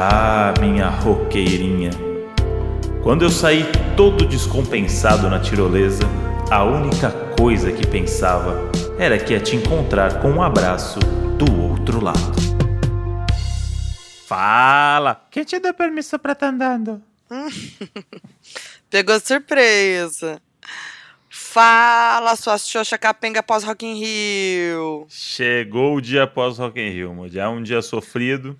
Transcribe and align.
Ah, 0.00 0.54
minha 0.60 0.88
roqueirinha. 0.88 1.90
Quando 3.02 3.24
eu 3.24 3.30
saí 3.30 3.64
todo 3.96 4.28
descompensado 4.28 5.28
na 5.28 5.40
tirolesa, 5.40 6.04
a 6.52 6.62
única 6.62 7.10
coisa 7.36 7.72
que 7.72 7.84
pensava 7.84 8.70
era 8.96 9.18
que 9.18 9.32
ia 9.32 9.40
te 9.40 9.56
encontrar 9.56 10.22
com 10.22 10.30
um 10.30 10.40
abraço 10.40 11.00
do 11.36 11.52
outro 11.60 12.00
lado. 12.00 12.32
Fala! 14.24 15.20
Quem 15.32 15.42
te 15.42 15.58
deu 15.58 15.74
permissão 15.74 16.20
pra 16.20 16.32
tá 16.32 16.50
andando? 16.50 17.02
Pegou 18.88 19.18
surpresa. 19.18 20.40
Fala, 21.28 22.36
sua 22.36 22.56
xoxa 22.56 22.96
capenga 22.96 23.42
pós 23.42 23.64
Rock 23.64 23.84
in 23.84 23.98
Rio. 23.98 25.06
Chegou 25.08 25.96
o 25.96 26.00
dia 26.00 26.22
após 26.22 26.56
Rock 26.56 26.78
in 26.78 26.90
Rio, 26.90 27.12
Moody. 27.12 27.40
É 27.40 27.48
um 27.48 27.60
dia 27.60 27.82
sofrido. 27.82 28.56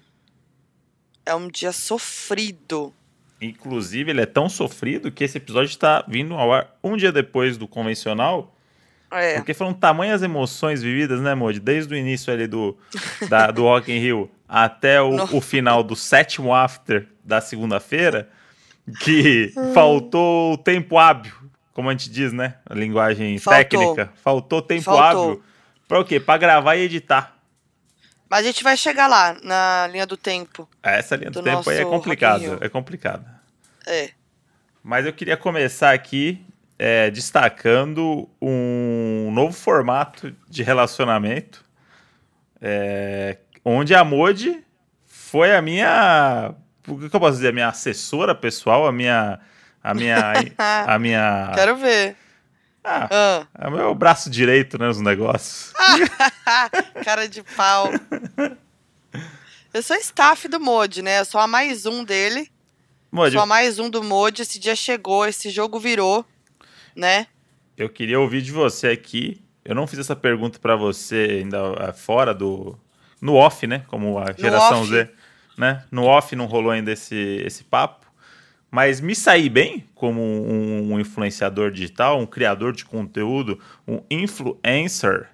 É 1.29 1.35
um 1.35 1.46
dia 1.46 1.73
sofrido. 1.73 2.95
Inclusive, 3.39 4.11
ele 4.11 4.23
é 4.23 4.27
tão 4.27 4.49
sofrido 4.49 5.13
que 5.13 5.23
esse 5.23 5.36
episódio 5.36 5.69
está 5.69 6.03
vindo 6.09 6.35
ao 6.35 6.50
ar 6.50 6.75
um 6.82 6.96
dia 6.96 7.13
depois 7.13 7.59
do 7.59 7.69
convencional. 7.69 8.55
É. 9.11 9.35
Porque 9.36 9.53
foram 9.53 9.75
tamanhas 9.75 10.22
emoções 10.22 10.83
vividas, 10.83 11.21
né, 11.21 11.35
Moody? 11.35 11.61
Desde 11.61 11.93
o 11.93 11.96
início 11.96 12.33
ali 12.33 12.46
do, 12.46 12.77
da, 13.29 13.50
do 13.50 13.64
Rock 13.64 13.93
in 13.93 13.99
Rio 13.99 14.31
até 14.49 15.03
o, 15.03 15.36
o 15.36 15.41
final 15.43 15.83
do 15.83 15.95
sétimo 15.95 16.55
after 16.55 17.07
da 17.22 17.43
segunda-feira, 17.43 18.31
que 19.00 19.53
faltou 19.75 20.57
tempo 20.57 20.97
hábil, 20.97 21.33
como 21.75 21.91
a 21.91 21.93
gente 21.93 22.08
diz, 22.11 22.33
né? 22.33 22.55
A 22.64 22.75
linguagem 22.75 23.39
Faltou. 23.39 23.58
técnica. 23.58 24.13
Faltou 24.22 24.63
tempo 24.63 24.85
Faltou. 24.85 25.31
hábil. 25.33 25.43
Pra 25.86 26.00
o 26.00 26.05
quê? 26.05 26.19
Pra 26.19 26.39
gravar 26.39 26.77
e 26.77 26.85
editar. 26.85 27.38
Mas 28.29 28.41
a 28.41 28.43
gente 28.43 28.63
vai 28.63 28.77
chegar 28.77 29.07
lá, 29.07 29.37
na 29.43 29.89
linha 29.91 30.07
do 30.07 30.17
tempo. 30.17 30.69
Essa 30.82 31.17
linha 31.17 31.31
do, 31.31 31.41
Do 31.41 31.45
tempo 31.45 31.69
aí 31.71 31.79
é 31.79 31.85
complicada. 31.85 32.59
É 32.61 32.69
complicada. 32.69 33.41
É. 33.86 34.11
Mas 34.83 35.06
eu 35.06 35.12
queria 35.12 35.36
começar 35.36 35.92
aqui 35.92 36.44
é, 36.78 37.11
destacando 37.11 38.28
um 38.41 39.30
novo 39.33 39.52
formato 39.52 40.34
de 40.48 40.62
relacionamento, 40.62 41.64
é, 42.61 43.39
onde 43.64 43.94
a 43.94 44.05
Modi 44.05 44.64
foi 45.05 45.55
a 45.55 45.61
minha, 45.61 46.55
o 46.86 46.98
que 46.98 47.14
eu 47.14 47.20
posso 47.20 47.36
dizer, 47.36 47.48
a 47.48 47.52
minha 47.52 47.69
assessora 47.69 48.34
pessoal, 48.34 48.86
a 48.86 48.92
minha, 48.92 49.41
a 49.83 49.95
minha, 49.95 50.33
a 50.86 50.98
minha, 50.98 51.52
Quero 51.55 51.77
ver. 51.77 52.17
Ah, 52.89 53.08
Ah. 53.11 53.47
é 53.67 53.69
o 53.69 53.70
meu 53.72 53.94
braço 53.94 54.31
direito, 54.31 54.78
né, 54.78 54.86
nos 54.86 55.00
negócios. 55.00 55.72
Cara 57.05 57.28
de 57.28 57.42
pau. 57.42 57.91
Eu 59.72 59.83
sou 59.83 59.97
staff 59.97 60.48
do 60.48 60.58
Mod, 60.58 61.03
né? 61.03 61.20
Eu 61.20 61.25
sou 61.25 61.41
a 61.41 61.47
mais 61.47 61.84
um 61.86 62.03
dele. 62.05 62.50
Modi, 63.11 63.33
Sou 63.33 63.42
a 63.42 63.47
mais 63.47 63.78
um 63.78 63.89
do 63.89 64.03
Mod. 64.03 64.41
Esse 64.42 64.58
dia 64.58 64.75
chegou, 64.77 65.27
esse 65.27 65.50
jogo 65.50 65.78
virou, 65.78 66.25
né? 66.95 67.27
eu 67.77 67.89
queria 67.89 68.19
ouvir 68.19 68.42
de 68.42 68.50
você 68.50 68.89
aqui. 68.89 69.41
Eu 69.64 69.75
não 69.75 69.86
fiz 69.86 70.00
essa 70.00 70.17
pergunta 70.17 70.58
pra 70.58 70.75
você 70.75 71.41
ainda 71.42 71.58
é, 71.78 71.92
fora 71.92 72.34
do. 72.34 72.77
No 73.20 73.34
off, 73.34 73.67
né? 73.67 73.84
Como 73.89 74.19
a 74.19 74.33
geração. 74.36 74.84
Z. 74.84 75.08
Né? 75.56 75.84
No 75.91 76.05
off 76.05 76.34
não 76.34 76.47
rolou 76.47 76.70
ainda 76.70 76.91
esse, 76.92 77.14
esse 77.45 77.62
papo. 77.64 77.97
Mas 78.70 79.00
me 79.00 79.14
saí 79.14 79.48
bem 79.48 79.88
como 79.94 80.20
um, 80.20 80.92
um 80.92 81.00
influenciador 81.00 81.70
digital, 81.70 82.19
um 82.20 82.27
criador 82.27 82.72
de 82.74 82.84
conteúdo, 82.84 83.58
um 83.86 84.02
influencer. 84.11 85.28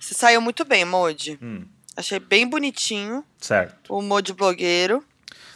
Você 0.00 0.14
saiu 0.14 0.40
muito 0.40 0.64
bem, 0.64 0.84
Mod. 0.84 1.38
Hum. 1.40 1.64
Achei 1.96 2.18
bem 2.18 2.46
bonitinho 2.46 3.24
Certo. 3.38 3.92
o 3.94 4.00
Mod 4.02 4.32
blogueiro. 4.32 5.04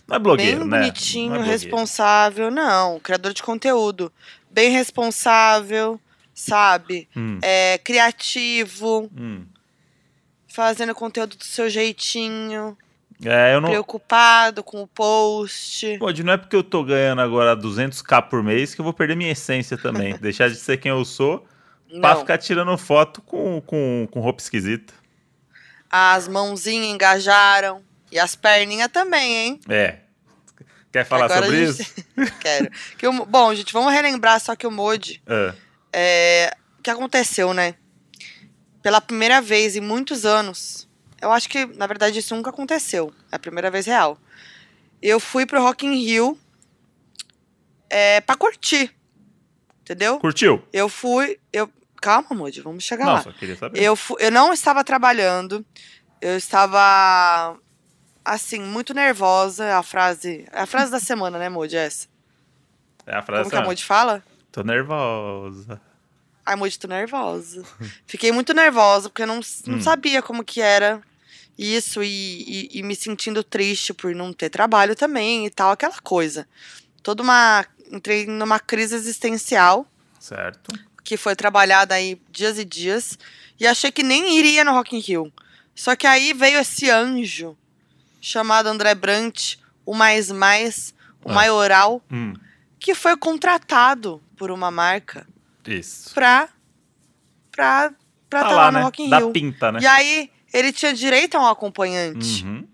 Não 0.06 0.16
é 0.16 0.18
blogueiro, 0.18 0.60
bem 0.60 0.68
né? 0.68 0.78
bonitinho, 0.80 1.28
Não 1.30 1.36
é 1.36 1.38
blogueiro. 1.38 1.62
responsável. 1.62 2.50
Não, 2.50 2.98
criador 3.00 3.32
de 3.32 3.42
conteúdo. 3.42 4.12
Bem 4.50 4.70
responsável, 4.70 6.00
sabe? 6.34 7.08
Hum, 7.16 7.38
É, 7.42 7.78
criativo, 7.78 9.10
hum. 9.16 9.44
fazendo 10.48 10.94
conteúdo 10.94 11.36
do 11.36 11.44
seu 11.44 11.70
jeitinho, 11.70 12.76
É, 13.24 13.54
eu 13.54 13.60
não. 13.60 13.68
preocupado 13.70 14.64
com 14.64 14.82
o 14.82 14.86
post. 14.86 15.96
Modi, 15.98 16.22
não 16.24 16.32
é 16.32 16.36
porque 16.36 16.56
eu 16.56 16.62
tô 16.64 16.82
ganhando 16.82 17.20
agora 17.22 17.56
200k 17.56 18.28
por 18.28 18.42
mês 18.42 18.74
que 18.74 18.80
eu 18.80 18.84
vou 18.84 18.92
perder 18.92 19.16
minha 19.16 19.30
essência 19.32 19.76
também. 19.78 20.16
Deixar 20.20 20.48
de 20.48 20.56
ser 20.56 20.76
quem 20.78 20.90
eu 20.90 21.04
sou 21.04 21.46
pra 22.00 22.14
Não, 22.14 22.20
ficar 22.20 22.38
tirando 22.38 22.76
foto 22.76 23.20
com, 23.22 23.60
com, 23.60 24.08
com 24.10 24.20
roupa 24.20 24.40
esquisita. 24.42 24.92
as 25.90 26.26
mãozinhas 26.28 26.86
engajaram. 26.88 27.82
E 28.10 28.18
as 28.18 28.34
perninhas 28.36 28.88
também, 28.92 29.34
hein? 29.36 29.60
É. 29.68 30.00
Quer 30.92 31.06
falar 31.06 31.24
Agora 31.24 31.42
sobre 31.46 31.56
a 31.56 31.60
isso? 31.62 31.82
gente- 31.82 32.32
Quero. 32.40 32.70
Que 32.98 33.06
o- 33.08 33.24
bom, 33.24 33.54
gente, 33.54 33.72
vamos 33.72 33.90
relembrar 33.92 34.38
só 34.40 34.54
que 34.54 34.66
o 34.66 34.70
Mod. 34.70 35.22
É. 35.26 35.54
É, 35.94 36.56
o 36.78 36.82
que 36.82 36.90
aconteceu, 36.90 37.54
né? 37.54 37.74
Pela 38.82 39.00
primeira 39.00 39.40
vez 39.40 39.76
em 39.76 39.80
muitos 39.80 40.26
anos. 40.26 40.86
Eu 41.22 41.32
acho 41.32 41.48
que, 41.48 41.64
na 41.66 41.86
verdade, 41.86 42.18
isso 42.18 42.34
nunca 42.36 42.50
aconteceu. 42.50 43.14
É 43.30 43.36
a 43.36 43.38
primeira 43.38 43.70
vez 43.70 43.86
real. 43.86 44.18
Eu 45.00 45.18
fui 45.20 45.46
pro 45.46 45.62
Rock 45.62 45.86
in 45.86 45.94
Rio 45.94 46.38
é, 47.88 48.20
pra 48.20 48.36
curtir. 48.36 48.94
Entendeu? 49.82 50.18
Curtiu? 50.18 50.62
Eu 50.72 50.88
fui. 50.88 51.38
Eu, 51.52 51.70
calma, 52.00 52.28
Moody, 52.30 52.60
vamos 52.60 52.84
chegar 52.84 53.04
Não, 53.06 53.12
lá. 53.14 53.22
só 53.22 53.32
queria 53.32 53.56
saber. 53.56 53.80
Eu, 53.82 53.96
fu- 53.96 54.16
eu 54.18 54.30
não 54.30 54.52
estava 54.52 54.82
trabalhando. 54.84 55.64
Eu 56.20 56.36
estava. 56.36 57.56
Assim, 58.24 58.60
muito 58.60 58.94
nervosa. 58.94 59.76
A 59.76 59.82
frase. 59.82 60.46
É 60.52 60.60
a 60.60 60.66
frase 60.66 60.90
da 60.92 61.00
semana, 61.00 61.38
né, 61.38 61.48
Moody? 61.48 61.76
Essa. 61.76 62.06
É 63.06 63.16
a 63.16 63.22
frase 63.22 63.42
Como 63.44 63.50
que 63.50 63.56
a 63.56 63.64
Moody 63.64 63.84
fala? 63.84 64.22
Tô 64.52 64.62
nervosa. 64.62 65.80
Ai, 66.46 66.54
Moody, 66.56 66.78
tô 66.78 66.86
nervosa. 66.88 67.64
Fiquei 68.06 68.30
muito 68.32 68.54
nervosa, 68.54 69.08
porque 69.08 69.22
eu 69.22 69.26
não, 69.26 69.40
não 69.66 69.78
Hum. 69.78 69.82
sabia 69.82 70.22
como 70.22 70.44
que 70.44 70.60
era 70.60 71.00
isso 71.58 72.02
e, 72.02 72.68
e, 72.72 72.78
e 72.78 72.82
me 72.82 72.94
sentindo 72.96 73.42
triste 73.44 73.92
por 73.94 74.14
não 74.14 74.32
ter 74.32 74.48
trabalho 74.50 74.94
também 74.96 75.46
e 75.46 75.50
tal, 75.50 75.70
aquela 75.70 75.98
coisa. 76.02 76.48
Toda 77.02 77.22
uma. 77.22 77.64
Entrei 77.90 78.24
numa 78.26 78.58
crise 78.58 78.94
existencial 78.94 79.86
Certo. 80.18 80.72
que 81.04 81.16
foi 81.18 81.36
trabalhada 81.36 81.94
aí 81.94 82.18
dias 82.30 82.58
e 82.58 82.64
dias 82.64 83.18
e 83.60 83.66
achei 83.66 83.92
que 83.92 84.02
nem 84.02 84.38
iria 84.38 84.64
no 84.64 84.72
Rock 84.72 84.96
in 84.96 85.00
Rio. 85.00 85.32
Só 85.74 85.94
que 85.94 86.06
aí 86.06 86.32
veio 86.32 86.58
esse 86.58 86.88
anjo 86.88 87.56
chamado 88.20 88.68
André 88.68 88.94
Brant, 88.94 89.56
o 89.84 89.94
mais 89.94 90.30
mais, 90.30 90.94
o 91.24 91.30
Ah. 91.30 91.34
maioral, 91.34 92.02
Hum, 92.10 92.32
que 92.80 92.94
foi 92.94 93.14
contratado 93.16 94.22
por 94.36 94.50
uma 94.50 94.70
marca 94.70 95.26
isso. 95.66 96.14
pra 96.14 96.48
pra 97.50 97.92
pra 98.30 98.42
Tá 98.42 98.48
tá 98.48 98.54
lá, 98.54 98.62
lá 98.64 98.72
no 98.72 98.78
né? 98.78 98.84
Rock 98.84 99.02
in 99.02 99.14
Rio. 99.14 99.30
pinta, 99.32 99.70
né? 99.72 99.80
E 99.82 99.86
aí 99.86 100.30
ele 100.52 100.72
tinha 100.72 100.92
direito 100.92 101.36
a 101.36 101.40
um 101.42 101.46
acompanhante. 101.46 102.44
Uhum. 102.44 102.66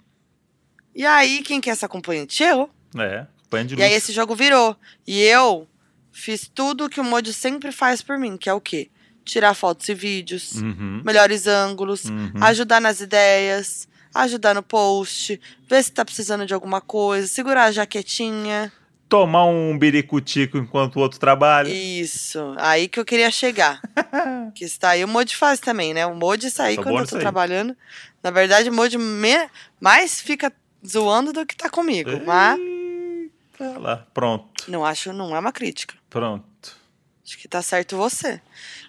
E 0.94 1.04
aí 1.06 1.42
quem 1.42 1.60
que 1.60 1.70
é 1.70 1.72
essa 1.72 1.86
acompanhante? 1.86 2.42
Eu. 2.42 2.68
É. 2.96 3.26
Põe 3.48 3.64
de 3.64 3.74
E 3.76 3.82
aí 3.82 3.92
esse 3.92 4.12
jogo 4.12 4.34
virou. 4.34 4.76
E 5.06 5.20
eu 5.22 5.66
fiz 6.12 6.50
tudo 6.52 6.88
que 6.88 7.00
o 7.00 7.04
Mojo 7.04 7.32
sempre 7.32 7.70
faz 7.72 8.02
por 8.02 8.18
mim, 8.18 8.36
que 8.36 8.48
é 8.48 8.52
o 8.52 8.60
quê? 8.60 8.90
Tirar 9.24 9.54
fotos 9.54 9.88
e 9.88 9.94
vídeos, 9.94 10.54
Uhum. 10.56 11.02
melhores 11.04 11.46
ângulos, 11.46 12.06
Uhum. 12.06 12.32
ajudar 12.40 12.80
nas 12.80 13.00
ideias, 13.00 13.86
ajudar 14.14 14.54
no 14.54 14.62
post, 14.62 15.40
ver 15.68 15.82
se 15.84 15.92
tá 15.92 16.04
precisando 16.04 16.44
de 16.46 16.54
alguma 16.54 16.80
coisa, 16.80 17.26
segurar 17.28 17.64
a 17.64 17.72
jaquetinha. 17.72 18.72
Tomar 19.08 19.46
um 19.46 19.78
biricutico 19.78 20.58
enquanto 20.58 20.96
o 20.96 21.00
outro 21.00 21.18
trabalha. 21.18 21.68
Isso. 21.68 22.54
Aí 22.58 22.88
que 22.88 23.00
eu 23.00 23.04
queria 23.04 23.30
chegar. 23.30 23.80
que 24.54 24.64
está 24.64 24.90
aí 24.90 25.02
o 25.04 25.08
Moji 25.08 25.34
faz 25.34 25.58
também, 25.60 25.94
né? 25.94 26.04
O 26.06 26.14
Moji 26.14 26.50
sair 26.50 26.74
Sou 26.74 26.84
quando 26.84 26.98
eu 26.98 27.14
aí. 27.16 27.20
trabalhando. 27.20 27.76
Na 28.22 28.30
verdade, 28.30 28.68
o 28.68 28.72
Moji 28.72 28.98
me- 28.98 29.48
mais 29.80 30.20
fica 30.20 30.52
zoando 30.86 31.32
do 31.32 31.46
que 31.46 31.56
tá 31.56 31.70
comigo. 31.70 32.10
Mas 32.26 32.58
Eita 32.58 33.78
lá. 33.78 34.06
Pronto. 34.12 34.64
não 34.68 34.84
acho, 34.84 35.12
não 35.12 35.34
é 35.34 35.38
uma 35.38 35.52
crítica. 35.52 35.94
Pronto. 36.10 36.76
Acho 37.24 37.38
que 37.38 37.48
tá 37.48 37.62
certo 37.62 37.96
você. 37.96 38.40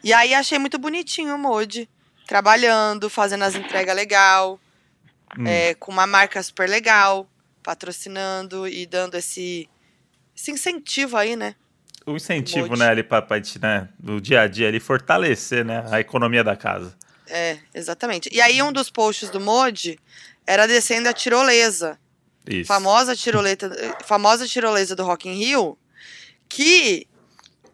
E 0.04 0.12
aí 0.14 0.34
achei 0.34 0.60
muito 0.60 0.78
bonitinho 0.78 1.34
o 1.36 1.38
Moji. 1.38 1.88
Trabalhando, 2.28 3.10
fazendo 3.10 3.44
as 3.44 3.56
entregas 3.56 3.96
legal, 3.96 4.60
Hum. 5.38 5.46
é, 5.48 5.74
com 5.76 5.92
uma 5.92 6.06
marca 6.08 6.42
super 6.44 6.68
legal, 6.70 7.28
patrocinando 7.64 8.68
e 8.68 8.86
dando 8.86 9.16
esse, 9.16 9.70
esse 10.40 10.52
incentivo 10.52 11.18
aí, 11.18 11.36
né? 11.36 11.54
O 12.06 12.16
incentivo, 12.16 12.76
né, 12.78 12.88
ali 12.88 13.04
gente, 13.04 13.60
né, 13.60 13.90
no 14.02 14.22
dia 14.22 14.42
a 14.42 14.48
dia 14.48 14.70
ali, 14.70 14.80
fortalecer, 14.80 15.66
né, 15.66 15.84
a 15.92 16.00
economia 16.00 16.44
da 16.44 16.56
casa. 16.56 16.96
É, 17.28 17.58
exatamente. 17.74 18.30
E 18.32 18.42
aí 18.42 18.62
um 18.62 18.72
dos 18.72 18.90
posts 18.90 19.30
do 19.30 19.40
Moji 19.40 20.00
era 20.48 20.66
descendo 20.66 21.10
a 21.10 21.14
tirolesa. 21.14 22.00
Isso. 22.48 22.68
Famosa 22.68 23.16
tiroleta, 23.16 23.70
famosa 24.06 24.48
tirolesa 24.48 24.96
do 24.96 25.04
Rock 25.04 25.30
in 25.30 25.34
Rio, 25.34 25.78
que 26.48 27.06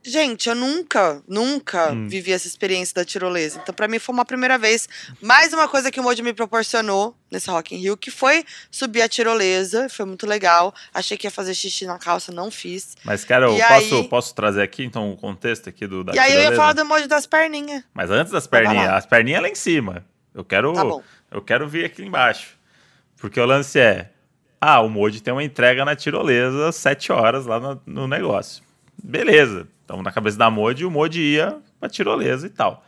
Gente, 0.07 0.47
eu 0.49 0.53
nunca, 0.55 1.21
nunca 1.27 1.91
Hum. 1.91 2.07
vivi 2.07 2.31
essa 2.31 2.47
experiência 2.47 2.93
da 2.93 3.03
tirolesa. 3.03 3.59
Então, 3.61 3.73
pra 3.73 3.87
mim, 3.87 3.97
foi 3.97 4.13
uma 4.13 4.23
primeira 4.23 4.55
vez. 4.57 4.87
Mais 5.19 5.51
uma 5.51 5.67
coisa 5.67 5.89
que 5.89 5.99
o 5.99 6.03
Moji 6.03 6.21
me 6.21 6.31
proporcionou 6.31 7.17
nesse 7.31 7.49
Rock 7.49 7.73
in 7.73 7.79
Rio, 7.79 7.97
que 7.97 8.11
foi 8.11 8.45
subir 8.69 9.01
a 9.01 9.09
tirolesa. 9.09 9.89
Foi 9.89 10.05
muito 10.05 10.27
legal. 10.27 10.73
Achei 10.93 11.17
que 11.17 11.25
ia 11.25 11.31
fazer 11.31 11.55
xixi 11.55 11.85
na 11.87 11.97
calça, 11.97 12.31
não 12.31 12.51
fiz. 12.51 12.95
Mas, 13.03 13.25
cara, 13.25 13.45
eu 13.47 13.57
E 13.57 13.61
posso, 13.61 13.95
aí- 13.95 14.07
poisia 14.07 14.33
trazer 14.35 14.61
aqui, 14.61 14.83
então, 14.83 15.11
o 15.11 15.17
contexto 15.17 15.67
aqui 15.69 15.87
do 15.87 16.03
da 16.03 16.13
e 16.13 16.19
aí 16.19 16.31
eu 16.31 16.35
ia 16.35 16.41
tirolesa? 16.51 16.61
falar 16.61 16.73
do 16.73 16.81
emoji 16.81 17.07
das 17.07 17.25
perninhas. 17.25 17.83
Mas 17.93 18.11
antes 18.11 18.31
das 18.31 18.45
perninhas, 18.45 18.89
as 18.93 19.05
perninhas 19.07 19.41
lá 19.41 19.49
em 19.49 19.55
cima. 19.55 20.05
Eu 20.35 20.45
quero, 20.45 20.71
Tá 20.73 20.83
eu 21.31 21.41
quero 21.41 21.67
vir 21.67 21.85
aqui 21.85 22.03
embaixo. 22.03 22.55
Porque 23.17 23.39
o 23.39 23.45
lance 23.45 23.79
é, 23.79 24.11
ah, 24.61 24.81
o 24.81 24.89
Moji 24.89 25.19
tem 25.21 25.33
uma 25.33 25.43
entrega 25.43 25.83
na 25.83 25.95
tirolesa 25.95 26.67
às 26.69 26.75
7 26.75 27.11
horas 27.11 27.45
lá 27.47 27.59
no, 27.59 27.81
no 27.87 28.07
negócio. 28.07 28.61
Beleza. 29.03 29.67
Então, 29.85 30.01
na 30.01 30.11
cabeça 30.11 30.37
da 30.37 30.49
Moji, 30.49 30.83
o 30.83 30.91
Moji 30.91 31.21
ia 31.21 31.57
pra 31.79 31.87
tirolesa 31.87 32.47
e 32.47 32.49
tal. 32.49 32.83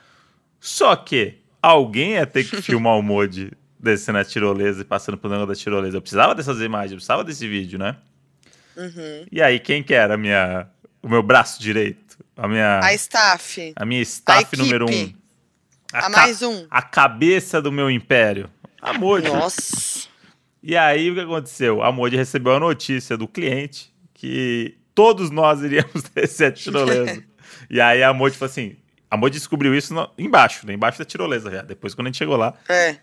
Só 0.59 0.95
que 0.95 1.35
alguém 1.61 2.13
ia 2.13 2.25
ter 2.25 2.43
que 2.43 2.59
filmar 2.61 2.97
o 2.97 3.01
Moji 3.03 3.51
descendo 3.79 4.17
a 4.17 4.25
tirolesa 4.25 4.81
e 4.81 4.85
passando 4.85 5.17
pelo 5.17 5.33
negócio 5.33 5.53
da 5.55 5.59
tirolesa. 5.61 5.97
Eu 5.97 6.01
precisava 6.01 6.33
dessas 6.33 6.59
imagens, 6.59 6.91
eu 6.91 6.97
precisava 6.97 7.23
desse 7.23 7.47
vídeo, 7.47 7.77
né? 7.77 7.95
Uhum. 8.75 9.25
E 9.31 9.41
aí, 9.41 9.59
quem 9.59 9.83
que 9.83 9.93
era 9.93 10.15
a 10.15 10.17
minha, 10.17 10.67
o 11.01 11.07
meu 11.07 11.21
braço 11.21 11.61
direito? 11.61 12.17
A 12.35 12.47
minha, 12.47 12.79
A 12.83 12.93
staff. 12.95 13.73
a 13.75 13.85
minha 13.85 14.01
staff 14.01 14.47
a 14.53 14.57
número 14.57 14.85
um. 14.89 15.13
A, 15.93 16.01
ca- 16.01 16.09
mais 16.09 16.41
um. 16.41 16.65
a 16.69 16.81
cabeça 16.81 17.61
do 17.61 17.71
meu 17.71 17.89
império. 17.89 18.49
A 18.81 18.93
Moji. 18.93 19.27
Nossa. 19.27 20.07
E 20.61 20.75
aí, 20.75 21.09
o 21.11 21.13
que 21.13 21.21
aconteceu? 21.21 21.81
A 21.83 21.91
Moji 21.91 22.15
recebeu 22.15 22.55
a 22.55 22.59
notícia 22.59 23.15
do 23.17 23.27
cliente 23.27 23.91
que 24.13 24.75
todos 24.97 25.29
nós 25.29 25.61
iríamos 25.61 26.01
descer 26.15 26.47
a 26.47 26.51
tirolesa. 26.51 27.23
e 27.69 27.79
aí 27.79 28.01
a 28.01 28.11
Moji 28.11 28.35
falou 28.35 28.49
assim, 28.49 28.75
a 29.11 29.15
Moji 29.15 29.33
descobriu 29.33 29.75
isso 29.75 29.93
no- 29.93 30.09
embaixo, 30.17 30.65
né? 30.65 30.73
embaixo 30.73 30.97
da 30.97 31.05
tirolesa 31.05 31.51
já. 31.51 31.61
Depois, 31.61 31.93
quando 31.93 32.07
a 32.07 32.09
gente 32.09 32.17
chegou 32.17 32.35
lá, 32.35 32.55
É. 32.67 32.97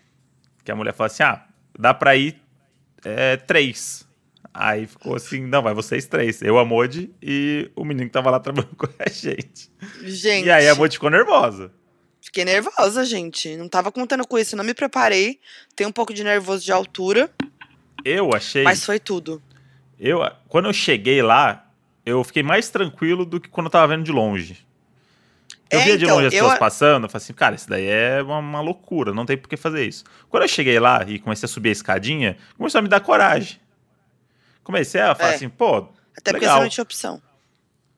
que 0.65 0.69
a 0.71 0.75
mulher 0.75 0.93
falou 0.93 1.07
assim, 1.07 1.23
ah, 1.23 1.45
dá 1.79 1.93
pra 1.93 2.17
ir 2.17 2.35
é, 3.05 3.37
três. 3.37 4.05
Aí 4.53 4.85
ficou 4.87 5.15
assim, 5.15 5.41
não, 5.45 5.61
vai 5.61 5.73
vocês 5.73 6.05
três. 6.05 6.41
Eu, 6.41 6.57
a 6.59 6.65
Moji 6.65 7.13
e 7.21 7.71
o 7.77 7.85
menino 7.85 8.07
que 8.07 8.13
tava 8.13 8.29
lá 8.29 8.39
trabalhando 8.41 8.75
com 8.77 8.87
a 8.99 9.09
gente. 9.09 9.71
Gente. 10.03 10.47
E 10.47 10.51
aí 10.51 10.67
a 10.67 10.75
Moji 10.75 10.93
ficou 10.93 11.09
nervosa. 11.09 11.71
Fiquei 12.21 12.43
nervosa, 12.43 13.05
gente. 13.05 13.55
Não 13.55 13.69
tava 13.69 13.89
contando 13.91 14.27
com 14.27 14.37
isso. 14.37 14.55
Não 14.57 14.63
me 14.65 14.73
preparei. 14.73 15.39
Tenho 15.75 15.89
um 15.89 15.93
pouco 15.93 16.13
de 16.13 16.23
nervoso 16.25 16.65
de 16.65 16.71
altura, 16.73 17.29
Eu 18.03 18.33
achei... 18.33 18.63
mas 18.63 18.83
foi 18.83 18.99
tudo. 18.99 19.41
Eu, 19.99 20.19
quando 20.49 20.65
eu 20.65 20.73
cheguei 20.73 21.21
lá, 21.21 21.64
eu 22.05 22.23
fiquei 22.23 22.43
mais 22.43 22.69
tranquilo 22.69 23.25
do 23.25 23.39
que 23.39 23.49
quando 23.49 23.67
eu 23.67 23.71
tava 23.71 23.87
vendo 23.95 24.03
de 24.03 24.11
longe. 24.11 24.65
Eu 25.69 25.79
É, 25.79 25.83
via 25.83 25.97
de 25.97 26.03
então, 26.05 26.15
longe 26.15 26.27
as 26.27 26.33
eu- 26.33 26.39
pessoas 26.41 26.59
passando, 26.59 27.05
eu 27.05 27.09
falei 27.09 27.23
assim, 27.23 27.33
cara, 27.33 27.55
isso 27.55 27.67
daí 27.67 27.87
é 27.87 28.21
uma, 28.21 28.37
uma 28.37 28.61
loucura, 28.61 29.13
não 29.13 29.25
tem 29.25 29.35
por 29.37 29.49
que 29.49 29.57
fazer 29.57 29.85
isso. 29.85 30.03
Quando 30.29 30.43
eu 30.43 30.49
cheguei 30.49 30.79
lá 30.79 31.03
e 31.07 31.17
comecei 31.19 31.47
a 31.47 31.49
subir 31.49 31.69
a 31.69 31.71
escadinha, 31.71 32.37
começou 32.57 32.79
a 32.79 32.81
me 32.81 32.87
dar 32.87 32.99
coragem. 32.99 33.59
Comecei 34.63 35.01
a 35.01 35.15
falar 35.15 35.31
É. 35.31 35.35
assim, 35.35 35.49
pô, 35.49 35.77
Até 36.17 36.31
porque 36.31 36.45
legal. 36.45 36.57
você 36.57 36.63
não 36.63 36.69
tinha 36.69 36.83
opção. 36.83 37.21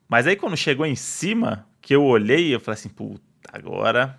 Mas 0.08 0.26
aí 0.26 0.36
quando 0.36 0.56
chegou 0.56 0.86
em 0.86 0.96
cima, 0.96 1.66
que 1.80 1.94
eu 1.94 2.02
olhei, 2.04 2.54
eu 2.54 2.60
falei 2.60 2.78
assim, 2.78 2.88
puta, 2.88 3.22
agora. 3.52 4.18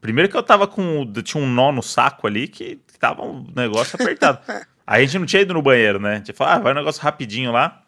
Primeiro 0.00 0.28
que 0.30 0.36
eu 0.36 0.42
tava 0.42 0.66
com. 0.66 1.10
Tinha 1.22 1.42
um 1.42 1.46
nó 1.48 1.70
no 1.72 1.82
saco 1.82 2.26
ali 2.26 2.48
que 2.48 2.76
tava 2.98 3.22
um 3.22 3.46
negócio 3.54 3.96
apertado. 4.00 4.40
aí 4.86 5.02
a 5.02 5.06
gente 5.06 5.18
não 5.18 5.26
tinha 5.26 5.42
ido 5.42 5.54
no 5.54 5.62
banheiro, 5.62 5.98
né? 6.00 6.14
A 6.14 6.16
gente 6.16 6.32
falou, 6.32 6.52
ah, 6.54 6.58
vai 6.58 6.72
um 6.72 6.76
negócio 6.76 7.00
rapidinho 7.02 7.52
lá. 7.52 7.81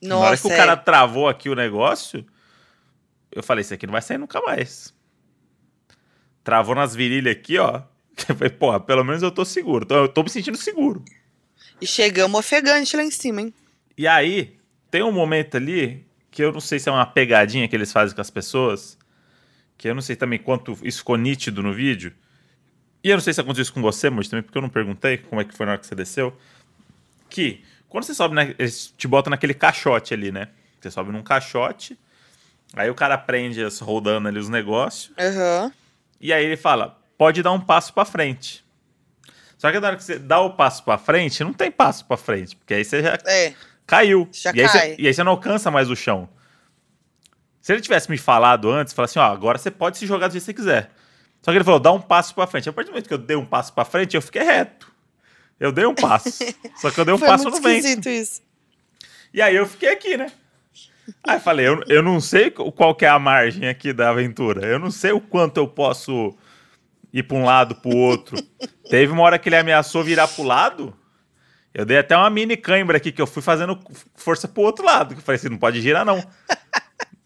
Na 0.00 0.16
hora 0.16 0.36
que 0.36 0.44
Nossa, 0.44 0.54
o 0.54 0.56
cara 0.56 0.72
é. 0.72 0.76
travou 0.76 1.28
aqui 1.28 1.48
o 1.48 1.54
negócio, 1.54 2.24
eu 3.32 3.42
falei, 3.42 3.62
isso 3.62 3.74
aqui 3.74 3.86
não 3.86 3.92
vai 3.92 4.02
sair 4.02 4.18
nunca 4.18 4.40
mais. 4.40 4.94
Travou 6.44 6.74
nas 6.74 6.94
virilhas 6.94 7.36
aqui, 7.36 7.58
ó. 7.58 7.82
Eu 8.28 8.34
falei, 8.34 8.50
porra, 8.50 8.80
pelo 8.80 9.04
menos 9.04 9.22
eu 9.22 9.30
tô 9.30 9.44
seguro. 9.44 9.84
Então 9.84 9.98
eu 9.98 10.08
tô 10.08 10.24
me 10.24 10.28
sentindo 10.28 10.56
seguro. 10.56 11.04
E 11.80 11.86
chegamos 11.86 12.36
ofegante 12.36 12.96
lá 12.96 13.04
em 13.04 13.12
cima, 13.12 13.42
hein? 13.42 13.54
E 13.96 14.08
aí, 14.08 14.56
tem 14.90 15.04
um 15.04 15.12
momento 15.12 15.56
ali 15.56 16.04
que 16.30 16.42
eu 16.42 16.52
não 16.52 16.60
sei 16.60 16.80
se 16.80 16.88
é 16.88 16.92
uma 16.92 17.06
pegadinha 17.06 17.68
que 17.68 17.76
eles 17.76 17.92
fazem 17.92 18.14
com 18.14 18.20
as 18.20 18.30
pessoas, 18.30 18.98
que 19.76 19.88
eu 19.88 19.94
não 19.94 20.02
sei 20.02 20.16
também 20.16 20.38
quanto 20.38 20.76
isso 20.82 20.98
ficou 20.98 21.16
nítido 21.16 21.62
no 21.62 21.72
vídeo. 21.72 22.12
E 23.02 23.10
eu 23.10 23.16
não 23.16 23.22
sei 23.22 23.32
se 23.32 23.40
aconteceu 23.40 23.62
isso 23.62 23.72
com 23.72 23.80
você, 23.82 24.10
mas 24.10 24.28
também 24.28 24.42
porque 24.42 24.58
eu 24.58 24.62
não 24.62 24.68
perguntei 24.68 25.18
como 25.18 25.40
é 25.40 25.44
que 25.44 25.54
foi 25.54 25.66
na 25.66 25.72
hora 25.72 25.80
que 25.80 25.86
você 25.86 25.94
desceu. 25.94 26.36
Que 27.30 27.62
quando 27.88 28.04
você 28.04 28.14
sobe, 28.14 28.34
né, 28.34 28.54
eles 28.58 28.92
te 28.96 29.06
botam 29.08 29.30
naquele 29.30 29.54
caixote 29.54 30.12
ali, 30.14 30.30
né? 30.32 30.48
Você 30.80 30.90
sobe 30.90 31.10
num 31.12 31.22
caixote, 31.22 31.98
aí 32.74 32.88
o 32.90 32.94
cara 32.94 33.16
prende 33.18 33.62
as- 33.64 33.80
rodando 33.80 34.28
ali 34.28 34.38
os 34.38 34.48
negócios, 34.48 35.12
Aham. 35.18 35.72
e 36.20 36.32
aí 36.32 36.44
ele 36.44 36.56
fala, 36.56 36.98
pode 37.16 37.42
dar 37.42 37.52
um 37.52 37.60
passo 37.60 37.92
pra 37.92 38.04
frente. 38.04 38.64
Só 39.56 39.72
que 39.72 39.80
na 39.80 39.88
hora 39.88 39.96
que 39.96 40.04
você 40.04 40.18
dá 40.18 40.38
o 40.40 40.50
passo 40.54 40.84
pra 40.84 40.96
frente, 40.98 41.42
não 41.42 41.52
tem 41.52 41.70
passo 41.70 42.04
pra 42.04 42.16
frente, 42.16 42.54
porque 42.54 42.74
aí 42.74 42.84
você 42.84 43.02
já 43.02 43.18
É. 43.26 43.54
caiu. 43.86 44.28
Já 44.32 44.52
e, 44.54 44.60
aí 44.60 44.68
cai. 44.68 44.88
Você, 44.90 44.96
e 45.00 45.06
aí 45.08 45.14
você 45.14 45.24
não 45.24 45.32
alcança 45.32 45.68
mais 45.70 45.90
o 45.90 45.96
chão. 45.96 46.28
Se 47.60 47.72
ele 47.72 47.80
tivesse 47.80 48.08
me 48.10 48.16
falado 48.16 48.70
antes, 48.70 48.94
falar 48.94 49.06
assim, 49.06 49.18
ó, 49.18 49.24
agora 49.24 49.58
você 49.58 49.70
pode 49.70 49.98
se 49.98 50.06
jogar 50.06 50.28
do 50.28 50.32
jeito 50.32 50.44
que 50.44 50.52
você 50.52 50.54
quiser. 50.54 50.90
Só 51.42 51.50
que 51.50 51.56
ele 51.58 51.64
falou, 51.64 51.80
dá 51.80 51.90
um 51.92 52.00
passo 52.00 52.34
pra 52.34 52.46
frente. 52.46 52.68
A 52.68 52.72
partir 52.72 52.88
do 52.88 52.92
momento 52.92 53.08
que 53.08 53.14
eu 53.14 53.18
dei 53.18 53.36
um 53.36 53.44
passo 53.44 53.72
pra 53.72 53.84
frente, 53.84 54.14
eu 54.14 54.22
fiquei 54.22 54.42
reto. 54.42 54.90
Eu 55.58 55.72
dei 55.72 55.86
um 55.86 55.94
passo. 55.94 56.44
Só 56.80 56.90
que 56.90 57.00
eu 57.00 57.04
dei 57.04 57.14
um 57.14 57.18
Foi 57.18 57.28
passo 57.28 57.44
muito 57.44 57.56
no 57.56 57.62
vento. 57.62 58.08
isso. 58.08 58.42
E 59.32 59.42
aí 59.42 59.56
eu 59.56 59.66
fiquei 59.66 59.90
aqui, 59.90 60.16
né? 60.16 60.30
Aí 61.26 61.40
falei, 61.40 61.66
eu, 61.66 61.82
eu 61.88 62.02
não 62.02 62.20
sei 62.20 62.50
qual 62.50 62.94
que 62.94 63.04
é 63.04 63.08
a 63.08 63.18
margem 63.18 63.68
aqui 63.68 63.92
da 63.92 64.10
aventura. 64.10 64.66
Eu 64.66 64.78
não 64.78 64.90
sei 64.90 65.12
o 65.12 65.20
quanto 65.20 65.56
eu 65.58 65.66
posso 65.66 66.36
ir 67.12 67.22
pra 67.22 67.36
um 67.36 67.44
lado, 67.44 67.74
pro 67.74 67.96
outro. 67.96 68.36
Teve 68.88 69.12
uma 69.12 69.22
hora 69.22 69.38
que 69.38 69.48
ele 69.48 69.56
ameaçou 69.56 70.04
virar 70.04 70.28
pro 70.28 70.42
lado. 70.42 70.96
Eu 71.74 71.84
dei 71.84 71.98
até 71.98 72.16
uma 72.16 72.30
mini 72.30 72.56
cãibra 72.56 72.96
aqui, 72.96 73.12
que 73.12 73.20
eu 73.20 73.26
fui 73.26 73.42
fazendo 73.42 73.78
força 74.14 74.48
pro 74.48 74.62
outro 74.62 74.84
lado. 74.84 75.14
Que 75.14 75.20
eu 75.20 75.24
falei 75.24 75.38
assim, 75.38 75.48
não 75.48 75.58
pode 75.58 75.80
girar, 75.80 76.04
não. 76.04 76.24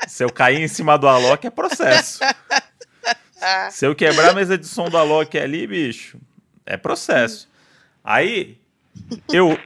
Se 0.06 0.24
eu 0.24 0.30
cair 0.30 0.60
em 0.60 0.68
cima 0.68 0.96
do 0.98 1.08
Alok, 1.08 1.46
é 1.46 1.50
processo. 1.50 2.20
Se 3.72 3.86
eu 3.86 3.94
quebrar 3.94 4.30
a 4.30 4.34
mesa 4.34 4.56
de 4.56 4.66
som 4.66 4.88
do 4.88 4.96
Alok 4.96 5.36
ali, 5.36 5.66
bicho, 5.66 6.16
é 6.64 6.76
processo. 6.76 7.48
Aí, 8.04 8.58
eu, 9.32 9.58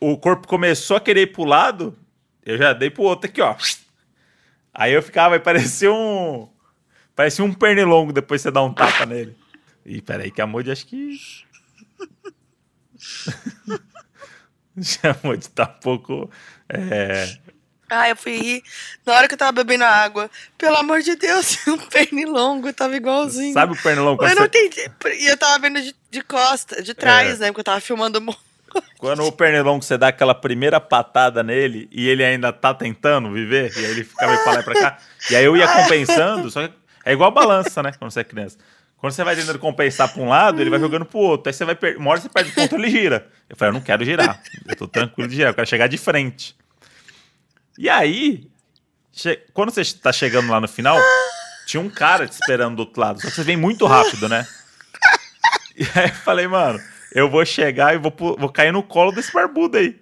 o 0.00 0.16
corpo 0.18 0.46
começou 0.46 0.96
a 0.96 1.00
querer 1.00 1.22
ir 1.22 1.32
pro 1.32 1.44
lado, 1.44 1.96
eu 2.44 2.58
já 2.58 2.72
dei 2.72 2.90
pro 2.90 3.02
outro 3.04 3.30
aqui, 3.30 3.40
ó. 3.40 3.56
Aí 4.72 4.92
eu 4.92 5.02
ficava, 5.02 5.36
e 5.36 5.40
parecia 5.40 5.92
um. 5.92 6.48
Parecia 7.14 7.44
um 7.44 7.52
pernilongo 7.52 8.12
depois 8.12 8.40
você 8.40 8.50
dá 8.50 8.62
um 8.62 8.72
tapa 8.72 9.04
nele. 9.04 9.36
Ih, 9.84 10.00
peraí, 10.00 10.30
que 10.30 10.40
a 10.40 10.46
Moody 10.46 10.70
acho 10.70 10.86
que. 10.86 11.18
Já 14.76 15.10
a 15.10 15.16
Moody 15.26 15.48
tá 15.50 15.64
um 15.64 15.80
pouco. 15.80 16.30
É, 16.68 17.36
Ah, 17.90 18.08
eu 18.08 18.16
fui 18.16 18.36
rir 18.36 18.62
na 19.06 19.14
hora 19.14 19.26
que 19.28 19.34
eu 19.34 19.38
tava 19.38 19.52
bebendo 19.52 19.84
a 19.84 19.88
água. 19.88 20.30
Pelo 20.58 20.76
amor 20.76 21.00
de 21.00 21.16
Deus, 21.16 21.58
um 21.68 21.78
pernilongo, 21.78 22.72
tava 22.72 22.94
igualzinho. 22.96 23.52
sabe 23.54 23.72
o 23.72 23.82
pernilongo? 23.82 24.24
eu 24.24 24.34
não 24.34 24.44
entendi. 24.44 24.90
E 25.18 25.26
eu 25.26 25.36
tava 25.36 25.58
vendo 25.58 25.80
de, 25.80 25.94
de 26.10 26.22
costa, 26.22 26.82
de 26.82 26.92
trás, 26.94 27.36
É. 27.40 27.44
né? 27.44 27.46
Porque 27.48 27.60
eu 27.60 27.64
tava 27.64 27.80
filmando. 27.80 28.20
mo- 28.20 28.36
quando 28.98 29.24
o 29.24 29.32
pernilongo 29.32 29.82
você 29.82 29.96
dá 29.96 30.08
aquela 30.08 30.34
primeira 30.34 30.78
patada 30.78 31.42
nele 31.42 31.88
e 31.90 32.06
ele 32.08 32.22
ainda 32.24 32.52
tá 32.52 32.74
tentando 32.74 33.32
viver, 33.32 33.72
e 33.74 33.78
aí 33.78 33.90
ele 33.92 34.04
fica 34.04 34.26
meio 34.26 34.42
pra 34.42 34.52
lá 34.52 34.60
e 34.60 34.62
pra 34.62 34.74
cá. 34.74 34.98
E 35.30 35.36
aí 35.36 35.44
eu 35.44 35.56
ia 35.56 35.66
compensando, 35.66 36.50
só 36.50 36.68
que 36.68 36.74
é 37.04 37.12
igual 37.12 37.30
balança, 37.30 37.82
né? 37.82 37.92
Quando 37.98 38.10
você 38.10 38.20
é 38.20 38.24
criança. 38.24 38.58
Quando 38.98 39.12
você 39.12 39.22
vai 39.24 39.36
tentando 39.36 39.58
compensar 39.60 40.12
pra 40.12 40.20
um 40.22 40.28
lado, 40.28 40.60
ele 40.60 40.68
vai 40.70 40.78
jogando 40.80 41.04
pro 41.06 41.20
outro. 41.20 41.48
Aí 41.48 41.54
você 41.54 41.64
vai. 41.64 41.74
Per... 41.76 41.96
Uma 41.96 42.10
hora 42.10 42.20
você 42.20 42.28
perde 42.28 42.50
o 42.50 42.54
ponto, 42.54 42.74
ele 42.74 42.90
gira. 42.90 43.28
Eu 43.48 43.56
falei, 43.56 43.70
eu 43.70 43.74
não 43.74 43.80
quero 43.80 44.04
girar. 44.04 44.42
Eu 44.68 44.74
tô 44.76 44.88
tranquilo 44.88 45.28
de 45.28 45.36
girar, 45.36 45.50
eu 45.52 45.54
quero 45.54 45.68
chegar 45.68 45.86
de 45.86 45.96
frente. 45.96 46.54
E 47.78 47.88
aí, 47.88 48.50
che- 49.12 49.40
quando 49.54 49.70
você 49.70 49.82
tá 49.94 50.12
chegando 50.12 50.50
lá 50.50 50.60
no 50.60 50.66
final, 50.68 50.98
tinha 51.66 51.80
um 51.80 51.88
cara 51.88 52.26
te 52.26 52.32
esperando 52.32 52.76
do 52.76 52.80
outro 52.80 53.00
lado. 53.00 53.20
Só 53.22 53.28
que 53.28 53.34
você 53.36 53.44
vem 53.44 53.56
muito 53.56 53.86
rápido, 53.86 54.28
né? 54.28 54.46
E 55.76 55.84
aí 55.98 56.08
eu 56.08 56.14
falei, 56.16 56.48
mano, 56.48 56.80
eu 57.14 57.30
vou 57.30 57.44
chegar 57.46 57.94
e 57.94 57.98
vou, 57.98 58.12
vou 58.18 58.50
cair 58.50 58.72
no 58.72 58.82
colo 58.82 59.12
desse 59.12 59.32
barbudo 59.32 59.78
aí. 59.78 59.96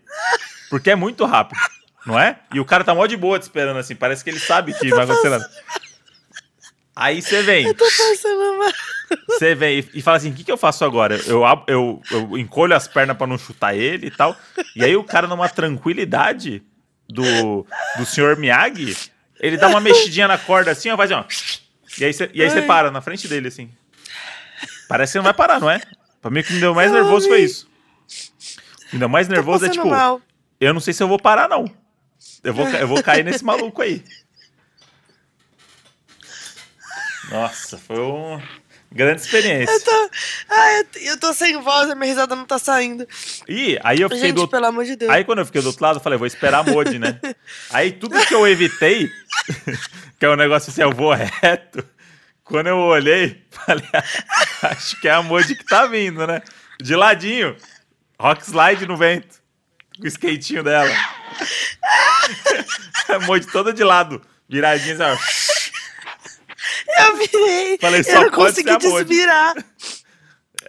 Porque 0.71 0.90
é 0.90 0.97
muito 0.97 1.25
rápido, 1.26 1.61
não 2.06 2.18
é? 2.18 2.38
E 2.54 2.59
o 2.59 2.64
cara 2.64 2.83
tá 2.83 2.95
mó 2.95 3.06
de 3.06 3.16
boa 3.16 3.38
te 3.38 3.42
esperando 3.42 3.78
assim. 3.78 3.95
Parece 3.95 4.25
que 4.25 4.30
ele 4.30 4.40
sabe 4.40 4.73
que 4.73 4.88
vai 4.88 5.04
acontecer 5.04 5.28
nada. 5.28 5.49
Aí 6.95 7.21
você 7.21 7.42
vem, 7.42 7.75
Tô 7.75 7.85
passando 7.85 8.59
mal. 8.59 8.73
você 9.28 9.54
vem 9.54 9.87
e, 9.92 10.00
fala 10.00 10.16
assim: 10.16 10.30
o 10.30 10.35
que, 10.35 10.42
que 10.45 10.50
eu 10.50 10.56
faço 10.56 10.83
agora? 10.83 11.21
Eu, 11.26 11.42
eu, 11.66 12.02
eu 12.11 12.38
encolho 12.38 12.75
as 12.75 12.88
pernas 12.88 13.16
pra 13.18 13.26
não 13.26 13.37
chutar 13.37 13.76
ele 13.76 14.06
e 14.06 14.11
tal. 14.11 14.35
E 14.75 14.83
aí 14.83 14.97
o 14.97 15.04
cara, 15.04 15.26
numa 15.26 15.47
tranquilidade 15.49 16.62
do, 17.08 17.66
do 17.98 18.06
senhor 18.06 18.36
Miyagi, 18.36 18.96
ele 19.40 19.56
dá 19.56 19.68
uma 19.68 19.80
mexidinha 19.80 20.28
na 20.28 20.38
corda 20.38 20.70
assim, 20.70 20.90
ó, 20.90 20.96
faz 20.96 21.10
assim, 21.12 21.20
ó. 21.20 22.00
E 22.00 22.04
aí 22.04 22.12
você, 22.12 22.30
e 22.34 22.42
aí 22.42 22.50
você 22.50 22.62
para 22.62 22.90
na 22.90 23.00
frente 23.00 23.26
dele, 23.28 23.48
assim. 23.48 23.70
Parece 24.88 25.12
que 25.12 25.18
não 25.18 25.25
vai 25.25 25.34
parar, 25.34 25.60
não 25.60 25.70
é? 25.70 25.80
Pra 26.20 26.30
mim, 26.30 26.40
o 26.40 26.44
que 26.44 26.52
me 26.52 26.60
deu 26.60 26.75
mais 26.75 26.90
nervoso 26.92 27.28
foi 27.28 27.42
isso. 27.42 27.68
O 28.86 28.90
que 28.90 28.94
me 28.94 28.98
deu 28.98 29.08
mais 29.08 29.28
nervoso 29.28 29.66
é 29.66 29.68
tipo, 29.68 29.88
mal. 29.88 30.20
eu 30.60 30.75
não 30.75 30.80
sei 30.80 30.92
se 30.92 31.02
eu 31.02 31.08
vou 31.08 31.18
parar, 31.18 31.48
não. 31.48 31.64
Eu 32.42 32.54
vou, 32.54 32.68
eu 32.68 32.86
vou 32.86 33.02
cair 33.02 33.25
nesse 33.25 33.44
maluco 33.44 33.82
aí. 33.82 34.04
Nossa, 37.30 37.76
foi 37.76 37.98
uma 37.98 38.42
grande 38.96 39.20
experiência. 39.20 39.72
Eu 39.72 39.80
tô, 39.84 40.10
ai, 40.50 40.86
eu 41.02 41.20
tô- 41.20 41.32
sem 41.34 41.60
voz, 41.60 41.90
a 41.90 41.94
minha 41.94 42.06
risada 42.08 42.34
não 42.34 42.44
tá 42.46 42.58
saindo. 42.58 43.06
E 43.48 43.78
aí 43.84 44.00
eu 44.00 44.08
fiquei 44.08 44.28
Gente, 44.28 44.36
do 44.36 44.48
pelo 44.48 44.66
amor 44.66 44.84
de 44.84 44.96
Deus. 44.96 45.10
Aí 45.12 45.22
quando 45.24 45.40
eu 45.40 45.46
fiquei 45.46 45.60
do 45.62 45.68
outro 45.68 45.82
lado, 45.84 45.96
eu 45.98 46.02
falei, 46.02 46.18
vou 46.18 46.26
esperar 46.26 46.60
a 46.66 46.70
Modi, 46.72 46.98
né? 46.98 47.20
Aí 47.70 47.92
tudo 47.92 48.18
que 48.26 48.34
eu 48.34 48.46
evitei, 48.48 49.08
que 50.18 50.26
é 50.26 50.30
um 50.30 50.36
negócio 50.36 50.70
assim, 50.70 50.82
eu 50.82 50.90
vou 50.92 51.12
reto. 51.12 51.84
Quando 52.42 52.68
eu 52.68 52.78
olhei, 52.78 53.44
falei, 53.50 53.84
"Ah, 53.92 54.68
acho 54.70 55.00
que 55.00 55.08
é 55.08 55.12
a 55.12 55.22
Modi 55.22 55.54
que 55.54 55.64
tá 55.64 55.86
vindo, 55.86 56.26
né? 56.26 56.40
De 56.80 56.94
ladinho, 56.96 57.56
rock 58.18 58.44
slide 58.44 58.86
no 58.86 58.96
vento, 58.96 59.36
com 59.98 60.04
o 60.04 60.06
skatinho 60.08 60.62
dela. 60.62 60.90
A 63.08 63.18
Modi 63.20 63.46
toda 63.48 63.72
de 63.72 63.82
lado, 63.84 64.20
viradinha, 64.48 64.94
assim, 64.94 65.02
ó. 65.02 65.55
Eu 66.98 67.16
virei. 67.16 67.78
Falei, 67.78 68.02
só 68.02 68.10
eu 68.12 68.22
não 68.22 68.30
consegui 68.30 68.76
desvirar. 68.78 69.54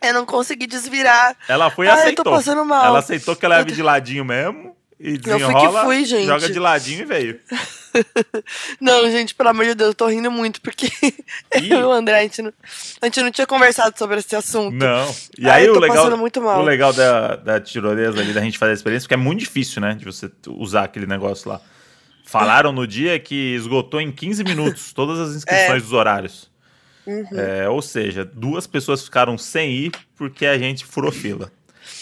Eu 0.02 0.14
não 0.14 0.26
consegui 0.26 0.68
desvirar. 0.68 1.36
Ela 1.48 1.70
foi 1.70 1.88
e 1.88 1.90
Ai, 1.90 1.94
eu 1.94 1.98
tô 1.98 2.02
aceitou. 2.04 2.34
passando 2.34 2.66
mal. 2.66 2.86
Ela 2.86 3.00
aceitou 3.00 3.36
que 3.36 3.46
ela 3.46 3.60
ia 3.60 3.66
de 3.66 3.82
ladinho 3.82 4.26
mesmo. 4.26 4.76
E 5.00 5.16
desenrola, 5.16 5.84
fui, 5.84 6.04
gente. 6.06 6.26
joga 6.26 6.50
de 6.50 6.58
ladinho 6.58 7.02
e 7.02 7.06
veio. 7.06 7.40
Não, 8.82 9.10
gente, 9.12 9.36
pelo 9.36 9.50
amor 9.50 9.66
de 9.66 9.76
Deus, 9.76 9.90
eu 9.90 9.94
tô 9.94 10.08
rindo 10.08 10.32
muito, 10.32 10.60
porque 10.60 10.88
eu 11.54 11.62
e 11.62 11.84
o 11.84 11.92
André, 11.92 12.18
a 12.18 12.22
gente, 12.24 12.42
não, 12.42 12.52
a 13.02 13.06
gente 13.06 13.22
não 13.22 13.32
tinha 13.32 13.46
conversado 13.46 13.98
sobre 13.98 14.18
esse 14.18 14.36
assunto. 14.36 14.74
Não. 14.74 15.16
E 15.38 15.48
aí 15.48 15.66
eu 15.66 15.72
o 15.72 15.76
tô 15.76 15.82
legal, 15.82 15.98
passando 15.98 16.18
muito 16.18 16.42
mal. 16.42 16.62
o 16.62 16.64
legal 16.64 16.92
da, 16.94 17.36
da 17.36 17.62
tirolesa 17.62 18.20
ali, 18.20 18.34
da 18.34 18.42
gente 18.42 18.58
fazer 18.58 18.72
a 18.72 18.76
experiência, 18.76 19.06
porque 19.06 19.14
é 19.14 19.18
muito 19.18 19.40
difícil, 19.40 19.82
né? 19.82 19.94
De 19.94 20.04
você 20.04 20.32
usar 20.48 20.86
aquele 20.86 21.06
negócio 21.06 21.48
lá. 21.50 21.62
Falaram 22.28 22.74
no 22.74 22.86
dia 22.86 23.18
que 23.20 23.56
esgotou 23.56 24.02
em 24.02 24.12
15 24.12 24.44
minutos 24.44 24.92
todas 24.94 25.18
as 25.18 25.36
inscrições 25.36 25.82
dos 25.84 25.94
horários. 25.94 26.52
Uhum. 27.06 27.26
É, 27.34 27.70
ou 27.70 27.82
seja, 27.82 28.26
duas 28.26 28.68
pessoas 28.68 29.02
ficaram 29.04 29.38
sem 29.38 29.72
ir 29.72 29.92
porque 30.16 30.46
a 30.46 30.58
gente 30.58 30.86
furou 30.86 31.12
fila. 31.12 31.50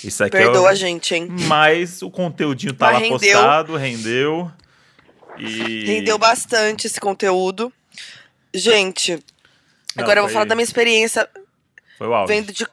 Isso 0.03 0.24
aqui 0.24 0.32
Perdoa 0.32 0.70
é 0.70 0.72
a 0.72 0.74
o... 0.74 0.75
gente, 0.75 1.13
hein? 1.13 1.27
Mas 1.48 2.01
o 2.01 2.10
conteúdinho 2.10 2.74
tá 2.74 2.88
Mas 2.88 2.94
lá 2.96 3.00
rendeu. 3.01 3.20
postado, 3.20 3.75
rendeu. 3.77 4.51
E... 5.38 5.86
Rendeu 5.86 6.17
bastante 6.17 6.88
esse 6.88 7.00
conteúdo. 7.00 7.72
Gente, 8.51 9.12
Não, 9.96 10.03
agora 10.03 10.20
eu 10.20 10.24
vou 10.24 10.29
foi- 10.29 10.34
falar 10.34 10.46
da 10.46 10.55
minha 10.55 10.63
experiência 10.63 11.29
Foi 12.00 12.08
o 12.08 12.13
áudio. 12.15 12.36
vendo, 12.36 12.51
de, 12.51 12.65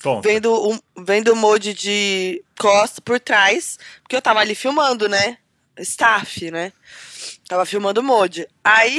Conta. 0.00 0.28
vendo, 0.28 0.70
um, 0.70 0.78
vendo 1.02 1.32
o 1.32 1.36
mod 1.36 1.74
de 1.74 2.44
costa 2.58 3.00
por 3.00 3.18
trás, 3.18 3.78
porque 4.02 4.14
eu 4.14 4.22
tava 4.22 4.38
ali 4.38 4.54
filmando, 4.54 5.08
né? 5.08 5.38
Staff, 5.78 6.50
né? 6.50 6.72
Tava 7.48 7.64
filmando 7.64 8.00
o 8.00 8.04
mod. 8.04 8.46
Aí 8.62 8.98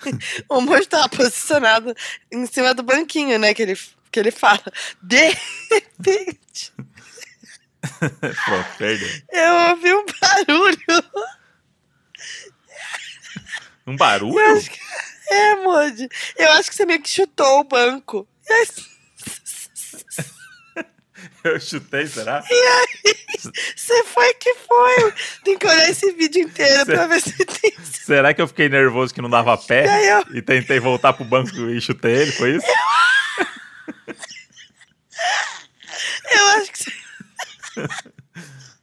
o 0.48 0.60
mod 0.60 0.86
tava 0.86 1.08
posicionado 1.08 1.94
em 2.30 2.46
cima 2.46 2.74
do 2.74 2.82
banquinho, 2.82 3.38
né? 3.38 3.54
Que 3.54 3.62
ele, 3.62 3.78
que 4.10 4.20
ele 4.20 4.30
fala. 4.30 4.62
De 5.02 5.36
repente, 5.70 6.72
Pronto, 7.98 8.68
perdeu. 8.76 9.08
eu 9.32 9.54
ouvi 9.70 9.94
um 9.94 10.04
barulho. 10.20 11.04
Um 13.86 13.96
barulho? 13.96 14.38
Eu 14.38 14.56
acho 14.56 14.70
que, 14.70 14.78
é, 15.30 15.54
mod. 15.56 16.08
Eu 16.36 16.50
acho 16.52 16.70
que 16.70 16.76
você 16.76 16.84
meio 16.84 17.02
que 17.02 17.08
chutou 17.08 17.60
o 17.60 17.64
banco. 17.64 18.28
E 18.48 18.52
aí, 18.52 18.66
Eu 21.44 21.58
chutei, 21.60 22.06
será? 22.06 22.42
Você 23.76 24.04
foi 24.04 24.34
que 24.34 24.54
foi. 24.54 25.12
Tem 25.44 25.58
que 25.58 25.66
olhar 25.66 25.88
esse 25.90 26.12
vídeo 26.12 26.42
inteiro 26.42 26.84
Cê- 26.84 26.92
pra 26.92 27.06
ver 27.06 27.20
se 27.20 27.32
tem. 27.44 27.72
Será 27.82 28.32
que 28.34 28.40
eu 28.40 28.48
fiquei 28.48 28.68
nervoso 28.68 29.12
que 29.14 29.20
não 29.22 29.28
dava 29.30 29.56
pé 29.58 29.84
E 29.84 29.88
aí 29.88 30.08
eu- 30.08 30.36
e 30.36 30.42
tentei 30.42 30.78
voltar 30.80 31.12
pro 31.12 31.24
banco 31.24 31.54
e 31.70 31.80
chutei 31.80 32.12
ele? 32.22 32.32
Foi 32.32 32.56
isso? 32.56 32.66
Eu 36.30 36.46
acho 36.48 36.70
que 36.72 36.78
você, 36.78 36.92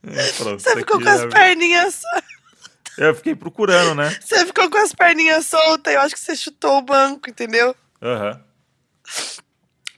É, 0.07 0.31
pronto, 0.33 0.61
você 0.61 0.75
ficou 0.75 1.01
com 1.01 1.09
as 1.09 1.25
perninhas 1.25 1.95
soltas. 1.95 2.23
Eu 2.97 3.13
fiquei 3.15 3.35
procurando, 3.35 3.95
né? 3.95 4.17
Você 4.21 4.45
ficou 4.45 4.69
com 4.69 4.77
as 4.77 4.93
perninhas 4.93 5.45
soltas. 5.47 5.93
Eu 5.93 5.99
acho 6.01 6.15
que 6.15 6.19
você 6.21 6.35
chutou 6.35 6.77
o 6.77 6.81
banco, 6.81 7.29
entendeu? 7.29 7.75
Aham. 8.01 8.41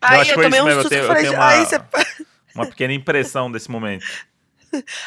Aí 0.02 0.20
acho 0.22 0.26
que 0.26 0.32
eu 0.32 0.36
foi 0.36 0.44
tomei 0.46 0.62
um 0.62 0.70
eu 0.70 0.82
susto 0.82 0.94
e 0.94 0.98
eu 0.98 1.08
falei, 1.08 1.30
uma- 1.30 1.48
aí 1.48 1.66
você. 1.66 1.80
Uma 2.58 2.68
pequena 2.68 2.94
impressão 2.94 3.52
desse 3.52 3.70
momento. 3.70 4.06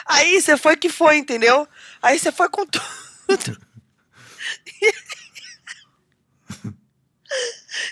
Aí 0.07 0.41
você 0.41 0.57
foi 0.57 0.77
que 0.77 0.89
foi, 0.89 1.17
entendeu? 1.17 1.67
Aí 2.03 2.19
você 2.19 2.33
foi 2.33 2.49
com 2.49 2.65
tudo. 2.67 3.61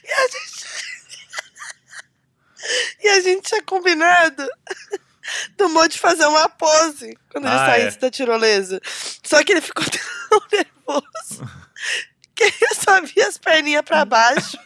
E 0.05 0.13
a 0.13 0.23
gente. 0.29 0.69
E 3.03 3.09
a 3.09 3.21
gente 3.21 3.43
tinha 3.49 3.63
combinado 3.63 4.47
do 5.57 5.69
Mo 5.69 5.87
de 5.89 5.99
fazer 5.99 6.27
uma 6.27 6.49
pose 6.49 7.17
quando 7.31 7.47
ele 7.47 7.55
Ah, 7.55 7.67
saísse 7.67 7.97
é. 7.97 8.01
da 8.01 8.11
tirolesa. 8.11 8.81
Só 9.23 9.43
que 9.45 9.53
ele 9.53 9.61
ficou 9.61 9.85
tão 10.29 10.41
nervoso 10.53 11.51
que 12.35 12.45
ele 12.45 12.75
só 12.75 13.01
via 13.03 13.29
as 13.29 13.39
perninhas 13.39 13.83
pra 13.83 14.05
baixo. 14.05 14.59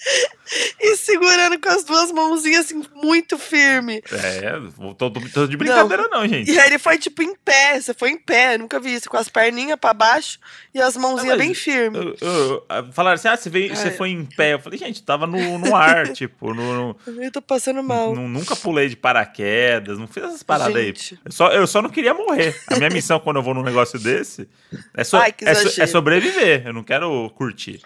E 0.80 0.96
segurando 0.96 1.60
com 1.60 1.68
as 1.68 1.84
duas 1.84 2.10
mãozinhas 2.10 2.66
assim, 2.66 2.82
muito 2.94 3.38
firme. 3.38 4.02
É, 4.10 4.50
tô, 4.98 5.08
tô- 5.08 5.20
tô 5.32 5.46
de 5.46 5.56
brincadeira 5.56 6.08
não, 6.10 6.26
gente. 6.26 6.50
E 6.50 6.58
aí 6.58 6.70
ele 6.70 6.78
foi 6.78 6.98
tipo 6.98 7.22
em 7.22 7.36
pé, 7.36 7.80
você 7.80 7.94
foi 7.94 8.10
em 8.10 8.16
pé, 8.18 8.58
nunca 8.58 8.80
vi 8.80 8.94
isso, 8.94 9.08
com 9.08 9.16
as 9.16 9.28
perninhas 9.28 9.78
pra 9.78 9.94
baixo 9.94 10.40
e 10.74 10.80
as 10.80 10.96
mãozinhas 10.96 11.34
Ah, 11.34 11.38
bem 11.38 11.54
firmes. 11.54 12.00
Eu- 12.02 12.16
eu- 12.20 12.66
eu- 12.68 12.92
falaram 12.92 13.14
assim, 13.14 13.28
ah, 13.28 13.36
você, 13.36 13.48
veio, 13.48 13.76
você 13.76 13.88
É. 13.88 13.90
foi 13.92 14.08
em 14.10 14.24
pé. 14.24 14.54
Eu 14.54 14.58
falei, 14.58 14.76
gente, 14.76 15.00
tava 15.04 15.24
no, 15.24 15.56
no 15.58 15.76
ar, 15.76 16.08
tipo, 16.12 16.52
no, 16.52 16.96
no- 17.06 17.22
Eu 17.22 17.30
tô 17.30 17.40
passando 17.40 17.80
mal. 17.80 18.12
nu- 18.12 18.26
nunca 18.26 18.56
pulei 18.56 18.88
de 18.88 18.96
paraquedas, 18.96 19.98
não 20.00 20.08
fiz 20.08 20.24
essas 20.24 20.42
paradas 20.42 20.74
Gente. 20.74 21.14
aí. 21.14 21.20
Eu 21.26 21.32
só, 21.32 21.48
eu 21.52 21.66
só 21.68 21.80
não 21.80 21.90
queria 21.90 22.12
morrer. 22.14 22.58
A 22.68 22.76
minha 22.76 22.90
missão 22.90 23.20
quando 23.20 23.36
eu 23.36 23.42
vou 23.42 23.54
num 23.54 23.62
negócio 23.62 23.98
desse 24.02 24.48
é, 24.96 25.04
so- 25.04 25.16
Ai, 25.18 25.32
é, 25.42 25.54
so- 25.54 25.80
é 25.80 25.86
sobreviver. 25.86 26.66
Eu 26.66 26.72
não 26.72 26.82
quero 26.82 27.30
curtir. 27.36 27.80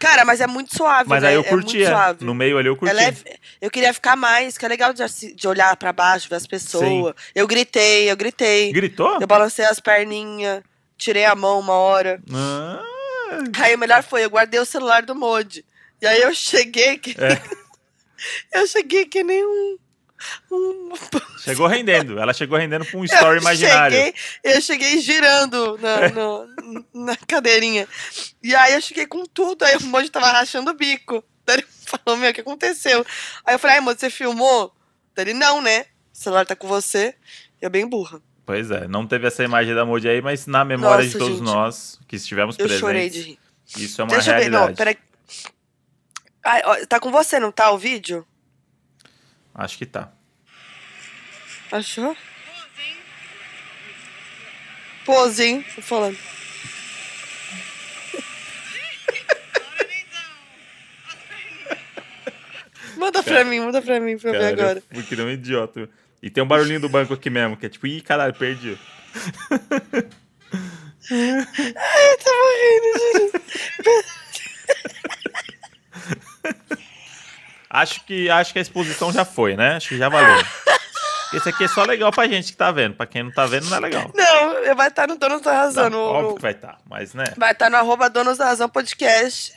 Cara, 0.00 0.24
mas 0.24 0.40
é 0.40 0.46
muito 0.46 0.74
suave, 0.74 1.08
Mas 1.08 1.22
né? 1.22 1.28
aí 1.28 1.34
eu 1.34 1.42
É 1.42 1.50
muito 1.52 1.64
curtia. 1.66 1.86
suave. 1.88 2.24
no 2.24 2.34
meio 2.34 2.56
ali 2.58 2.68
eu 2.68 2.74
curti. 2.76 2.96
É. 2.96 3.14
Eu 3.60 3.70
queria 3.70 3.92
ficar 3.92 4.16
mais, 4.16 4.56
que 4.56 4.64
é 4.64 4.68
legal 4.68 4.92
de, 4.94 5.04
de 5.34 5.46
olhar 5.46 5.76
pra 5.76 5.92
baixo, 5.92 6.28
ver 6.28 6.36
as 6.36 6.46
pessoas. 6.46 7.14
Eu 7.34 7.46
gritei, 7.46 8.10
eu 8.10 8.16
gritei. 8.16 8.72
Gritou? 8.72 9.20
Eu 9.20 9.26
balancei 9.26 9.64
as 9.66 9.78
perninhas, 9.78 10.62
tirei 10.96 11.26
a 11.26 11.34
mão 11.34 11.60
uma 11.60 11.74
hora. 11.74 12.18
Ah, 12.32 12.82
Aí 13.62 13.74
o 13.74 13.78
melhor 13.78 14.02
foi, 14.02 14.24
eu 14.24 14.30
guardei 14.30 14.58
o 14.58 14.64
celular 14.64 15.02
do 15.02 15.14
Modi. 15.14 15.64
E 16.00 16.06
aí 16.06 16.22
eu 16.22 16.34
cheguei 16.34 16.96
que. 16.98 17.10
É. 17.22 17.40
eu 18.58 18.66
cheguei 18.66 19.04
que 19.04 19.22
nem 19.22 19.44
um. 19.44 19.76
Um... 20.50 20.92
chegou 21.42 21.66
rendendo. 21.66 22.18
Ela 22.18 22.32
chegou 22.32 22.58
rendendo 22.58 22.84
com 22.86 22.98
um 22.98 23.04
story 23.04 23.36
eu 23.36 23.40
imaginário. 23.42 23.96
Cheguei, 23.96 24.14
eu 24.44 24.60
cheguei 24.60 25.00
girando 25.00 25.78
na, 25.78 26.08
no- 26.10 26.46
na 26.94 27.16
cadeirinha. 27.16 27.86
E 28.42 28.54
aí 28.54 28.74
eu 28.74 28.80
cheguei 28.80 29.06
com 29.06 29.24
tudo. 29.26 29.64
Aí 29.64 29.76
o 29.76 29.82
Moji 29.84 30.08
tava 30.10 30.30
rachando 30.30 30.70
o 30.70 30.74
bico. 30.74 31.22
Daí 31.46 31.56
ele 31.58 31.66
falou, 31.86 32.18
meu, 32.20 32.30
o 32.30 32.34
que 32.34 32.40
aconteceu? 32.40 33.04
Aí 33.44 33.54
eu 33.54 33.58
falei, 33.58 33.76
ai, 33.76 33.80
Moji, 33.82 33.98
você 34.00 34.10
filmou? 34.10 34.72
Daí 35.14 35.24
ele, 35.26 35.34
não, 35.34 35.60
né? 35.60 35.80
O 36.12 36.16
celular 36.16 36.44
tá 36.46 36.54
com 36.54 36.68
você. 36.68 37.14
E 37.60 37.64
eu 37.64 37.70
bem 37.70 37.86
burra. 37.86 38.20
Pois 38.46 38.70
é, 38.70 38.88
não 38.88 39.06
teve 39.06 39.26
essa 39.28 39.44
imagem 39.44 39.74
da 39.76 39.84
Moody 39.84 40.08
aí, 40.08 40.20
mas 40.20 40.44
na 40.46 40.64
memória 40.64 41.04
de 41.06 41.12
Nossa, 41.14 41.18
todos 41.18 41.38
gente. 41.38 41.46
nós 41.46 42.00
que 42.08 42.16
estivemos 42.16 42.56
Eu 42.58 42.64
presentes, 42.66 42.80
chorei 42.80 43.08
de 43.08 43.20
rir. 43.20 43.38
isso 43.76 44.00
é 44.00 44.04
uma 44.04 44.10
Deixa 44.10 44.30
eu 44.30 44.34
ver, 44.34 44.40
realidade. 44.40 44.68
não, 44.70 44.74
peraí. 44.74 44.98
Ai, 46.44 46.62
ó, 46.64 46.86
tá 46.86 46.98
com 46.98 47.12
você, 47.12 47.38
não 47.38 47.52
tá 47.52 47.70
o 47.70 47.78
vídeo? 47.78 48.26
Acho 49.54 49.78
que 49.78 49.86
tá. 49.86 50.12
Achou? 51.72 52.16
Pose, 55.04 55.44
hein? 55.44 55.64
Tô 55.74 55.82
falando. 55.82 56.18
Manda 62.96 63.22
pra 63.22 63.44
mim, 63.44 63.60
manda 63.60 63.80
pra 63.80 64.00
mim 64.00 64.18
pra 64.18 64.30
eu 64.30 64.32
ver 64.32 64.46
agora. 64.46 64.78
eu 64.90 64.96
fui 64.96 65.02
que 65.04 65.16
nem 65.16 65.26
um 65.26 65.30
idiota. 65.30 65.88
E 66.22 66.28
tem 66.28 66.44
um 66.44 66.46
barulhinho 66.46 66.80
do 66.80 66.88
banco 66.88 67.14
aqui 67.14 67.30
mesmo, 67.30 67.56
que 67.56 67.66
é 67.66 67.68
tipo, 67.68 67.86
ih, 67.86 68.00
caralho, 68.02 68.34
perdi. 68.34 68.78
Eu 71.10 72.18
tô 72.22 72.30
morrendo, 72.30 72.88
juro. 73.00 73.40
Acho 77.70 78.04
que, 78.04 78.28
acho 78.28 78.52
que 78.52 78.58
a 78.58 78.62
exposição 78.62 79.12
já 79.12 79.24
foi, 79.24 79.56
né? 79.56 79.76
Acho 79.76 79.90
que 79.90 79.96
já 79.98 80.08
valeu. 80.08 80.44
Esse 81.32 81.48
aqui 81.48 81.62
é 81.62 81.68
só 81.68 81.84
legal 81.84 82.10
pra 82.10 82.26
gente 82.26 82.50
que 82.50 82.56
tá 82.58 82.72
vendo. 82.72 82.96
Pra 82.96 83.06
quem 83.06 83.22
não 83.22 83.30
tá 83.30 83.46
vendo, 83.46 83.66
não 83.70 83.76
é 83.76 83.80
legal. 83.80 84.10
Não, 84.12 84.74
vai 84.74 84.88
estar 84.88 85.06
no 85.06 85.16
Donos 85.16 85.40
da 85.42 85.52
Razão. 85.52 85.88
Não, 85.88 85.98
no- 85.98 86.04
óbvio 86.04 86.34
que 86.34 86.42
vai 86.42 86.50
estar, 86.50 86.78
mas 86.88 87.14
né? 87.14 87.22
Vai 87.36 87.52
estar 87.52 87.70
no 87.70 87.76
arroba 87.76 88.10
Donos 88.10 88.36
da 88.38 88.46
Razão 88.46 88.68
podcast. 88.68 89.52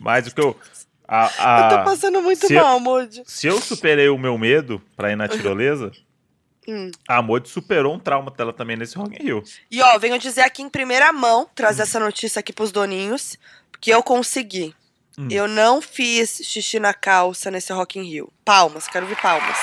Mas 0.00 0.26
o 0.26 0.34
que 0.34 0.40
eu. 0.40 0.58
A, 1.06 1.26
eu 1.26 1.68
tô 1.68 1.74
a- 1.76 1.84
passando 1.84 2.20
muito 2.20 2.52
mal, 2.52 2.80
Moody. 2.80 3.22
se 3.26 3.46
eu 3.46 3.60
superei 3.60 4.08
o 4.08 4.18
meu 4.18 4.36
medo 4.36 4.82
pra 4.96 5.12
ir 5.12 5.16
na 5.16 5.28
tirolesa, 5.28 5.92
Hum. 6.66 6.90
a 7.06 7.20
Modi 7.20 7.46
superou 7.50 7.94
um 7.94 7.98
trauma 7.98 8.30
dela 8.30 8.50
também 8.50 8.74
nesse 8.74 8.96
Rock 8.96 9.20
in 9.20 9.24
Rio. 9.26 9.42
E 9.70 9.82
ó, 9.82 9.98
venho 9.98 10.18
dizer 10.18 10.40
aqui 10.40 10.62
em 10.62 10.68
primeira 10.70 11.12
mão, 11.12 11.46
trazer 11.54 11.82
essa 11.82 12.00
notícia 12.00 12.40
aqui 12.40 12.54
pros 12.54 12.72
doninhos. 12.72 13.36
que 13.82 13.90
eu 13.90 14.02
consegui. 14.02 14.74
Hum. 15.18 15.28
Eu 15.30 15.46
não 15.46 15.80
fiz 15.80 16.40
xixi 16.42 16.78
na 16.80 16.92
calça 16.92 17.50
nesse 17.50 17.72
Rock 17.72 17.98
in 17.98 18.02
Rio. 18.02 18.32
Palmas, 18.44 18.88
quero 18.88 19.06
ver 19.06 19.16
palmas. 19.20 19.56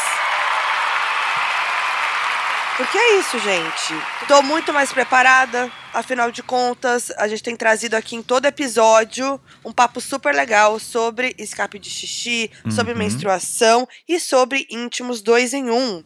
Porque 2.77 2.97
é 2.97 3.19
isso, 3.19 3.37
gente. 3.39 3.93
Tô 4.27 4.41
muito 4.41 4.73
mais 4.73 4.91
preparada. 4.91 5.71
Afinal 5.93 6.31
de 6.31 6.41
contas, 6.41 7.11
a 7.17 7.27
gente 7.27 7.43
tem 7.43 7.55
trazido 7.55 7.95
aqui 7.95 8.15
em 8.15 8.23
todo 8.23 8.45
episódio 8.45 9.39
um 9.63 9.71
papo 9.73 9.99
super 10.01 10.33
legal 10.33 10.79
sobre 10.79 11.35
escape 11.37 11.77
de 11.77 11.89
xixi, 11.89 12.49
sobre 12.73 12.93
Uhum. 12.93 12.99
menstruação 12.99 13.87
e 14.07 14.19
sobre 14.19 14.65
íntimos 14.71 15.21
dois 15.21 15.53
em 15.53 15.69
um. 15.69 16.03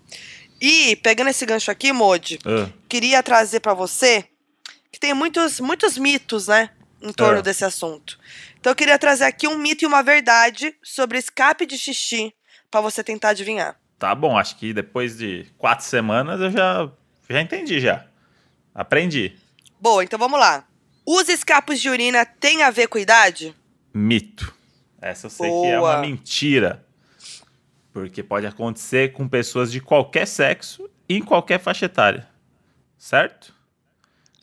E, 0.59 0.95
pegando 0.97 1.29
esse 1.29 1.45
gancho 1.45 1.69
aqui, 1.69 1.93
Modi, 1.93 2.39
Ah, 2.45 2.67
queria 2.89 3.21
trazer 3.21 3.59
pra 3.59 3.73
você 3.73 4.25
que 4.91 4.99
tem 4.99 5.13
muitos, 5.13 5.59
muitos 5.59 5.97
mitos, 5.97 6.47
né, 6.47 6.71
em 7.01 7.13
torno 7.13 7.39
É. 7.39 7.41
desse 7.41 7.63
assunto. 7.63 8.17
Então 8.65 8.71
eu 8.71 8.75
queria 8.75 8.97
trazer 8.97 9.25
aqui 9.25 9.47
um 9.47 9.59
mito 9.59 9.83
e 9.83 9.85
uma 9.85 10.01
verdade 10.01 10.75
sobre 10.81 11.19
escape 11.19 11.67
de 11.67 11.77
xixi 11.77 12.33
pra 12.71 12.81
você 12.81 13.03
tentar 13.03 13.29
adivinhar. 13.29 13.79
tá 13.99 14.15
bom, 14.15 14.35
acho 14.35 14.57
que 14.57 14.73
depois 14.73 15.19
de 15.19 15.45
quatro 15.55 15.85
semanas 15.85 16.41
eu 16.41 16.49
já, 16.49 16.91
já 17.29 17.41
entendi 17.41 17.79
já. 17.79 18.07
Aprendi. 18.73 19.37
Boa, 19.79 20.03
então 20.03 20.17
vamos 20.17 20.39
lá. 20.39 20.67
Os 21.05 21.29
escapos 21.29 21.79
de 21.79 21.91
urina 21.91 22.25
têm 22.25 22.63
a 22.63 22.71
ver 22.71 22.87
com 22.87 22.97
idade? 22.97 23.55
Mito. 23.93 24.51
Essa 24.99 25.27
eu 25.27 25.29
sei 25.29 25.47
que 25.47 25.67
é 25.67 25.79
uma 25.79 25.97
Boa. 25.97 26.01
mentira. 26.01 26.83
Porque 27.93 28.23
pode 28.23 28.47
acontecer 28.47 29.11
com 29.13 29.29
pessoas 29.29 29.71
de 29.71 29.79
qualquer 29.79 30.25
sexo 30.25 30.89
e 31.07 31.17
em 31.17 31.21
qualquer 31.21 31.59
faixa 31.59 31.85
etária. 31.85 32.27
Certo? 32.97 33.53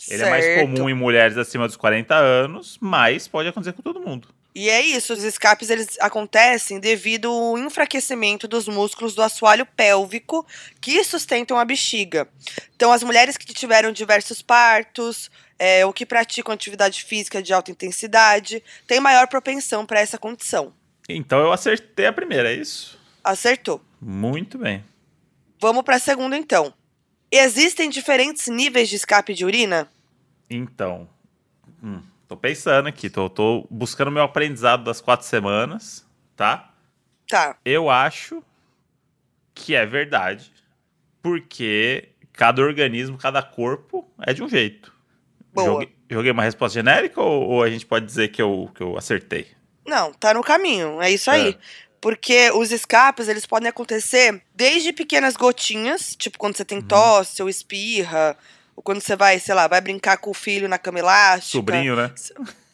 Ele 0.09 0.23
é 0.23 0.30
mais 0.30 0.44
Certo. 0.44 0.61
comum 0.61 0.88
em 0.88 0.94
mulheres 0.94 1.37
acima 1.37 1.66
dos 1.66 1.76
40 1.76 2.14
anos, 2.14 2.78
mas 2.80 3.28
pode 3.28 3.49
acontecer 3.49 3.73
com 3.73 3.82
todo 3.82 4.00
mundo. 4.00 4.28
E 4.54 4.68
é 4.68 4.82
isso, 4.82 5.14
os 5.14 5.25
escapes 5.25 5.71
eles 5.71 5.97
acontecem 5.99 6.78
devido 6.78 7.30
ao 7.30 7.56
enfraquecimento 7.56 8.47
dos 8.47 8.68
músculos 8.68 9.14
do 9.14 9.23
assoalho 9.23 9.64
pélvico 9.64 10.47
que 10.78 11.02
sustentam 11.04 11.56
a 11.59 11.64
bexiga. 11.64 12.28
Então, 12.76 12.92
as 12.92 13.02
mulheres 13.02 13.38
que 13.38 13.47
tiveram 13.54 13.90
diversos 13.92 14.42
partos 14.42 15.30
é, 15.59 15.87
ou 15.87 15.92
que 15.92 16.04
praticam 16.04 16.52
atividade 16.52 17.04
física 17.04 17.40
de 17.40 17.52
alta 17.52 17.71
intensidade 17.71 18.62
têm 18.87 18.99
maior 18.99 19.28
propensão 19.28 19.87
para 19.87 20.00
essa 20.00 20.18
condição. 20.18 20.75
Então 21.09 21.38
eu 21.38 21.52
acertei 21.52 22.06
a 22.06 22.12
primeira, 22.12 22.52
é 22.52 22.56
isso? 22.56 22.99
Acertou. 23.23 23.80
Muito 24.00 24.59
bem. 24.59 24.85
Vamos 25.61 25.85
para 25.85 25.97
a 25.97 26.00
segunda, 26.00 26.37
então. 26.37 26.75
Existem 27.30 27.88
diferentes 27.88 28.49
níveis 28.49 28.88
de 28.88 28.97
escape 28.97 29.35
de 29.35 29.44
urina? 29.44 29.88
Então, 30.52 31.09
hum, 31.82 32.02
tô 32.28 32.37
pensando 32.37 32.88
aqui, 32.88 33.09
tô, 33.09 33.28
tô 33.28 33.66
buscando 33.71 34.11
meu 34.11 34.23
aprendizado 34.23 34.85
das 34.85 35.00
quatro 35.00 35.26
semanas, 35.26 36.06
tá? 36.37 36.73
Tá. 37.28 37.56
Eu 37.64 37.88
acho 37.90 38.42
que 39.54 39.75
é 39.75 39.87
verdade, 39.87 40.52
porque 41.23 42.11
cada 42.32 42.62
organismo, 42.62 43.16
cada 43.18 43.42
corpo 43.42 44.09
é 44.21 44.32
de 44.32 44.42
um 44.42 44.49
jeito. 44.49 44.92
Boa. 45.52 45.66
Joguei, 45.66 45.97
joguei 46.11 46.30
uma 46.32 46.42
resposta 46.42 46.75
genérica 46.78 47.21
ou, 47.21 47.49
ou 47.49 47.62
a 47.62 47.71
gente 47.71 47.87
pode 47.87 48.06
dizer 48.06 48.28
que 48.28 48.40
eu, 48.40 48.71
que 48.75 48.82
eu 48.82 48.97
acertei? 48.97 49.47
Não, 49.87 50.12
tá 50.12 50.32
no 50.32 50.42
caminho. 50.42 51.00
É 51.02 51.11
isso 51.11 51.30
aí. 51.30 51.50
É. 51.50 51.59
Porque 52.00 52.50
os 52.50 52.73
escapes, 52.73 53.28
eles 53.28 53.47
podem 53.47 53.68
acontecer 53.68 54.42
desde 54.54 54.92
pequenas 54.92 55.37
gotinhas, 55.37 56.16
tipo 56.16 56.37
quando 56.37 56.56
você 56.56 56.64
tem 56.64 56.78
Uhum. 56.78 56.85
tosse 56.85 57.40
ou 57.42 57.49
espirra, 57.49 58.37
ou 58.76 58.82
quando 58.82 59.00
você 59.00 59.16
vai, 59.16 59.38
sei 59.38 59.54
lá, 59.54 59.66
vai 59.66 59.80
brincar 59.80 60.16
com 60.18 60.30
o 60.30 60.34
filho 60.34 60.68
na 60.68 60.78
cama 60.78 60.98
elástica. 60.98 61.58
Sobrinho, 61.58 61.96
né? 61.96 62.10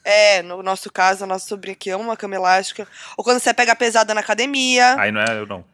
É, 0.05 0.43
no 0.43 0.63
nosso 0.63 0.91
caso, 0.91 1.25
a 1.25 1.27
nossa 1.27 1.47
sobrinha 1.47 1.75
que 1.75 1.91
ama 1.91 2.13
a 2.13 2.17
cama 2.17 2.35
elástica. 2.35 2.89
Ou 3.17 3.25
quando 3.25 3.41
você 3.41 3.53
pega 3.53 3.77
pesada 3.77 4.15
na 4.15 4.21
academia. 4.21 4.99
Aí 4.99 5.13
não 5.13 5.21
é 5.21 5.39
eu 5.39 5.47
não. 5.47 5.65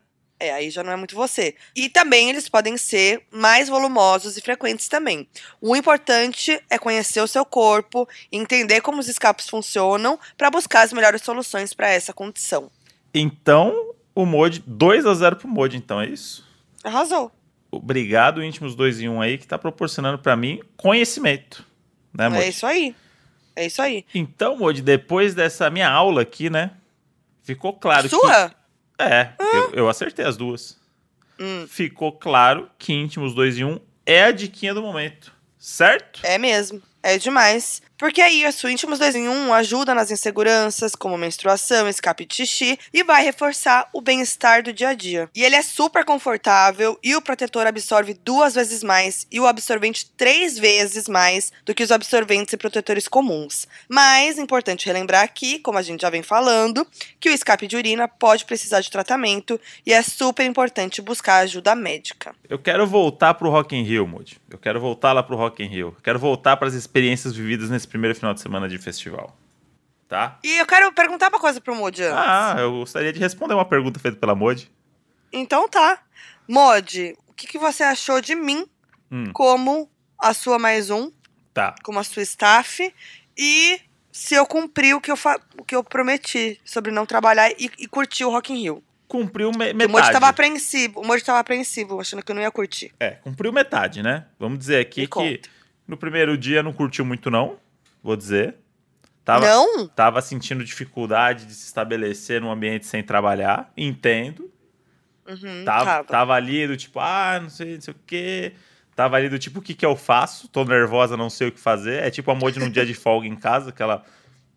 É, 0.40 0.52
aí 0.52 0.70
já 0.70 0.82
não 0.82 0.92
é 0.92 0.96
muito 0.96 1.14
você. 1.14 1.54
E 1.76 1.88
também 1.88 2.30
eles 2.30 2.48
podem 2.48 2.76
ser 2.76 3.22
mais 3.30 3.68
volumosos 3.68 4.36
e 4.36 4.40
frequentes 4.40 4.88
também. 4.88 5.28
O 5.60 5.76
importante 5.76 6.60
é 6.68 6.76
conhecer 6.78 7.20
o 7.20 7.28
seu 7.28 7.44
corpo 7.44 8.08
entender 8.32 8.80
como 8.80 8.98
os 8.98 9.08
escapes 9.08 9.48
funcionam 9.48 10.18
para 10.36 10.50
buscar 10.50 10.82
as 10.82 10.92
melhores 10.92 11.22
soluções 11.22 11.72
para 11.72 11.88
essa 11.88 12.12
condição. 12.12 12.70
Então, 13.14 13.94
o 14.14 14.26
Modi, 14.26 14.62
2 14.66 15.06
a 15.06 15.14
0 15.14 15.36
pro 15.36 15.48
Modi, 15.48 15.76
então, 15.76 16.00
é 16.00 16.08
isso? 16.08 16.44
Arrasou. 16.82 17.30
Obrigado, 17.76 18.42
Íntimos 18.42 18.74
2 18.74 19.00
em 19.00 19.08
1 19.08 19.20
aí, 19.20 19.38
que 19.38 19.46
tá 19.46 19.58
proporcionando 19.58 20.18
pra 20.18 20.36
mim 20.36 20.60
conhecimento. 20.76 21.64
Né, 22.12 22.28
Modi? 22.28 22.44
É 22.44 22.48
isso 22.48 22.66
aí. 22.66 22.94
É 23.56 23.66
isso 23.66 23.80
aí. 23.82 24.04
Então, 24.14 24.56
Modi, 24.56 24.82
depois 24.82 25.34
dessa 25.34 25.70
minha 25.70 25.88
aula 25.88 26.22
aqui, 26.22 26.50
né? 26.50 26.72
Ficou 27.42 27.72
claro 27.72 28.08
que. 28.08 28.10
Sua? 28.10 28.52
É, 28.98 29.30
eu, 29.38 29.70
eu 29.72 29.88
acertei 29.88 30.24
as 30.24 30.36
duas. 30.36 30.78
Hum, 31.38 31.66
Ficou 31.68 32.12
claro 32.12 32.70
que 32.78 32.92
íntimos 32.92 33.34
2 33.34 33.58
em 33.58 33.64
1 33.64 33.80
é 34.06 34.24
a 34.24 34.30
diquinha 34.30 34.72
do 34.72 34.82
momento. 34.82 35.32
Certo? 35.58 36.20
é 36.22 36.38
mesmo. 36.38 36.82
É 37.02 37.18
demais. 37.18 37.82
Porque 38.04 38.20
é 38.20 38.30
isso, 38.30 38.66
o 38.66 38.70
Íntimos 38.70 38.98
2 38.98 39.14
em 39.14 39.30
1 39.30 39.54
ajuda 39.54 39.94
nas 39.94 40.10
inseguranças, 40.10 40.94
como 40.94 41.16
menstruação, 41.16 41.88
escape 41.88 42.26
de 42.26 42.34
xixi, 42.34 42.78
e 42.92 43.02
vai 43.02 43.24
reforçar 43.24 43.88
o 43.94 44.02
bem-estar 44.02 44.62
do 44.62 44.74
dia 44.74 44.90
a 44.90 44.94
dia. 44.94 45.30
E 45.34 45.42
ele 45.42 45.56
é 45.56 45.62
super 45.62 46.04
confortável, 46.04 46.98
e 47.02 47.16
o 47.16 47.22
protetor 47.22 47.66
absorve 47.66 48.12
duas 48.12 48.56
vezes 48.56 48.82
mais, 48.82 49.26
e 49.32 49.40
o 49.40 49.46
absorvente 49.46 50.04
três 50.18 50.58
vezes 50.58 51.08
mais 51.08 51.50
do 51.64 51.74
que 51.74 51.82
os 51.82 51.90
absorventes 51.90 52.52
e 52.52 52.58
protetores 52.58 53.08
comuns. 53.08 53.66
Mas, 53.88 54.36
importante 54.36 54.84
relembrar 54.84 55.24
aqui, 55.24 55.58
como 55.60 55.78
a 55.78 55.82
gente 55.82 56.02
já 56.02 56.10
vem 56.10 56.22
falando, 56.22 56.86
que 57.18 57.30
o 57.30 57.32
escape 57.32 57.66
de 57.66 57.74
urina 57.74 58.06
pode 58.06 58.44
precisar 58.44 58.82
de 58.82 58.90
tratamento, 58.90 59.58
e 59.86 59.94
é 59.94 60.02
super 60.02 60.44
importante 60.44 61.00
buscar 61.00 61.38
ajuda 61.38 61.74
médica. 61.74 62.34
Eu 62.50 62.58
quero 62.58 62.86
voltar 62.86 63.32
pro 63.32 63.48
Rock 63.48 63.74
in 63.74 63.82
Rio, 63.82 64.06
Modi. 64.06 64.36
Eu 64.50 64.58
quero 64.58 64.78
voltar 64.78 65.14
lá 65.14 65.22
pro 65.22 65.36
Rock 65.36 65.62
in 65.62 65.68
Rio. 65.68 65.94
Eu 65.96 66.02
quero 66.02 66.18
voltar 66.18 66.58
para 66.58 66.68
as 66.68 66.74
experiências 66.74 67.34
vividas 67.34 67.70
nesse 67.70 67.93
primeiro 67.94 68.12
final 68.16 68.34
de 68.34 68.40
semana 68.40 68.68
de 68.68 68.76
festival. 68.76 69.36
Tá? 70.08 70.36
E 70.42 70.58
eu 70.58 70.66
quero 70.66 70.92
perguntar 70.92 71.28
uma 71.28 71.38
coisa 71.38 71.60
pro 71.60 71.76
Moody 71.76 72.02
antes. 72.02 72.18
Ah, 72.18 72.56
eu 72.58 72.72
gostaria 72.72 73.12
de 73.12 73.20
responder 73.20 73.54
uma 73.54 73.64
pergunta 73.64 74.00
feita 74.00 74.16
pela 74.18 74.34
Modi. 74.34 74.68
Então 75.32 75.68
tá. 75.68 76.00
Mod, 76.48 77.16
o 77.28 77.32
que, 77.32 77.46
que 77.46 77.56
você 77.58 77.84
achou 77.84 78.20
de 78.20 78.34
mim 78.34 78.66
Hum, 79.12 79.30
como 79.32 79.88
a 80.18 80.34
sua 80.34 80.58
mais 80.58 80.90
um, 80.90 81.12
tá. 81.52 81.74
como 81.84 82.00
a 82.00 82.02
sua 82.04 82.22
staff, 82.22 82.92
e 83.38 83.80
se 84.10 84.34
eu 84.34 84.44
cumpri 84.44 84.92
o 84.92 85.00
que 85.00 85.10
eu, 85.12 85.16
fa- 85.16 85.38
o 85.56 85.62
que 85.64 85.76
eu 85.76 85.84
prometi 85.84 86.60
sobre 86.64 86.90
não 86.90 87.06
trabalhar 87.06 87.50
e, 87.52 87.70
e 87.78 87.86
curtir 87.86 88.24
o 88.24 88.30
Rock 88.30 88.52
in 88.52 88.56
Rio. 88.62 88.82
Cumpriu 89.06 89.50
me 89.52 89.72
Porque 89.72 89.84
O 89.86 89.88
Mod 89.88 89.92
metade. 89.94 90.12
tava 90.12 90.28
apreensivo, 90.28 91.00
o 91.00 91.06
Mod 91.06 91.22
tava 91.22 91.38
apreensivo, 91.38 92.00
achando 92.00 92.24
que 92.24 92.32
eu 92.32 92.34
não 92.34 92.42
ia 92.42 92.50
curtir. 92.50 92.92
É, 92.98 93.10
cumpriu 93.12 93.52
metade, 93.52 94.02
né? 94.02 94.26
Vamos 94.38 94.58
dizer 94.58 94.80
aqui 94.80 95.02
Me 95.02 95.06
que 95.06 95.10
conta. 95.12 95.48
no 95.86 95.96
primeiro 95.96 96.36
dia 96.36 96.60
não 96.62 96.72
curtiu 96.72 97.04
muito, 97.04 97.30
não. 97.30 97.56
Vou 98.04 98.14
dizer. 98.16 98.54
Tava, 99.24 99.46
Não? 99.46 99.88
tava 99.88 100.20
sentindo 100.20 100.62
dificuldade 100.62 101.46
de 101.46 101.54
se 101.54 101.64
estabelecer 101.64 102.42
num 102.42 102.50
ambiente 102.50 102.84
sem 102.86 103.02
trabalhar. 103.02 103.72
Entendo. 103.74 104.52
Uhum, 105.26 105.64
Tava, 105.64 105.84
tava. 105.86 106.04
tava 106.04 106.34
ali 106.34 106.66
do 106.66 106.76
tipo, 106.76 107.00
ah, 107.00 107.40
não 107.42 107.48
sei, 107.48 107.76
não 107.76 107.80
sei 107.80 107.94
o 107.94 107.96
quê. 108.06 108.52
Tava 108.94 109.16
ali 109.16 109.30
do 109.30 109.38
tipo, 109.38 109.60
o 109.60 109.62
que 109.62 109.72
que 109.74 109.84
eu 109.86 109.96
faço? 109.96 110.46
Tô 110.48 110.62
nervosa, 110.64 111.16
não 111.16 111.30
sei 111.30 111.48
o 111.48 111.52
que 111.52 111.58
fazer. 111.58 112.02
É 112.02 112.10
tipo 112.10 112.30
a 112.30 112.34
Modi 112.34 112.58
num 112.60 112.68
dia 112.68 112.84
de 112.84 112.92
folga 112.94 113.26
em 113.26 113.34
casa, 113.34 113.72
que 113.72 113.82
ela... 113.82 114.04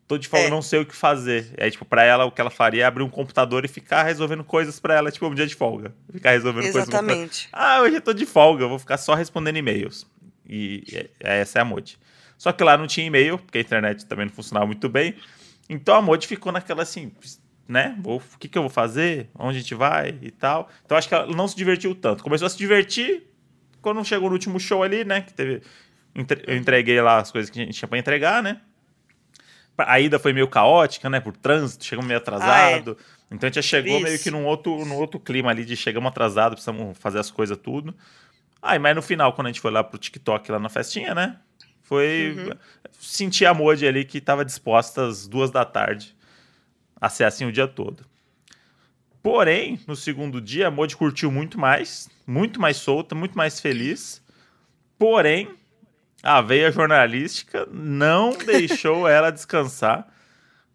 Tô 0.05 0.17
de 0.17 0.27
folga, 0.27 0.47
É. 0.47 0.49
não 0.49 0.61
sei 0.61 0.79
o 0.81 0.85
que 0.85 0.95
fazer. 0.95 1.53
É 1.57 1.69
tipo, 1.69 1.83
pra 1.85 2.03
ela, 2.03 2.25
o 2.25 2.31
que 2.31 2.39
ela 2.41 2.49
faria 2.49 2.83
é 2.83 2.85
abrir 2.85 3.03
um 3.03 3.09
computador 3.09 3.63
e 3.63 3.67
ficar 3.69 4.03
resolvendo 4.03 4.43
coisas 4.43 4.79
pra 4.79 4.93
ela, 4.95 5.09
tipo, 5.11 5.25
um 5.27 5.33
dia 5.33 5.47
de 5.47 5.55
folga. 5.55 5.93
Ficar 6.11 6.31
resolvendo 6.31 6.63
coisas 6.63 6.85
no 6.87 6.91
computador. 6.91 7.09
Exatamente. 7.11 7.49
Ah, 7.53 7.81
hoje 7.81 7.95
eu 7.95 8.01
tô 8.01 8.13
de 8.13 8.25
folga, 8.25 8.67
vou 8.67 8.77
ficar 8.79 8.97
só 8.97 9.13
respondendo 9.15 9.55
e-mails. 9.57 10.05
E 10.47 10.83
é- 11.21 11.39
essa 11.39 11.59
é 11.59 11.61
a 11.61 11.65
Modi. 11.65 11.97
Só 12.37 12.51
que 12.51 12.63
lá 12.63 12.77
não 12.77 12.87
tinha 12.87 13.05
e-mail, 13.07 13.37
porque 13.39 13.57
a 13.57 13.61
internet 13.61 14.05
também 14.05 14.25
não 14.27 14.33
funcionava 14.33 14.65
muito 14.65 14.87
bem. 14.87 15.15
Então 15.69 15.95
a 15.95 16.01
Modi 16.01 16.27
ficou 16.27 16.51
naquela 16.51 16.83
assim, 16.83 17.11
né? 17.67 17.97
Vou- 17.99 18.21
O 18.33 18.37
que, 18.37 18.47
que 18.47 18.57
eu 18.57 18.61
vou 18.61 18.69
fazer? 18.69 19.29
Onde 19.37 19.57
a 19.57 19.61
gente 19.61 19.73
vai 19.75 20.17
e 20.21 20.31
tal. 20.31 20.69
Então 20.85 20.97
acho 20.97 21.07
que 21.09 21.15
ela 21.15 21.27
não 21.27 21.47
se 21.47 21.55
divertiu 21.55 21.93
tanto. 21.95 22.23
Começou 22.23 22.45
a 22.45 22.49
se 22.49 22.57
divertir 22.57 23.23
quando 23.81 24.03
chegou 24.05 24.29
no 24.29 24.33
último 24.35 24.59
show 24.59 24.83
ali, 24.83 25.03
né? 25.03 25.21
Que 25.21 25.33
teve. 25.33 25.61
entre- 26.15 26.43
Eu 26.47 26.55
entreguei 26.55 26.99
lá 27.01 27.17
as 27.17 27.31
coisas 27.31 27.49
que 27.49 27.59
a 27.59 27.65
gente 27.65 27.75
tinha 27.77 27.87
pra 27.89 27.97
entregar, 27.97 28.41
né? 28.41 28.61
A 29.77 29.99
ida 29.99 30.17
foi 30.17 30.33
meio 30.33 30.47
caótica, 30.47 31.09
né? 31.09 31.19
Por 31.19 31.35
trânsito, 31.37 31.85
chegamos 31.85 32.07
meio 32.07 32.17
atrasado. 32.17 32.97
Então 33.29 33.45
a 33.45 33.49
gente 33.49 33.55
já 33.55 33.61
chegou 33.61 33.95
Isso. 33.97 34.03
meio 34.03 34.19
que 34.19 34.31
num 34.31 34.45
outro, 34.45 34.83
num 34.85 34.95
outro 34.95 35.19
clima 35.19 35.51
ali 35.51 35.63
de 35.65 35.75
chegamos 35.75 36.07
atrasados, 36.09 36.55
precisamos 36.63 36.97
fazer 36.97 37.19
as 37.19 37.29
coisas 37.29 37.57
tudo. 37.57 37.93
Aí, 38.61 38.79
mas 38.79 38.95
no 38.95 39.01
final, 39.03 39.33
quando 39.33 39.47
a 39.47 39.49
gente 39.51 39.61
foi 39.61 39.69
lá 39.69 39.83
pro 39.83 39.99
TikTok, 39.99 40.51
lá 40.51 40.57
na 40.59 40.69
festinha, 40.69 41.13
né? 41.13 41.37
Foi 41.87 42.35
sentir 42.99 43.45
a 43.45 43.53
Modi 43.53 43.87
ali 43.87 44.03
que 44.03 44.19
tava 44.19 44.43
disposta 44.43 45.07
às 45.07 45.25
duas 45.25 45.49
da 45.49 45.63
tarde 45.63 46.13
a 46.99 47.07
ser 47.07 47.23
assim 47.23 47.45
o 47.45 47.51
dia 47.51 47.65
todo. 47.65 48.05
Porém, 49.23 49.79
no 49.87 49.95
segundo 49.95 50.41
dia, 50.41 50.67
a 50.67 50.71
Modi 50.71 50.97
curtiu 50.97 51.31
muito 51.31 51.57
mais, 51.57 52.09
muito 52.25 52.59
mais 52.59 52.75
solta, 52.75 53.15
muito 53.15 53.37
mais 53.37 53.61
feliz. 53.61 54.21
Porém, 54.99 55.49
a 56.21 56.41
veia 56.41 56.73
jornalística 56.73 57.65
não 57.71 58.31
deixou 58.45 59.07
ela 59.07 59.31
descansar. 59.31 60.07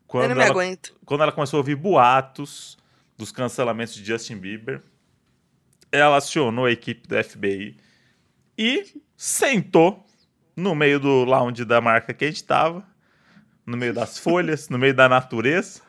quando 0.07 0.25
eu 0.25 0.29
não 0.31 0.37
me 0.37 0.43
ela, 0.45 0.51
aguento. 0.51 0.95
quando 1.05 1.25
ela 1.25 1.33
começou 1.33 1.59
a 1.59 1.61
ouvir 1.61 1.77
boatos 1.77 2.79
dos 3.19 3.31
cancelamentos 3.31 3.95
de 3.95 4.03
Justin 4.03 4.39
Bieber, 4.39 4.81
ela 5.91 6.17
acionou 6.17 6.65
a 6.65 6.73
equipe 6.73 7.07
do 7.07 7.23
FBI 7.23 7.77
e 8.57 8.99
sentou 9.15 10.07
no 10.57 10.75
meio 10.75 10.99
do 11.01 11.25
lounge 11.25 11.65
da 11.65 11.81
marca 11.81 12.13
que 12.15 12.25
a 12.25 12.29
gente 12.29 12.45
tava, 12.45 12.85
no 13.67 13.77
meio 13.77 13.93
das 13.95 14.19
folhas, 14.21 14.69
no 14.69 14.79
meio 14.79 14.95
da 14.95 15.09
natureza, 15.09 15.81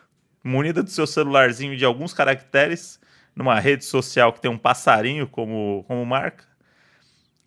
munida 0.44 0.82
do 0.84 0.90
seu 0.90 1.08
celularzinho 1.08 1.76
de 1.78 1.86
alguns 1.86 2.14
caracteres, 2.14 3.00
numa 3.36 3.60
rede 3.60 3.84
social 3.86 4.32
que 4.32 4.40
tem 4.42 4.52
um 4.52 4.58
passarinho 4.58 5.28
como, 5.28 5.84
como 5.88 6.06
marca, 6.06 6.46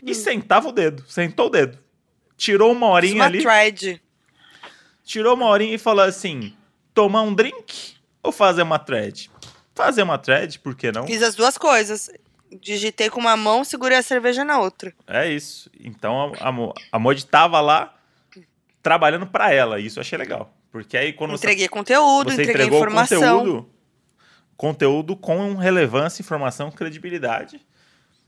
e 0.03 0.15
sentava 0.15 0.69
o 0.69 0.73
dedo, 0.73 1.05
sentou 1.09 1.47
o 1.47 1.51
dedo. 1.51 1.79
Tirou 2.37 2.73
uma 2.73 2.89
horinha 2.89 3.15
Uma 3.17 3.25
ali 3.25 3.41
thread. 3.41 4.03
tirou 5.05 5.35
uma 5.35 5.47
horinha 5.47 5.75
e 5.75 5.79
falou 5.79 6.05
assim: 6.05 6.55
tomar 6.93 7.23
um 7.23 7.33
drink 7.35 7.95
ou 8.23 8.31
fazer 8.31 8.63
uma 8.63 8.79
thread? 8.79 9.31
Fazer 9.75 10.03
uma 10.03 10.19
thread, 10.19 10.59
por 10.59 10.75
que 10.75 10.93
não? 10.93 11.07
Fiz 11.07 11.23
as 11.23 11.35
duas 11.35 11.57
coisas. 11.57 12.11
Digitei 12.61 13.11
com 13.11 13.21
uma 13.21 13.37
mão, 13.37 13.65
segurei 13.65 13.99
a 13.99 14.03
cerveja 14.03 14.45
na 14.45 14.59
outra. 14.59 14.93
É 15.07 15.29
isso. 15.31 15.71
Então 15.81 16.33
a, 16.41 16.49
a, 16.49 16.73
a 16.93 16.99
Modi 16.99 17.27
tava 17.27 17.61
lá 17.61 17.95
trabalhando 18.83 19.27
pra 19.27 19.53
ela. 19.53 19.81
E 19.81 19.87
isso 19.87 19.99
eu 19.99 20.03
achei 20.03 20.17
legal. 20.19 20.53
Porque 20.71 20.97
aí 20.97 21.13
quando 21.13 21.33
você, 21.33 21.47
Entreguei 21.47 21.69
conteúdo, 21.69 22.31
você 22.31 22.43
entreguei 22.43 22.67
informação. 22.67 23.39
conteúdo, 23.39 23.71
conteúdo 24.57 25.17
com 25.17 25.55
relevância, 25.55 26.23
informação, 26.23 26.71
credibilidade. 26.71 27.61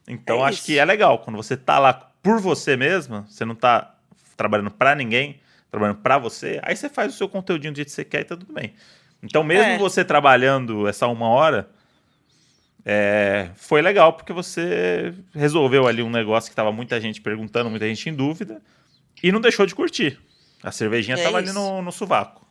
Então 0.06 0.38
É 0.44 0.48
acho 0.48 0.58
isso. 0.58 0.66
que 0.66 0.78
é 0.78 0.84
legal. 0.84 1.18
Quando 1.20 1.36
você 1.36 1.56
tá 1.56 1.78
lá 1.78 1.92
por 2.22 2.40
você 2.40 2.76
mesma, 2.76 3.24
você 3.28 3.44
não 3.44 3.54
tá 3.54 3.94
trabalhando 4.36 4.70
pra 4.70 4.94
ninguém, 4.94 5.40
trabalhando 5.70 5.98
pra 5.98 6.18
você, 6.18 6.58
aí 6.62 6.74
você 6.74 6.88
faz 6.88 7.14
o 7.14 7.16
seu 7.16 7.28
conteúdinho 7.28 7.72
do 7.72 7.76
jeito 7.76 7.88
que 7.88 7.94
você 7.94 8.04
quer 8.04 8.20
e 8.20 8.24
tá 8.24 8.36
tudo 8.36 8.52
bem. 8.52 8.74
Então, 9.22 9.42
mesmo 9.42 9.72
É. 9.72 9.78
você 9.78 10.04
trabalhando 10.04 10.86
essa 10.88 11.06
uma 11.08 11.28
hora, 11.28 11.68
é, 12.84 13.50
foi 13.56 13.82
legal, 13.82 14.12
porque 14.12 14.32
você 14.32 15.14
resolveu 15.34 15.86
ali 15.86 16.02
um 16.02 16.10
negócio 16.10 16.50
que 16.50 16.56
tava 16.56 16.72
muita 16.72 17.00
gente 17.00 17.20
perguntando, 17.20 17.70
muita 17.70 17.86
gente 17.86 18.08
em 18.08 18.14
dúvida, 18.14 18.62
e 19.22 19.30
não 19.32 19.40
deixou 19.40 19.66
de 19.66 19.74
curtir. 19.74 20.18
A 20.62 20.72
cervejinha 20.72 21.16
É 21.16 21.22
tava 21.22 21.38
ali 21.38 21.52
no, 21.52 21.82
no 21.82 21.92
sovaco. 21.92 22.46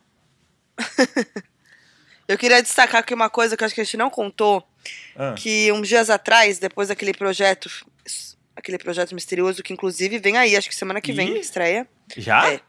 Eu 2.28 2.36
queria 2.36 2.62
destacar 2.62 3.00
aqui 3.00 3.14
uma 3.14 3.30
coisa 3.30 3.56
que 3.56 3.64
eu 3.64 3.66
acho 3.66 3.74
que 3.74 3.80
a 3.80 3.84
gente 3.84 3.96
não 3.96 4.10
contou, 4.10 4.62
Ah, 5.16 5.32
que 5.34 5.72
uns 5.72 5.88
dias 5.88 6.10
atrás, 6.10 6.58
depois 6.58 6.88
daquele 6.88 7.14
projeto, 7.14 7.70
aquele 8.54 8.76
projeto 8.76 9.14
misterioso, 9.14 9.62
que 9.62 9.72
inclusive 9.72 10.18
vem 10.18 10.36
aí, 10.36 10.54
acho 10.54 10.68
que 10.68 10.74
semana 10.74 11.00
que 11.00 11.10
vem 11.10 11.36
Ih. 11.36 11.40
estreia, 11.40 11.88
já? 12.14 12.52
É. 12.52 12.60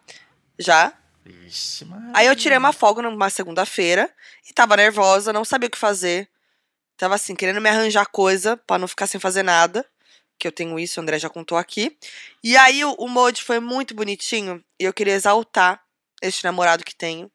já. 0.58 0.94
Ixi. 1.46 1.86
Aí 2.14 2.28
eu 2.28 2.36
tirei 2.38 2.58
uma 2.58 2.72
folga 2.72 3.02
numa 3.02 3.30
segunda-feira 3.30 4.10
e 4.50 4.54
tava 4.54 4.78
nervosa, 4.78 5.34
não 5.34 5.44
sabia 5.44 5.68
o 5.68 5.72
que 5.72 5.78
fazer. 5.78 6.30
Tava 7.00 7.16
assim, 7.16 7.34
querendo 7.34 7.62
me 7.62 7.70
arranjar 7.70 8.06
coisa 8.08 8.58
pra 8.58 8.78
não 8.78 8.86
ficar 8.88 9.08
sem 9.08 9.20
fazer 9.22 9.42
nada. 9.42 9.86
Que 10.38 10.46
eu 10.48 10.52
tenho 10.52 10.78
isso, 10.78 11.00
o 11.00 11.04
André 11.04 11.18
já 11.18 11.30
contou 11.30 11.58
aqui. 11.58 11.98
E 12.44 12.58
aí 12.58 12.84
o, 12.84 12.92
o 12.94 13.08
Mode 13.08 13.42
foi 13.42 13.60
muito 13.62 13.96
bonitinho 13.96 14.62
e 14.78 14.84
eu 14.84 14.94
queria 14.94 15.14
exaltar 15.14 15.82
este 16.22 16.44
namorado 16.44 16.84
que 16.84 16.94
tenho. 16.94 17.32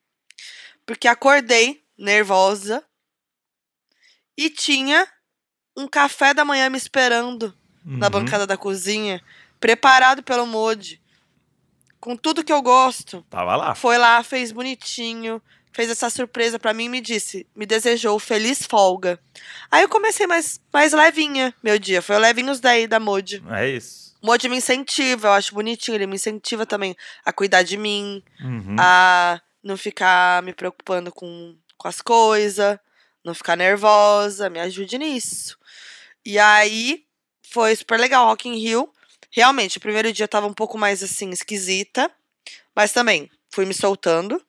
Porque 0.85 1.09
acordei 1.09 1.83
nervosa 1.97 2.85
e 4.37 4.51
tinha 4.51 5.07
um 5.77 5.89
café 5.89 6.35
da 6.35 6.45
manhã 6.45 6.69
me 6.69 6.77
esperando 6.79 7.57
na 7.85 8.07
Uhum. 8.07 8.11
bancada 8.13 8.47
da 8.47 8.57
cozinha, 8.57 9.23
preparado 9.59 10.23
pelo 10.23 10.47
Mode. 10.47 11.01
Com 12.01 12.17
tudo 12.17 12.45
que 12.45 12.53
eu 12.53 12.61
gosto. 12.61 13.25
Tava 13.31 13.57
lá. 13.57 13.75
Foi 13.75 13.97
lá, 13.97 14.23
fez 14.23 14.53
bonitinho, 14.53 15.41
fez 15.75 15.91
essa 15.91 16.09
surpresa 16.09 16.59
pra 16.59 16.73
mim 16.73 16.85
e 16.85 16.89
me 16.89 17.01
disse, 17.01 17.47
me 17.55 17.67
desejou 17.67 18.19
feliz 18.19 18.65
folga. 18.65 19.19
Aí 19.71 19.83
eu 19.83 19.89
comecei 19.89 20.27
mais, 20.27 20.61
mais 20.73 20.93
levinha 20.95 21.53
meu 21.63 21.79
dia, 21.79 22.01
foi 22.01 22.17
o 22.17 22.21
levinhos 22.21 22.61
daí 22.61 22.87
da 22.87 22.99
Modi. 23.01 23.43
É 23.51 23.69
isso. 23.69 24.15
O 24.23 24.27
Modi 24.27 24.49
me 24.49 24.57
incentiva, 24.57 25.29
eu 25.29 25.33
acho 25.33 25.53
bonitinho, 25.55 25.97
ele 25.97 26.07
me 26.07 26.15
incentiva 26.15 26.65
também 26.65 26.97
a 27.25 27.33
cuidar 27.33 27.63
de 27.63 27.77
mim, 27.77 28.23
Uhum. 28.41 28.77
a 28.79 29.39
não 29.63 29.77
ficar 29.77 30.43
me 30.43 30.53
preocupando 30.55 31.11
com, 31.13 31.55
com 31.77 31.89
as 31.89 32.01
coisas, 32.01 32.79
não 33.25 33.35
ficar 33.35 33.57
nervosa, 33.57 34.49
me 34.49 34.61
ajude 34.61 34.97
nisso. 34.97 35.59
E 36.25 36.39
aí 36.39 37.05
foi 37.51 37.75
super 37.77 37.99
legal, 37.99 38.27
Rock 38.27 38.49
in 38.49 38.55
Rio. 38.59 38.89
Realmente, 39.31 39.79
o 39.79 39.81
primeiro 39.81 40.13
dia 40.13 40.25
eu 40.25 40.29
tava 40.29 40.47
um 40.47 40.55
pouco 40.55 40.79
mais 40.79 41.03
assim, 41.03 41.31
esquisita, 41.31 42.11
mas 42.77 42.93
também 42.93 43.29
fui 43.51 43.67
me 43.67 43.75
soltando. 43.75 44.41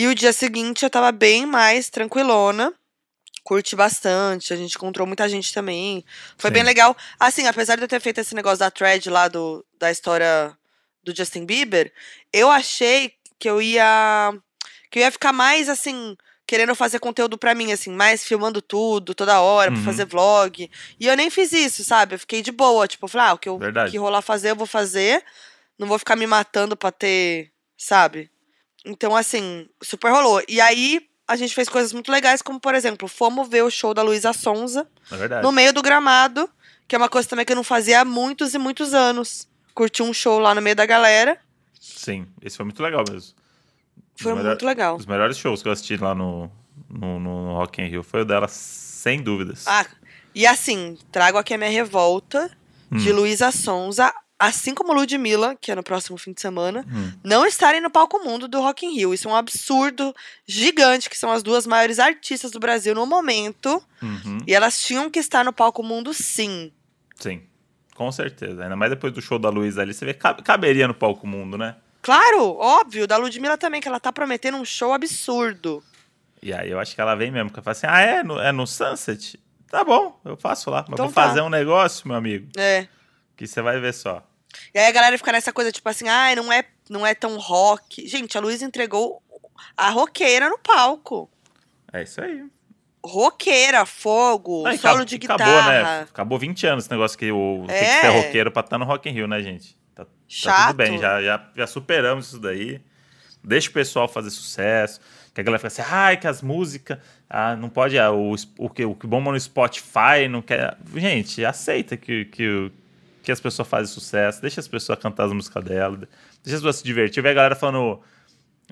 E 0.00 0.06
o 0.06 0.14
dia 0.14 0.32
seguinte 0.32 0.82
eu 0.82 0.88
tava 0.88 1.12
bem 1.12 1.44
mais 1.44 1.90
tranquilona. 1.90 2.72
Curti 3.44 3.76
bastante, 3.76 4.50
a 4.50 4.56
gente 4.56 4.74
encontrou 4.74 5.06
muita 5.06 5.28
gente 5.28 5.52
também. 5.52 6.02
Foi 6.38 6.48
Sim. 6.48 6.54
bem 6.54 6.62
legal. 6.62 6.96
Assim, 7.18 7.46
apesar 7.46 7.76
de 7.76 7.82
eu 7.82 7.88
ter 7.88 8.00
feito 8.00 8.16
esse 8.18 8.34
negócio 8.34 8.60
da 8.60 8.70
thread 8.70 9.10
lá 9.10 9.28
do, 9.28 9.62
da 9.78 9.90
história 9.90 10.56
do 11.04 11.14
Justin 11.14 11.44
Bieber, 11.44 11.92
eu 12.32 12.48
achei 12.50 13.12
que 13.38 13.48
eu 13.50 13.60
ia 13.60 14.32
que 14.90 14.98
eu 14.98 15.02
ia 15.02 15.10
ficar 15.10 15.34
mais 15.34 15.68
assim 15.68 16.16
querendo 16.46 16.74
fazer 16.74 16.98
conteúdo 16.98 17.36
pra 17.36 17.54
mim 17.54 17.70
assim, 17.70 17.90
mais 17.90 18.24
filmando 18.24 18.62
tudo 18.62 19.14
toda 19.14 19.40
hora, 19.42 19.70
pra 19.70 19.80
Uhum. 19.80 19.84
fazer 19.84 20.06
vlog. 20.06 20.70
E 20.98 21.06
eu 21.06 21.14
nem 21.14 21.28
fiz 21.28 21.52
isso, 21.52 21.84
sabe? 21.84 22.14
Eu 22.14 22.18
fiquei 22.18 22.40
de 22.40 22.50
boa, 22.52 22.88
tipo, 22.88 23.06
falei, 23.06 23.28
ah, 23.28 23.34
o 23.34 23.38
que 23.38 23.50
eu 23.50 23.58
Verdade. 23.58 23.90
que 23.90 23.98
rolar 23.98 24.22
fazer, 24.22 24.52
eu 24.52 24.56
vou 24.56 24.66
fazer. 24.66 25.22
Não 25.78 25.86
vou 25.86 25.98
ficar 25.98 26.16
me 26.16 26.26
matando 26.26 26.74
pra 26.74 26.90
ter, 26.90 27.52
sabe? 27.76 28.30
Então 28.84 29.14
assim, 29.16 29.68
super 29.82 30.10
rolou. 30.10 30.42
E 30.48 30.60
aí 30.60 31.00
a 31.28 31.36
gente 31.36 31.54
fez 31.54 31.68
coisas 31.68 31.92
muito 31.92 32.10
legais, 32.10 32.42
como 32.42 32.58
por 32.58 32.74
exemplo, 32.74 33.06
fomos 33.08 33.48
ver 33.48 33.62
o 33.62 33.70
show 33.70 33.94
da 33.94 34.02
Luísa 34.02 34.32
Sonza 34.32 34.88
É 35.12 35.42
no 35.42 35.52
meio 35.52 35.72
do 35.72 35.80
gramado, 35.82 36.48
que 36.88 36.94
é 36.94 36.98
uma 36.98 37.08
coisa 37.08 37.28
também 37.28 37.44
que 37.44 37.52
eu 37.52 37.56
não 37.56 37.62
fazia 37.64 38.00
há 38.00 38.04
muitos 38.04 38.52
e 38.54 38.58
muitos 38.58 38.94
anos. 38.94 39.48
Curti 39.74 40.02
um 40.02 40.12
show 40.12 40.38
lá 40.38 40.54
no 40.54 40.60
meio 40.60 40.74
da 40.74 40.84
galera. 40.86 41.38
Sim, 41.80 42.26
esse 42.42 42.56
foi 42.56 42.64
muito 42.64 42.82
legal 42.82 43.04
mesmo. 43.08 43.34
Foi 44.16 44.34
melhor- 44.34 44.50
muito 44.50 44.66
legal. 44.66 44.96
Os 44.96 45.06
melhores 45.06 45.38
shows 45.38 45.62
que 45.62 45.68
eu 45.68 45.72
assisti 45.72 45.96
lá 45.96 46.14
no, 46.14 46.50
no, 46.88 47.18
no 47.20 47.54
Rock 47.54 47.80
in 47.80 47.86
Rio 47.86 48.02
foi 48.02 48.22
o 48.22 48.24
dela, 48.24 48.48
sem 48.48 49.22
dúvidas. 49.22 49.64
Ah, 49.66 49.86
e 50.34 50.46
assim, 50.46 50.98
trago 51.12 51.38
aqui 51.38 51.54
a 51.54 51.58
minha 51.58 51.70
revolta 51.70 52.50
de 52.90 53.12
Hum. 53.12 53.16
Luísa 53.16 53.50
Sonza, 53.52 54.12
assim 54.40 54.74
como 54.74 54.92
Ludmilla, 54.94 55.54
que 55.60 55.70
é 55.70 55.74
no 55.74 55.82
próximo 55.82 56.16
fim 56.18 56.32
de 56.32 56.40
semana, 56.40 56.84
Hum. 56.90 57.12
não 57.22 57.44
estarem 57.46 57.80
no 57.80 57.90
palco 57.90 58.18
mundo 58.24 58.48
do 58.48 58.60
Rock 58.60 58.86
in 58.86 58.94
Rio. 58.96 59.12
Isso 59.14 59.28
é 59.28 59.30
um 59.30 59.36
absurdo 59.36 60.14
gigante, 60.46 61.10
que 61.10 61.16
são 61.18 61.30
as 61.30 61.42
duas 61.42 61.66
maiores 61.66 61.98
artistas 61.98 62.50
do 62.50 62.58
Brasil 62.58 62.94
no 62.94 63.04
momento. 63.06 63.82
Uhum. 64.02 64.38
E 64.46 64.54
elas 64.54 64.80
tinham 64.80 65.10
que 65.10 65.18
estar 65.18 65.44
no 65.44 65.52
palco 65.52 65.82
mundo, 65.82 66.14
sim. 66.14 66.72
Sim, 67.16 67.42
com 67.94 68.10
certeza. 68.10 68.62
Ainda 68.62 68.74
mais 68.76 68.90
depois 68.90 69.12
do 69.12 69.20
show 69.20 69.38
da 69.38 69.50
Luísa 69.50 69.82
ali, 69.82 69.92
você 69.92 70.04
vê 70.06 70.14
caberia 70.14 70.88
no 70.88 70.94
palco 70.94 71.26
mundo, 71.26 71.58
né? 71.58 71.76
Claro, 72.02 72.56
óbvio, 72.56 73.06
da 73.06 73.18
Ludmilla 73.18 73.58
também, 73.58 73.78
que 73.80 73.86
ela 73.86 74.00
tá 74.00 74.10
prometendo 74.10 74.56
um 74.56 74.64
show 74.64 74.94
absurdo. 74.94 75.84
E 76.42 76.50
aí 76.54 76.70
eu 76.70 76.78
acho 76.80 76.94
que 76.94 77.00
ela 77.02 77.14
vem 77.14 77.30
mesmo, 77.30 77.50
que 77.50 77.56
ela 77.58 77.62
fala 77.62 77.72
assim, 77.72 77.86
ah, 77.86 78.00
é 78.00 78.22
no, 78.22 78.40
é 78.40 78.50
no 78.52 78.66
Sunset? 78.66 79.38
Tá 79.68 79.84
bom, 79.84 80.18
eu 80.24 80.34
faço 80.36 80.70
lá. 80.70 80.78
Mas 80.88 80.94
Então 80.94 81.04
vou 81.06 81.14
tá. 81.14 81.28
fazer 81.28 81.42
um 81.42 81.50
negócio, 81.50 82.08
meu 82.08 82.16
amigo, 82.16 82.48
É. 82.56 82.88
que 83.36 83.46
você 83.46 83.60
vai 83.60 83.78
ver 83.78 83.92
só. 83.92 84.26
E 84.74 84.78
aí 84.78 84.86
a 84.86 84.92
galera 84.92 85.16
fica 85.18 85.32
nessa 85.32 85.52
coisa, 85.52 85.70
tipo 85.72 85.88
assim, 85.88 86.08
ai, 86.08 86.34
não 86.34 86.52
é, 86.52 86.64
não 86.88 87.06
é 87.06 87.14
tão 87.14 87.38
rock. 87.38 88.06
Gente, 88.06 88.36
a 88.36 88.40
Luísa 88.40 88.64
entregou 88.64 89.22
a 89.76 89.90
roqueira 89.90 90.48
no 90.48 90.58
palco. 90.58 91.30
É 91.92 92.02
isso 92.02 92.20
aí. 92.20 92.44
Roqueira, 93.04 93.86
fogo, 93.86 94.62
Não, 94.64 94.76
solo 94.76 94.94
acab- 94.96 95.06
de 95.08 95.16
acabou, 95.16 95.46
guitarra. 95.46 95.82
né? 95.82 96.06
Acabou 96.10 96.38
20 96.38 96.66
anos 96.66 96.84
esse 96.84 96.90
negócio 96.90 97.16
que 97.18 97.32
o 97.32 97.64
tem 97.66 97.78
que 97.78 97.84
É. 97.84 98.00
ser 98.02 98.08
roqueiro 98.08 98.50
pra 98.52 98.60
estar 98.60 98.78
no 98.78 98.84
Rock 98.84 99.08
in 99.08 99.12
Rio, 99.12 99.26
né, 99.26 99.42
gente? 99.42 99.74
Tá, 99.94 100.04
tá 100.04 100.66
tudo 100.66 100.76
bem, 100.76 100.98
já, 100.98 101.22
já, 101.22 101.50
já 101.56 101.66
superamos 101.66 102.26
isso 102.28 102.38
daí. 102.38 102.80
Deixa 103.42 103.70
o 103.70 103.72
pessoal 103.72 104.06
fazer 104.06 104.28
sucesso. 104.30 105.00
Que 105.32 105.40
a 105.40 105.44
galera 105.44 105.58
fica 105.58 105.68
assim, 105.68 105.82
ai, 105.94 106.16
que 106.18 106.26
as 106.26 106.42
músicas. 106.42 106.98
Ah, 107.28 107.56
não 107.56 107.70
pode. 107.70 107.98
Ah, 107.98 108.10
o, 108.12 108.34
o, 108.58 108.68
que, 108.68 108.84
o 108.84 108.94
que 108.94 109.06
bomba 109.06 109.30
no 109.32 109.40
Spotify 109.40 110.28
não 110.28 110.42
quer. 110.42 110.76
Gente, 110.96 111.42
aceita 111.44 111.96
que, 111.96 112.26
que, 112.26 112.46
o- 112.46 112.72
que 113.22 113.30
as 113.32 113.40
pessoas 113.40 113.66
fazem 113.68 113.92
sucesso. 113.92 114.40
Deixa 114.40 114.60
as 114.60 114.68
pessoas 114.68 114.98
cantar 114.98 115.24
as 115.24 115.32
músicas 115.32 115.62
dela. 115.64 115.96
Deixa 115.96 116.08
as 116.44 116.52
pessoas 116.60 116.76
se 116.76 116.84
divertir. 116.84 117.22
Vê 117.22 117.30
a 117.30 117.34
galera 117.34 117.54
falando. 117.56 118.00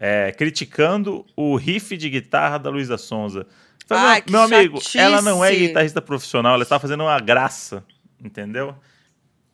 é, 0.01 0.31
criticando 0.33 1.27
o 1.37 1.57
riff 1.57 1.97
de 1.97 2.09
guitarra 2.09 2.59
da 2.59 2.71
Luísa 2.71 2.97
Sonza. 2.97 3.47
Fala, 3.87 4.13
Ai, 4.13 4.23
meu, 4.29 4.43
amigo, 4.43 4.79
ela 4.95 5.21
não 5.23 5.45
é 5.45 5.55
guitarrista 5.55 6.01
profissional, 6.03 6.55
ela 6.55 6.63
está 6.63 6.79
fazendo 6.79 7.03
uma 7.05 7.19
graça, 7.19 7.83
entendeu? 8.23 8.75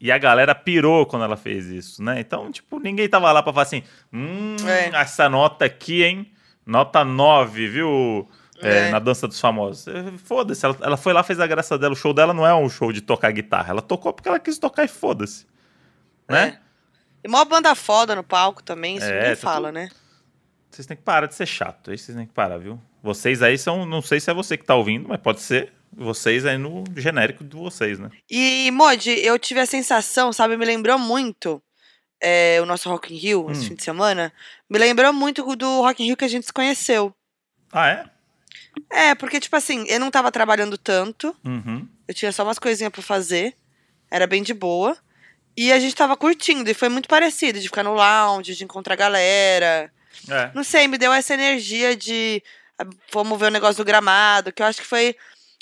E 0.01 0.11
a 0.13 0.19
galera 0.19 0.55
pirou 0.55 1.07
quando 1.07 1.25
ela 1.25 1.37
fez 1.37 1.67
isso, 1.67 2.03
né? 2.03 2.19
Então, 2.21 2.51
tipo, 2.51 2.79
ninguém 2.81 3.09
tava 3.09 3.31
lá 3.33 3.43
pra 3.43 3.53
falar 3.53 3.63
assim, 3.63 3.83
hum, 4.13 4.57
É. 4.67 4.89
essa 5.01 5.29
nota 5.29 5.65
aqui, 5.65 6.03
hein? 6.03 6.31
Nota 6.67 7.05
9, 7.05 7.69
viu? 7.69 8.29
É, 8.67 8.89
É. 8.89 8.91
Na 8.91 8.99
dança 8.99 9.27
dos 9.29 9.39
famosos. 9.41 9.87
É, 9.89 10.13
Foda-se, 10.19 10.65
ela, 10.65 10.77
ela 10.81 10.97
foi 10.97 11.13
lá, 11.13 11.23
fez 11.23 11.39
a 11.41 11.47
graça 11.47 11.79
dela. 11.79 11.93
O 11.93 11.97
show 11.97 12.13
dela 12.15 12.33
não 12.35 12.47
é 12.47 12.55
um 12.55 12.69
show 12.69 12.93
de 12.93 13.01
tocar 13.01 13.31
guitarra. 13.33 13.71
Ela 13.71 13.83
tocou 13.83 14.13
porque 14.13 14.29
ela 14.29 14.39
quis 14.41 14.59
tocar 14.59 14.85
e 14.85 14.89
foda-se. 14.89 15.47
Né? 16.29 16.59
É. 16.61 16.65
E 17.25 17.29
mó 17.29 17.45
banda 17.45 17.75
foda 17.75 18.15
no 18.15 18.23
palco 18.25 18.63
também, 18.63 18.97
isso 18.97 19.07
É, 19.07 19.15
ninguém 19.19 19.31
tá 19.31 19.37
fala, 19.41 19.69
tudo- 19.69 19.75
né? 19.75 19.91
Vocês 20.71 20.87
têm 20.87 20.97
que 20.97 21.03
parar 21.03 21.27
de 21.27 21.35
ser 21.35 21.47
chato. 21.47 21.91
Aí 21.91 21.97
vocês 21.99 22.17
têm 22.17 22.27
que 22.27 22.33
parar, 22.33 22.59
viu? 22.59 22.81
Vocês 23.03 23.43
aí 23.43 23.57
são. 23.57 23.87
Não 23.87 24.03
sei 24.03 24.19
se 24.21 24.31
é 24.31 24.35
você 24.35 24.57
que 24.57 24.65
tá 24.65 24.75
ouvindo, 24.75 25.09
mas 25.09 25.21
pode 25.21 25.41
ser. 25.41 25.73
Vocês 25.97 26.45
aí 26.45 26.59
no 26.59 26.83
genérico 26.97 27.45
de 27.45 27.55
vocês, 27.57 28.01
né? 28.01 28.11
E, 28.29 28.69
Modi, 28.73 29.11
eu 29.25 29.39
tive 29.39 29.61
a 29.61 29.67
sensação, 29.67 30.33
sabe, 30.33 30.57
me 30.57 30.65
lembrou 30.65 30.99
muito 30.99 31.63
é, 32.21 32.59
o 32.61 32.67
nosso 32.67 32.89
Rock 32.91 33.15
in 33.15 33.19
Rio, 33.19 33.49
esse 33.51 33.67
Hum. 33.67 33.69
fim 33.69 33.75
de 33.77 33.85
semana. 33.85 34.33
Me 34.69 34.77
lembrou 34.79 35.13
muito 35.13 35.45
do 35.55 35.83
Rock 35.83 36.03
in 36.03 36.07
Rio 36.07 36.17
que 36.17 36.25
a 36.25 36.29
gente 36.29 36.47
se 36.47 36.53
conheceu. 36.53 37.15
Ah, 37.73 37.87
é? 37.89 38.05
É, 38.91 39.15
porque, 39.15 39.41
tipo 39.41 39.55
assim, 39.57 39.85
eu 39.89 39.99
não 40.01 40.11
tava 40.11 40.31
trabalhando 40.33 40.77
tanto, 40.79 41.35
Uhum. 41.45 41.87
eu 42.09 42.15
tinha 42.15 42.31
só 42.33 42.43
umas 42.45 42.59
coisinhas 42.59 42.93
pra 42.93 43.03
fazer, 43.03 43.55
era 44.11 44.27
bem 44.27 44.43
de 44.43 44.55
boa. 44.55 44.97
E 45.57 45.73
a 45.73 45.79
gente 45.79 45.95
tava 45.95 46.17
curtindo, 46.17 46.69
e 46.69 46.75
foi 46.75 46.89
muito 46.89 47.09
parecido, 47.09 47.61
de 47.61 47.69
ficar 47.69 47.85
no 47.85 47.95
lounge, 47.95 48.55
de 48.57 48.65
encontrar 48.65 48.97
galera. 48.97 49.93
É. 50.29 50.51
Não 50.55 50.65
sei, 50.65 50.89
me 50.89 50.99
deu 50.99 51.13
essa 51.13 51.35
energia 51.35 51.97
de 51.97 52.43
ah, 52.79 52.85
vamos 53.13 53.39
ver 53.39 53.47
o 53.47 53.51
negócio 53.51 53.77
do 53.77 53.85
gramado, 53.87 54.53
que 54.53 54.63
eu 54.63 54.67
acho 54.67 54.81
que 54.81 54.87
foi 54.87 55.15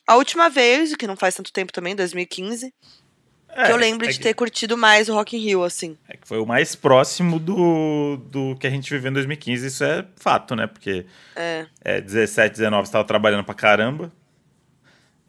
a 0.07 0.17
última 0.17 0.49
vez, 0.49 0.95
que 0.97 1.07
não 1.07 1.17
faz 1.17 1.35
tanto 1.35 1.53
tempo 1.53 1.73
também, 1.73 1.95
2015, 1.95 2.73
É, 3.55 3.67
que 3.67 3.73
eu 3.73 3.77
lembro 3.77 4.07
é 4.07 4.11
de 4.11 4.17
que- 4.17 4.23
ter 4.23 4.35
curtido 4.35 4.77
mais 4.77 5.09
o 5.09 5.15
Rock 5.15 5.37
in 5.37 5.41
Rio, 5.41 5.63
assim. 5.65 5.97
É 6.09 6.17
que 6.17 6.27
foi 6.27 6.39
o 6.39 6.47
mais 6.47 6.75
próximo 6.75 7.39
do, 7.39 8.17
do 8.31 8.57
que 8.59 8.67
a 8.67 8.71
gente 8.71 8.91
viveu 8.91 9.11
em 9.11 9.15
2015. 9.15 9.67
Isso 9.67 9.85
é 9.85 10.07
fato, 10.17 10.57
né? 10.57 10.67
Porque 10.67 11.05
É. 11.37 11.67
é, 11.85 12.01
17, 12.01 12.53
19 12.57 12.87
você 12.87 12.93
tava 12.93 13.05
trabalhando 13.05 13.45
pra 13.45 13.55
caramba. 13.55 14.11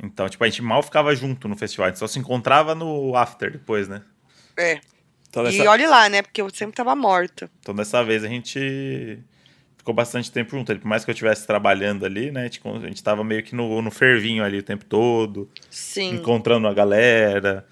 Então, 0.01 0.27
tipo, 0.27 0.43
a 0.43 0.47
gente 0.49 0.61
mal 0.61 0.81
ficava 0.83 1.15
junto 1.15 1.47
no 1.47 1.55
festival. 1.55 1.85
A 1.87 1.89
gente 1.89 1.99
só 1.99 2.07
se 2.07 2.19
encontrava 2.19 2.75
no 2.75 3.15
after 3.15 3.51
depois, 3.51 3.87
né? 3.87 4.01
É. 4.57 4.79
Então, 5.29 5.43
E 5.47 5.57
dessa, 5.57 5.69
olhe 5.69 5.87
lá, 5.87 6.09
né? 6.09 6.21
Porque 6.21 6.41
eu 6.41 6.49
sempre 6.49 6.75
tava 6.75 6.95
morta. 6.95 7.49
então, 7.59 7.73
dessa 7.73 8.03
vez 8.03 8.23
a 8.23 8.27
gente 8.27 9.19
ficou 9.77 9.93
bastante 9.93 10.31
tempo 10.31 10.51
junto. 10.51 10.75
Por 10.77 10.87
mais 10.87 11.03
que 11.03 11.11
eu 11.11 11.13
estivesse 11.13 11.47
trabalhando 11.47 12.05
ali, 12.05 12.31
né? 12.31 12.41
A 12.41 12.43
gente, 12.43 12.61
a 12.65 12.87
gente 12.87 13.03
tava 13.03 13.23
meio 13.23 13.43
que 13.43 13.55
no, 13.55 13.81
no 13.81 13.91
fervinho 13.91 14.43
ali 14.43 14.59
o 14.59 14.63
tempo 14.63 14.85
todo. 14.85 15.49
Sim. 15.69 16.15
encontrando 16.15 16.67
a 16.67 16.73
galera. 16.73 17.65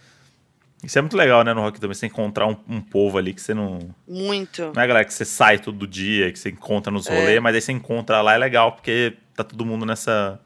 Isso 0.83 0.97
é 0.97 1.01
muito 1.01 1.15
legal, 1.15 1.43
né, 1.43 1.53
no 1.53 1.61
rock 1.61 1.79
também, 1.79 1.93
você 1.93 2.07
encontrar 2.07 2.47
um, 2.47 2.57
um 2.67 2.81
povo 2.81 3.17
ali 3.17 3.33
que 3.33 3.41
você 3.41 3.53
não. 3.53 3.93
Muito. 4.07 4.71
Não 4.75 4.81
é 4.81 4.87
galera 4.87 5.05
que 5.05 5.13
você 5.13 5.23
sai 5.25 5.59
todo 5.59 5.85
dia, 5.87 6.31
que 6.31 6.39
você 6.39 6.49
encontra 6.49 6.91
nos 6.91 7.07
É. 7.07 7.15
rolês, 7.19 7.39
mas 7.41 7.53
aí 7.55 7.61
você 7.61 7.71
encontra 7.71 8.21
lá, 8.21 8.33
é 8.33 8.37
legal, 8.37 8.71
porque 8.71 9.15
tá 9.35 9.43
todo 9.43 9.65
mundo 9.65 9.85
nessa, 9.85 10.39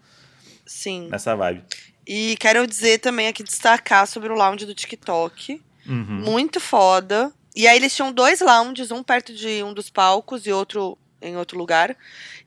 Sim. 0.66 1.08
nessa 1.10 1.36
vibe. 1.36 1.64
E 2.08 2.36
quero 2.38 2.68
dizer 2.68 3.00
também 3.00 3.28
aqui, 3.28 3.44
destacar 3.44 4.06
sobre 4.08 4.32
o 4.32 4.36
lounge 4.36 4.66
do 4.66 4.76
TikTok. 4.76 5.62
Uhum. 5.88 6.04
Muito 6.06 6.60
foda. 6.60 7.32
E 7.56 7.68
aí 7.68 7.78
eles 7.78 7.96
tinham 7.96 8.12
dois 8.12 8.42
lounges, 8.42 8.92
um 8.92 9.02
perto 9.02 9.34
de 9.34 9.64
um 9.64 9.74
dos 9.74 9.90
palcos 9.90 10.46
e 10.46 10.52
outro 10.52 10.98
em 11.22 11.38
outro 11.38 11.58
lugar. 11.58 11.96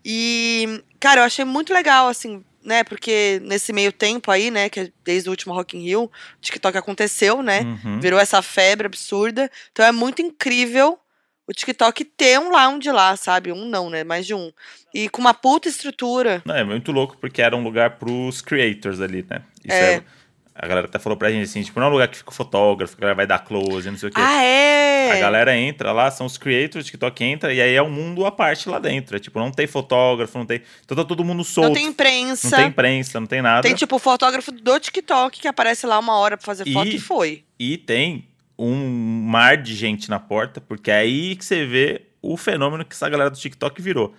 E, 0.04 0.82
cara, 1.00 1.22
eu 1.22 1.24
achei 1.24 1.44
muito 1.44 1.72
legal, 1.72 2.06
assim, 2.06 2.44
né? 2.68 2.84
Porque 2.84 3.40
nesse 3.42 3.72
meio 3.72 3.90
tempo 3.90 4.30
aí, 4.30 4.50
né, 4.50 4.68
que 4.68 4.80
é 4.80 4.92
desde 5.02 5.28
o 5.28 5.32
último 5.32 5.54
Rock 5.54 5.76
in 5.76 5.82
Rio, 5.82 6.04
o 6.04 6.10
TikTok 6.40 6.76
aconteceu, 6.78 7.42
né? 7.42 7.62
Uhum. 7.62 7.98
Virou 7.98 8.20
essa 8.20 8.40
febre 8.42 8.86
absurda. 8.86 9.50
Então 9.72 9.84
é 9.84 9.90
muito 9.90 10.22
incrível 10.22 10.98
o 11.46 11.52
TikTok 11.52 12.04
ter 12.04 12.38
um 12.38 12.50
lounge 12.50 12.90
lá, 12.92 13.16
sabe? 13.16 13.50
Um 13.50 13.64
não, 13.64 13.88
né? 13.88 14.04
Mais 14.04 14.26
de 14.26 14.34
um. 14.34 14.52
E 14.94 15.08
com 15.08 15.20
uma 15.20 15.32
puta 15.32 15.66
estrutura. 15.68 16.42
Não, 16.44 16.54
é 16.54 16.62
muito 16.62 16.92
louco 16.92 17.16
porque 17.18 17.40
era 17.40 17.56
um 17.56 17.62
lugar 17.64 17.98
pros 17.98 18.42
creators 18.42 19.00
ali, 19.00 19.24
né? 19.28 19.42
Isso 19.64 19.74
É. 19.74 19.94
é- 19.94 20.02
A 20.60 20.66
galera 20.66 20.86
até 20.88 20.98
falou 20.98 21.16
pra 21.16 21.30
gente 21.30 21.44
assim, 21.44 21.62
tipo, 21.62 21.78
não 21.78 21.86
é 21.86 21.88
um 21.90 21.92
lugar 21.92 22.08
que 22.08 22.16
fica 22.16 22.30
o 22.30 22.34
fotógrafo, 22.34 22.96
a 22.96 23.00
galera 23.00 23.14
vai 23.14 23.26
dar 23.28 23.38
close, 23.38 23.88
não 23.88 23.96
sei 23.96 24.08
o 24.08 24.12
quê. 24.12 24.20
Ah, 24.20 24.42
é! 24.42 25.12
A 25.12 25.20
galera 25.20 25.56
entra 25.56 25.92
lá, 25.92 26.10
são 26.10 26.26
os 26.26 26.36
creators, 26.36 26.82
o 26.84 26.86
TikTok 26.86 27.22
entra, 27.24 27.54
e 27.54 27.60
aí 27.62 27.74
é 27.74 27.82
um 27.82 27.88
mundo 27.90 28.26
à 28.26 28.32
parte 28.32 28.68
lá 28.68 28.78
dentro. 28.80 29.16
É 29.16 29.20
tipo, 29.20 29.38
não 29.38 29.52
tem 29.52 29.66
fotógrafo, 29.68 30.36
não 30.36 30.44
tem. 30.44 30.60
Então 30.84 30.96
tá 30.96 31.04
todo 31.04 31.24
mundo 31.24 31.44
solto. 31.44 31.68
Não 31.68 31.74
tem 31.74 31.86
imprensa. 31.86 32.50
Não 32.50 32.58
tem 32.58 32.66
imprensa, 32.66 33.20
não 33.20 33.26
tem 33.28 33.40
nada. 33.40 33.62
Tem, 33.62 33.74
tipo, 33.74 33.94
o 33.96 33.98
fotógrafo 34.00 34.50
do 34.50 34.80
TikTok 34.80 35.40
que 35.40 35.46
aparece 35.46 35.86
lá 35.86 35.96
uma 35.98 36.16
hora 36.18 36.36
pra 36.36 36.44
fazer 36.44 36.66
E- 36.66 36.72
foto 36.72 36.88
e 36.88 36.98
foi. 36.98 37.44
E 37.58 37.76
tem 37.78 38.26
um 38.58 38.74
mar 39.24 39.56
de 39.56 39.74
gente 39.76 40.10
na 40.10 40.18
porta, 40.18 40.60
porque 40.60 40.90
é 40.90 40.96
aí 40.98 41.36
que 41.36 41.44
você 41.44 41.64
vê 41.64 42.02
o 42.20 42.36
fenômeno 42.36 42.84
que 42.84 42.94
essa 42.96 43.08
galera 43.08 43.30
do 43.30 43.38
TikTok 43.38 43.80
virou. 43.80 44.12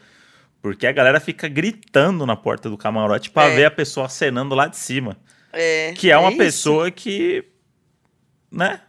Porque 0.61 0.87
a 0.87 0.91
galera 0.93 1.19
fica 1.19 1.47
gritando 1.49 2.25
na 2.25 2.35
porta 2.37 2.69
do 2.69 2.77
camarote 2.77 3.29
pra 3.29 3.43
É. 3.49 3.55
ver 3.55 3.65
a 3.65 3.71
pessoa 3.71 4.05
acenando 4.05 4.55
lá 4.55 4.67
de 4.67 4.77
cima. 4.77 5.17
É, 5.53 5.93
Que 5.93 6.11
é 6.11 6.17
uma 6.17 6.29
isso. 6.29 6.37
pessoa 6.37 6.91
que. 6.91 7.43
né? 8.51 8.81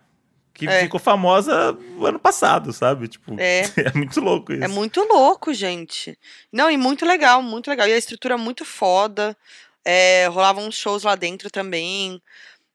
Que 0.53 0.69
É. 0.69 0.83
ficou 0.83 1.01
famosa 1.01 1.73
no 1.73 2.05
ano 2.05 2.19
passado, 2.19 2.73
sabe? 2.73 3.09
Tipo, 3.09 3.35
É. 3.39 3.63
é 3.95 3.97
muito 3.97 4.21
louco 4.21 4.53
isso. 4.53 4.63
É 4.65 4.69
muito 4.69 5.01
louco, 5.05 5.55
gente. 5.55 6.19
Não, 6.53 6.71
e 6.71 6.77
muito 6.77 7.07
legal, 7.07 7.43
muito 7.43 7.69
legal. 7.71 7.89
E 7.89 7.93
a 7.93 7.99
estrutura 7.99 8.35
é 8.35 8.39
muito 8.39 8.65
foda. 8.65 9.37
É, 9.85 10.27
rolavam 10.27 10.67
uns 10.67 10.75
shows 10.77 11.03
lá 11.05 11.15
dentro 11.17 11.51
também. 11.51 12.21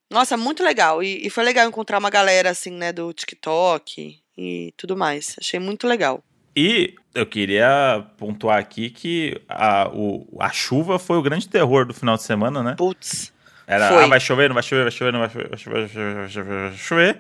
Nossa, 0.10 0.36
muito 0.36 0.64
legal. 0.64 1.04
E, 1.04 1.28
e 1.28 1.30
foi 1.30 1.44
legal 1.44 1.68
encontrar 1.68 2.00
uma 2.00 2.10
galera, 2.10 2.50
assim, 2.50 2.72
né, 2.72 2.92
do 2.92 3.14
TikTok 3.14 4.20
e 4.38 4.74
tudo 4.78 4.98
mais. 4.98 5.36
Achei 5.40 5.60
muito 5.60 5.88
legal. 5.88 6.24
E 6.56 6.96
eu 7.14 7.26
queria 7.26 8.04
pontuar 8.18 8.58
aqui 8.60 8.90
que 8.90 9.40
a, 9.48 9.90
o, 9.94 10.26
a 10.40 10.50
chuva 10.52 10.98
foi 10.98 11.18
o 11.18 11.22
grande 11.22 11.48
terror 11.50 11.86
do 11.86 11.94
final 11.94 12.16
de 12.16 12.24
semana, 12.24 12.64
né? 12.64 12.76
Putz. 12.78 13.34
Era, 13.68 13.90
Foi. 13.90 14.04
ah, 14.04 14.08
vai 14.08 14.20
chover, 14.20 14.50
não 14.50 14.54
vai 14.54 14.64
chover, 14.64 14.84
vai 14.84 14.92
chover, 14.92 15.12
não 15.14 15.20
vai 15.22 15.30
chover, 15.30 15.50
vai 15.50 15.58
chover, 15.58 15.80
vai 15.80 15.90
chover, 15.90 16.14
vai 16.16 16.30
chover, 16.30 16.70
vai 16.70 16.78
chover. 16.78 17.20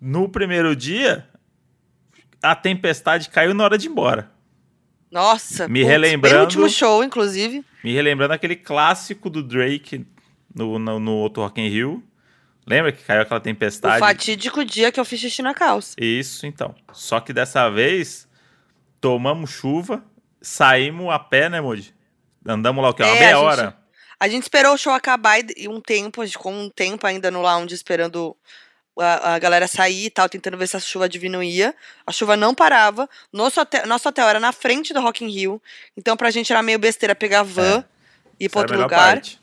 No 0.00 0.28
primeiro 0.28 0.74
dia, 0.74 1.28
a 2.42 2.54
tempestade 2.56 3.28
caiu 3.30 3.54
na 3.54 3.64
hora 3.64 3.78
de 3.78 3.86
ir 3.86 3.90
embora. 3.90 4.30
Nossa. 5.10 5.68
Me 5.68 5.80
putz, 5.80 5.82
Bem 5.82 5.84
relembrando- 5.84 6.36
no 6.38 6.42
último 6.44 6.68
show, 6.68 7.04
inclusive. 7.04 7.64
Me 7.84 7.92
relembrando 7.92 8.32
aquele 8.34 8.56
clássico 8.56 9.28
do 9.30 9.42
Drake 9.42 10.06
no, 10.54 10.78
no, 10.78 10.98
no 10.98 11.12
outro 11.12 11.42
Rock 11.42 11.60
in 11.60 11.68
Rio. 11.68 12.02
Lembra 12.66 12.92
que 12.92 13.02
caiu 13.04 13.22
aquela 13.22 13.38
O 13.40 13.42
tempestade? 13.42 13.98
fatídico 14.00 14.64
dia 14.64 14.90
que 14.90 14.98
eu 14.98 15.04
fiz 15.04 15.20
xixi 15.20 15.42
na 15.42 15.52
calça. 15.52 15.94
Isso, 16.00 16.46
então. 16.46 16.74
Só 16.92 17.20
que 17.20 17.32
dessa 17.32 17.68
vez, 17.68 18.28
tomamos 19.00 19.50
chuva, 19.50 20.02
saímos 20.40 21.10
a 21.12 21.18
pé, 21.18 21.48
né, 21.48 21.60
Moody? 21.60 21.92
Andamos 22.46 22.82
lá 22.82 22.90
o 22.90 22.94
quê? 22.94 23.02
Uma 23.02 23.10
É, 23.16 23.18
meia 23.18 23.34
gente- 23.34 23.44
hora. 23.44 23.76
A 24.22 24.28
gente 24.28 24.44
esperou 24.44 24.74
o 24.74 24.78
show 24.78 24.92
acabar 24.92 25.40
e- 25.56 25.66
um 25.66 25.80
tempo, 25.80 26.22
a 26.22 26.24
gente 26.24 26.36
ficou 26.36 26.52
um 26.52 26.70
tempo 26.70 27.04
ainda 27.04 27.28
no 27.28 27.42
lounge 27.42 27.74
esperando 27.74 28.36
a, 28.96 29.34
a 29.34 29.38
galera 29.40 29.66
sair 29.66 30.04
e 30.04 30.10
tal, 30.10 30.28
tentando 30.28 30.56
ver 30.56 30.68
se 30.68 30.76
a 30.76 30.80
chuva 30.80 31.08
diminuía. 31.08 31.74
A 32.06 32.12
chuva 32.12 32.36
não 32.36 32.54
parava. 32.54 33.10
Nosso 33.32 33.60
hotel, 33.60 33.84
nosso 33.84 34.08
hotel 34.08 34.28
era 34.28 34.38
na 34.38 34.52
frente 34.52 34.94
do 34.94 35.00
Rock 35.00 35.24
in 35.24 35.28
Rio, 35.28 35.60
então 35.96 36.16
pra 36.16 36.30
gente 36.30 36.52
era 36.52 36.62
meio 36.62 36.78
besteira 36.78 37.16
pegar 37.16 37.42
van 37.42 37.84
e 38.38 38.44
ir 38.44 38.46
Essa 38.46 38.52
pra 38.52 38.60
outro 38.60 38.80
lugar. 38.80 39.14
parte. 39.14 39.40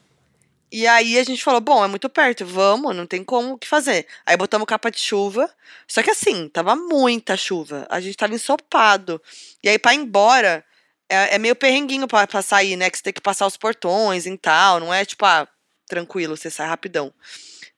E 0.72 0.88
aí 0.88 1.20
a 1.20 1.24
gente 1.26 1.44
falou, 1.44 1.60
bom, 1.60 1.84
é 1.84 1.88
muito 1.89 2.08
perto, 2.08 2.46
vamos, 2.46 2.96
não 2.96 3.06
tem 3.06 3.22
como 3.22 3.56
o 3.56 3.58
que 3.58 3.68
fazer. 3.68 4.08
Aí 4.26 4.38
botamos 4.38 4.65
capa 4.65 4.89
de 4.89 5.00
chuva, 5.00 5.50
só 5.86 6.02
que 6.02 6.12
assim, 6.12 6.48
tava 6.48 6.74
muita 6.78 7.36
chuva, 7.36 7.86
a 7.89 8.00
gente 8.00 8.15
tava 8.15 8.34
ensopado. 8.34 9.22
E 9.62 9.68
aí 9.68 9.78
pra 9.78 9.94
ir 9.94 9.98
embora, 9.98 10.63
é, 11.10 11.36
é 11.36 11.38
meio 11.38 11.56
perrenguinho 11.56 12.08
pra, 12.08 12.26
pra 12.28 12.41
sair, 12.41 12.76
né, 12.76 12.89
que 12.89 12.98
você 12.98 13.04
tem 13.04 13.13
que 13.13 13.22
passar 13.22 13.48
os 13.48 13.58
portões 13.58 14.26
e 14.26 14.38
tal, 14.38 14.80
não 14.80 14.93
é 14.93 15.04
tipo, 15.04 15.26
ah, 15.26 15.48
tranquilo, 15.88 16.38
você 16.38 16.50
sai 16.50 16.67
rapidão. 16.67 17.12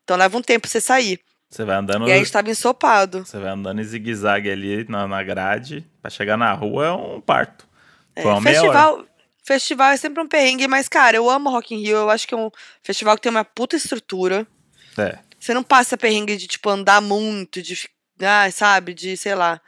Então 0.04 0.18
leva 0.18 0.38
um 0.38 0.42
tempo 0.42 0.62
pra 0.62 0.70
você 0.70 0.82
sair. 0.82 1.20
Você 1.50 1.66
vai 1.66 1.76
andando. 1.76 2.08
E 2.08 2.12
aí 2.12 2.18
a 2.20 2.24
gente 2.24 2.32
tava 2.32 2.50
ensopado. 2.50 3.26
Você 3.26 3.38
vai 3.38 3.52
andando 3.52 3.82
em 3.82 3.84
zigue-zague 3.84 4.50
ali 4.50 4.86
na, 4.88 5.06
na 5.06 5.22
grade. 5.22 5.86
Pra 6.02 6.10
chegar 6.10 6.38
na 6.38 6.54
rua 6.54 6.86
é 6.86 6.92
um 6.92 7.20
parto. 7.20 7.68
É, 8.16 8.22
Foi 8.22 8.32
uma 8.32 8.40
meia 8.40 8.62
hora. 8.62 8.72
festival, 8.72 9.06
festival 9.44 9.92
é 9.92 9.98
sempre 9.98 10.24
um 10.24 10.28
perrengue, 10.28 10.68
mas, 10.68 10.88
cara, 10.88 11.18
eu 11.18 11.30
amo 11.30 11.50
Rock 11.50 11.76
in 11.76 11.82
Rio, 11.82 11.98
eu 11.98 12.10
acho 12.10 12.26
que 12.26 12.34
é 12.34 12.38
um 12.38 12.50
festival 12.82 13.16
que 13.16 13.22
tem 13.22 13.30
uma 13.30 13.44
puta 13.44 13.76
estrutura. 13.76 14.48
É. 14.98 15.20
Você 15.38 15.54
não 15.54 15.64
passa 15.64 15.98
perrengue 15.98 16.38
de, 16.38 16.48
tipo, 16.48 16.70
andar 16.70 17.02
muito, 17.02 17.62
de, 17.62 17.90
ah, 18.22 18.50
sabe, 18.52 18.94
de, 18.94 19.18
sei 19.18 19.36
lá. 19.36 19.60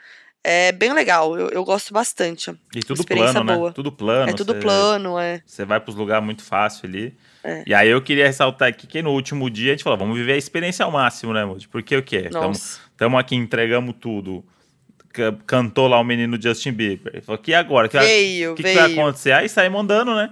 É 0.44 0.74
bem 0.74 0.92
legal, 0.92 1.38
eu, 1.40 1.50
eu 1.50 1.64
gosto 1.64 1.94
bastante. 1.94 2.52
E 2.76 2.82
tudo 2.82 3.06
plano, 3.06 3.44
né? 3.46 3.56
boa. 3.56 3.72
Tudo 3.72 3.92
plano. 3.92 4.30
é 4.30 4.34
tudo 4.34 4.54
você- 4.54 4.60
plano, 4.60 5.18
é. 5.18 5.42
Você 5.46 5.64
vai 5.64 5.80
pros 5.80 5.96
lugares 5.96 6.26
muito 6.26 6.44
fácil 6.44 6.88
ali. 6.88 7.16
É. 7.44 7.64
E 7.66 7.74
aí 7.74 7.88
eu 7.90 8.02
queria 8.02 8.26
ressaltar 8.28 8.68
aqui 8.68 8.86
que 8.86 9.02
no 9.02 9.12
último 9.12 9.50
dia 9.50 9.72
a 9.72 9.76
gente 9.76 9.84
falou, 9.84 9.98
vamos 9.98 10.18
viver 10.18 10.34
a 10.34 10.38
experiência 10.38 10.84
ao 10.84 10.92
máximo, 10.92 11.34
né, 11.34 11.46
Moody? 11.46 11.68
Porque 11.70 11.96
o 11.96 12.04
quê? 12.04 12.30
Estamos 12.92 13.20
aqui, 13.20 13.36
entregamos 13.36 13.96
tudo. 14.00 14.44
Ca- 15.14 15.34
Cantou 15.48 15.88
lá 15.88 15.98
o 16.00 16.04
menino 16.04 16.42
Justin 16.42 16.72
Bieber. 16.74 17.14
Ele 17.16 17.22
falou, 17.22 17.40
que 17.42 17.54
agora? 17.54 17.88
Que 17.88 17.98
Veio, 18.00 18.52
O 18.52 18.56
que, 18.56 18.64
que 18.64 18.74
vai 18.74 18.92
acontecer? 18.92 19.32
Aí 19.32 19.48
saímos 19.48 19.80
andando, 19.82 20.14
né? 20.16 20.30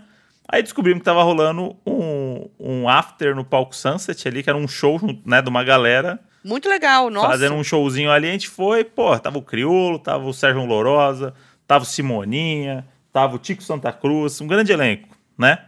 Aí 0.47 0.61
descobrimos 0.61 0.99
que 0.99 1.05
tava 1.05 1.23
rolando 1.23 1.77
um, 1.85 2.49
um 2.59 2.89
after 2.89 3.33
no 3.33 3.45
palco 3.45 3.73
Sunset 3.73 4.27
ali, 4.27 4.43
que 4.43 4.49
era 4.49 4.57
um 4.59 4.67
show, 4.67 4.99
né, 5.25 5.41
de 5.41 5.47
uma 5.49 5.63
galera 5.63 6.19
Muito 6.43 6.67
legal, 6.67 7.09
nossa. 7.09 7.29
fazendo 7.29 7.55
um 7.55 7.63
showzinho 7.63 8.11
ali. 8.11 8.27
A 8.27 8.31
gente 8.31 8.49
foi, 8.49 8.83
pô, 8.83 9.17
tava 9.19 9.37
o 9.37 9.41
Criolo, 9.41 9.99
tava 9.99 10.25
o 10.25 10.33
Sérgio 10.33 10.65
Lourosa, 10.65 11.33
tava 11.67 11.83
o 11.83 11.87
Simoninha, 11.87 12.85
tava 13.13 13.35
o 13.35 13.39
Tico 13.39 13.61
Santa 13.61 13.93
Cruz, 13.93 14.41
um 14.41 14.47
grande 14.47 14.71
elenco, 14.71 15.09
né? 15.37 15.65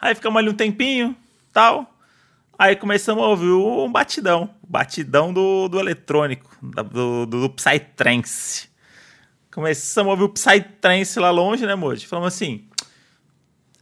Aí 0.00 0.14
ficamos 0.14 0.38
ali 0.38 0.48
um 0.48 0.54
tempinho, 0.54 1.16
tal. 1.52 1.92
Aí 2.58 2.76
começamos 2.76 3.22
a 3.22 3.26
ouvir 3.26 3.50
um 3.50 3.90
batidão, 3.90 4.50
batidão 4.66 5.32
do, 5.32 5.68
do 5.68 5.78
eletrônico, 5.78 6.56
do, 6.62 7.26
do, 7.26 7.40
do 7.40 7.50
Psytrance. 7.50 8.68
Começamos 9.52 10.10
a 10.10 10.12
ouvir 10.12 10.24
o 10.24 10.28
Psytrance 10.28 11.18
lá 11.18 11.30
longe, 11.30 11.66
né, 11.66 11.74
Moji? 11.74 12.06
Falamos 12.06 12.34
assim, 12.34 12.66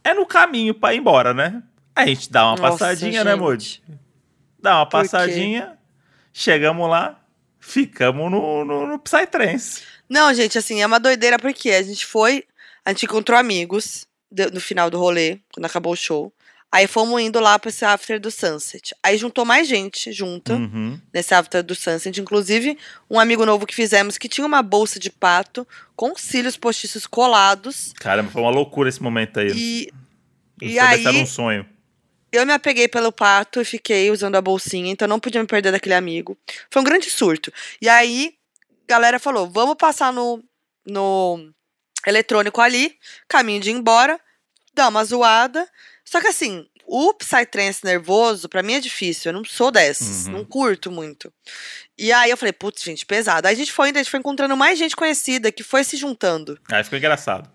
é 0.03 0.13
no 0.13 0.25
caminho 0.25 0.73
pra 0.73 0.93
ir 0.93 0.97
embora, 0.97 1.33
né? 1.33 1.63
A 1.95 2.05
gente 2.05 2.29
dá 2.29 2.47
uma 2.47 2.57
Nossa, 2.57 2.85
passadinha, 2.85 3.23
né, 3.23 3.31
gente. 3.31 3.39
Moji? 3.39 3.83
Dá 4.59 4.77
uma 4.77 4.85
passadinha, 4.85 5.74
chegamos 6.39 6.89
lá, 6.89 7.17
ficamos 7.59 8.29
no, 8.29 8.65
no, 8.65 8.85
no 8.87 8.99
Psytrance. 8.99 9.81
Não, 10.09 10.33
gente, 10.33 10.57
assim, 10.57 10.81
é 10.81 10.85
uma 10.85 10.99
doideira 10.99 11.39
porque 11.39 11.71
a 11.71 11.81
gente 11.81 12.05
foi, 12.05 12.43
a 12.83 12.89
gente 12.91 13.05
encontrou 13.05 13.39
amigos 13.39 14.05
no 14.53 14.59
final 14.59 14.89
do 14.89 14.99
rolê, 14.99 15.39
quando 15.53 15.65
acabou 15.65 15.93
o 15.93 15.97
show. 15.97 16.31
Aí 16.71 16.87
fomos 16.87 17.21
indo 17.21 17.39
lá 17.39 17.57
pra 17.57 17.69
esse 17.69 17.85
after 17.85 18.19
do 18.19 18.29
Sunset. 18.29 18.93
Aí 19.01 19.17
juntou 19.17 19.45
mais 19.45 19.65
gente 19.65 20.11
junto 20.11 20.51
Uhum. 20.51 20.99
nesse 21.13 21.33
after 21.33 21.63
do 21.63 21.73
Sunset. 21.73 22.19
Inclusive, 22.19 22.77
um 23.09 23.17
amigo 23.17 23.45
novo 23.45 23.65
que 23.65 23.73
fizemos 23.73 24.17
que 24.17 24.27
tinha 24.27 24.45
uma 24.45 24.61
bolsa 24.61 24.99
de 24.99 25.09
pato 25.09 25.65
com 25.95 26.13
cílios 26.17 26.57
postiços 26.57 27.07
colados. 27.07 27.93
Caramba, 27.97 28.29
foi 28.29 28.41
uma 28.41 28.51
loucura 28.51 28.89
esse 28.89 29.01
momento 29.01 29.39
aí. 29.39 29.51
E 29.51 29.89
Não 30.61 30.67
e 30.67 30.79
aí- 30.79 31.07
um 31.07 31.25
sonho. 31.25 31.65
Eu 32.35 32.45
me 32.45 32.53
apeguei 32.53 32.87
pelo 32.87 33.11
pato 33.11 33.61
e 33.61 33.65
fiquei 33.65 34.11
usando 34.11 34.35
a 34.35 34.41
bolsinha, 34.41 34.91
então 34.91 35.07
não 35.07 35.19
podia 35.19 35.41
me 35.41 35.47
perder 35.47 35.71
daquele 35.71 35.95
amigo. 35.95 36.37
Foi 36.69 36.81
um 36.81 36.85
grande 36.85 37.09
surto. 37.09 37.51
E 37.81 37.87
aí, 37.89 38.33
a 38.87 38.93
galera 38.93 39.19
falou: 39.19 39.49
vamos 39.49 39.75
passar 39.75 40.11
no, 40.13 40.43
no 40.85 41.51
eletrônico 42.05 42.61
ali, 42.61 42.97
caminho 43.27 43.59
de 43.61 43.69
ir 43.69 43.73
embora, 43.73 44.19
dar 44.73 44.89
uma 44.89 45.03
zoada. 45.03 45.67
Só 46.03 46.21
que 46.21 46.27
assim, 46.27 46.67
o 46.85 47.13
Psytrance 47.13 47.83
nervoso, 47.83 48.47
pra 48.47 48.61
mim 48.61 48.73
é 48.73 48.79
difícil. 48.79 49.29
Eu 49.29 49.33
não 49.37 49.43
sou 49.45 49.71
dessas, 49.71 50.27
Uhum. 50.27 50.33
não 50.33 50.45
curto 50.45 50.91
muito. 50.91 51.33
E 51.97 52.11
aí 52.11 52.29
eu 52.29 52.37
falei, 52.37 52.53
putz, 52.53 52.83
gente, 52.83 53.05
pesado. 53.05 53.47
Aí 53.47 53.53
a 53.53 53.57
gente 53.57 53.71
foi 53.71 53.89
indo, 53.89 53.97
a 53.97 54.01
gente 54.03 54.11
foi 54.11 54.19
encontrando 54.19 54.55
mais 54.55 54.77
gente 54.77 54.95
conhecida 54.95 55.51
que 55.51 55.63
foi 55.63 55.83
se 55.83 55.97
juntando. 55.97 56.59
Aí 56.71 56.83
ficou 56.83 56.99
engraçado. 56.99 57.49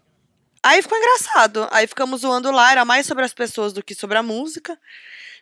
Aí 0.63 0.83
ficou 0.83 0.99
engraçado. 0.99 1.69
Aí 1.71 1.87
ficamos 1.87 2.21
zoando 2.21 2.51
lá, 2.51 2.71
era 2.71 2.85
mais 2.85 3.07
sobre 3.07 3.25
as 3.25 3.33
pessoas 3.33 3.73
do 3.73 3.83
que 3.83 3.95
sobre 3.95 4.19
a 4.19 4.23
música. 4.23 4.79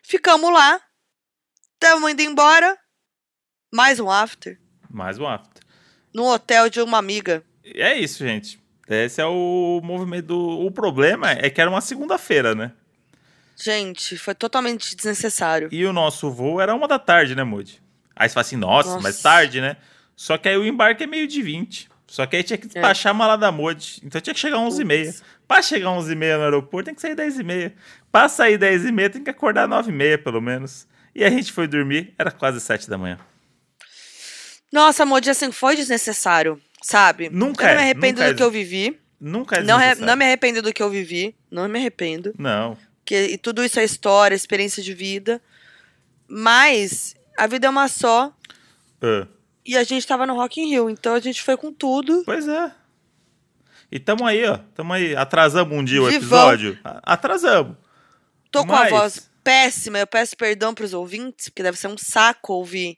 Ficamos 0.01 0.51
lá, 0.51 0.79
estamos 1.73 2.09
indo 2.11 2.21
embora. 2.21 2.77
Mais 3.71 3.99
um 3.99 4.09
after. 4.09 4.59
Mais 4.89 5.19
um 5.19 5.27
after. 5.27 5.63
No 6.13 6.25
hotel 6.25 6.69
de 6.69 6.81
uma 6.81 6.97
amiga. 6.97 7.43
É 7.63 7.95
isso, 7.95 8.25
gente. 8.25 8.59
Esse 8.87 9.21
é 9.21 9.25
o 9.25 9.79
movimento. 9.83 10.27
Do... 10.27 10.65
O 10.65 10.71
problema 10.71 11.31
é 11.31 11.49
que 11.49 11.61
era 11.61 11.69
uma 11.69 11.81
segunda-feira, 11.81 12.55
né? 12.55 12.71
Gente, 13.55 14.17
foi 14.17 14.33
totalmente 14.33 14.95
desnecessário. 14.95 15.69
E 15.71 15.85
o 15.85 15.93
nosso 15.93 16.31
voo 16.31 16.61
era 16.61 16.73
uma 16.73 16.87
da 16.87 16.97
tarde, 16.97 17.35
né, 17.35 17.43
Moody? 17.43 17.81
Aí 18.15 18.27
você 18.27 18.33
fala 18.33 18.41
assim, 18.41 18.55
nossa, 18.55 18.89
Nossa. 18.89 19.03
mas 19.03 19.21
tarde, 19.21 19.61
né? 19.61 19.77
Só 20.15 20.37
que 20.37 20.49
aí 20.49 20.57
o 20.57 20.65
embarque 20.65 21.03
é 21.03 21.07
meio 21.07 21.27
de 21.27 21.41
20. 21.41 21.89
Só 22.09 22.25
que 22.25 22.35
aí 22.35 22.43
tinha 22.43 22.57
que 22.57 22.67
despachar 22.67 23.11
a 23.11 23.13
mala 23.13 23.37
da 23.37 23.51
Moody. 23.51 24.01
Então 24.03 24.19
tinha 24.19 24.33
que 24.33 24.39
chegar 24.39 24.57
às 24.57 24.73
11h30. 24.73 25.05
Putz. 25.05 25.23
Pra 25.47 25.61
chegar 25.61 25.91
às 25.91 26.05
11h30 26.05 26.37
no 26.37 26.43
aeroporto, 26.43 26.85
tem 26.85 26.95
que 26.95 27.01
sair 27.01 27.15
10h30. 27.15 27.73
Pra 28.11 28.27
sair 28.27 28.57
10h30, 28.57 29.09
tem 29.11 29.23
que 29.23 29.29
acordar 29.29 29.67
9h30, 29.67 30.23
pelo 30.23 30.41
menos. 30.41 30.87
E 31.13 31.23
a 31.23 31.29
gente 31.29 31.51
foi 31.51 31.67
dormir, 31.67 32.13
era 32.17 32.31
quase 32.31 32.59
7 32.59 32.89
da 32.89 32.97
manhã. 32.97 33.19
Nossa, 34.71 35.05
Modi, 35.05 35.29
assim, 35.29 35.51
foi 35.51 35.75
desnecessário, 35.75 36.59
sabe? 36.81 37.29
Nunca 37.29 37.63
Eu 37.63 37.67
não 37.67 37.73
é, 37.73 37.75
me 37.75 37.81
arrependo 37.81 38.23
é 38.23 38.29
do 38.29 38.35
que 38.35 38.43
eu 38.43 38.51
vivi. 38.51 38.99
Nunca 39.19 39.57
é 39.57 39.63
Não, 39.63 39.77
não 39.99 40.15
me 40.15 40.25
arrependo 40.25 40.61
do 40.61 40.73
que 40.73 40.81
eu 40.81 40.89
vivi. 40.89 41.35
Não 41.51 41.67
me 41.67 41.77
arrependo. 41.77 42.33
Não. 42.37 42.77
Que, 43.05 43.25
e 43.25 43.37
tudo 43.37 43.63
isso 43.63 43.79
é 43.79 43.83
história, 43.83 44.35
experiência 44.35 44.81
de 44.81 44.93
vida. 44.93 45.41
Mas 46.27 47.15
a 47.37 47.47
vida 47.47 47.67
é 47.67 47.69
uma 47.69 47.87
só. 47.87 48.33
Ah, 49.01 49.27
E 49.69 49.77
a 49.77 49.83
gente 49.83 50.07
tava 50.07 50.25
no 50.25 50.33
Rock 50.33 50.59
in 50.59 50.67
Rio. 50.69 50.89
Então 50.89 51.13
a 51.13 51.19
gente 51.19 51.43
foi 51.43 51.55
com 51.55 51.71
tudo. 51.71 52.23
pois 52.25 52.47
é. 52.47 52.71
E 53.91 53.99
tamo 53.99 54.25
aí, 54.25 54.43
ó. 54.43 54.57
Tamo 54.73 54.93
aí. 54.93 55.15
Atrasamos 55.15 55.77
um 55.77 55.83
dia 55.83 56.01
o 56.01 56.09
episódio. 56.09 56.75
Atrasamos. 56.83 57.77
Tô 58.49 58.61
com 58.65 58.71
Mas- 58.71 58.91
a 58.91 58.97
voz 58.97 59.29
péssima, 59.43 59.99
eu 59.99 60.07
peço 60.07 60.35
perdão 60.35 60.73
pros 60.73 60.91
ouvintes, 60.91 61.49
porque 61.49 61.61
deve 61.61 61.77
ser 61.77 61.87
um 61.87 61.97
saco 61.99 62.53
ouvir 62.53 62.97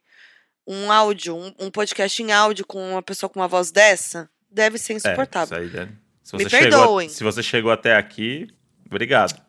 um 0.65 0.89
áudio, 0.89 1.35
um, 1.35 1.53
um 1.59 1.69
podcast 1.69 2.23
em 2.23 2.31
áudio 2.31 2.65
com 2.65 2.91
uma 2.91 3.01
pessoa 3.01 3.29
com 3.29 3.39
uma 3.41 3.49
voz 3.49 3.69
dessa. 3.69 4.29
Deve 4.49 4.77
ser 4.77 4.93
insuportável. 4.93 5.57
É, 5.57 5.65
isso 5.65 5.77
aí, 5.77 5.85
né? 5.85 5.91
Se 6.23 6.37
Me 6.37 6.43
você 6.43 6.49
chegou, 6.49 6.69
perdoem. 6.69 7.09
se 7.09 7.23
você 7.23 7.43
chegou 7.43 7.71
até 7.71 7.97
aqui, 7.97 8.47
obrigado. 8.85 9.41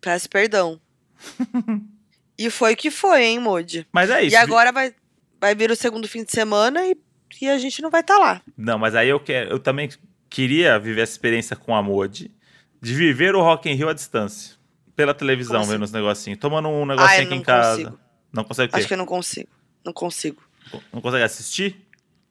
Peço 0.00 0.28
perdão. 0.30 0.80
e 2.38 2.48
foi 2.50 2.74
o 2.74 2.76
que 2.76 2.90
foi, 2.90 3.24
hein, 3.24 3.40
Moody? 3.40 3.84
Mas 3.90 4.10
é 4.10 4.22
isso. 4.22 4.34
E 4.34 4.36
agora 4.36 4.70
vai, 4.70 4.94
vai 5.40 5.54
vir 5.54 5.70
o 5.70 5.76
segundo 5.76 6.08
fim 6.08 6.24
de 6.24 6.32
semana 6.32 6.86
e, 6.86 6.96
e 7.40 7.48
a 7.48 7.58
gente 7.58 7.80
não 7.82 7.90
vai 7.90 8.00
estar 8.00 8.18
lá. 8.18 8.42
Não, 8.56 8.78
mas 8.78 8.94
aí 8.94 9.08
eu 9.08 9.20
quero, 9.20 9.50
eu 9.50 9.58
também 9.58 9.88
queria 10.28 10.78
viver 10.78 11.02
essa 11.02 11.12
experiência 11.12 11.56
com 11.56 11.74
a 11.74 11.82
Modi, 11.82 12.30
de 12.80 12.94
viver 12.94 13.34
o 13.34 13.40
Rock 13.42 13.68
in 13.68 13.74
Rio 13.74 13.88
à 13.88 13.92
distância, 13.94 14.56
pela 14.94 15.14
televisão, 15.14 15.60
assim? 15.60 15.70
vendo 15.72 15.82
os 15.84 15.92
negocinhos, 15.92 16.38
tomando 16.38 16.68
um 16.68 16.84
negocinho 16.86 17.10
Ai, 17.20 17.24
aqui 17.24 17.34
em 17.34 17.42
casa. 17.42 17.76
consigo. 17.78 18.00
Não 18.32 18.44
consegue? 18.44 18.76
Acho 18.76 18.86
que 18.86 18.94
eu 18.94 18.98
não 18.98 19.06
consigo. 19.06 19.48
Não 19.84 19.92
consigo. 19.92 20.42
Não 20.92 21.00
consegue 21.00 21.24
assistir? 21.24 21.80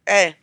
É. 0.05 0.35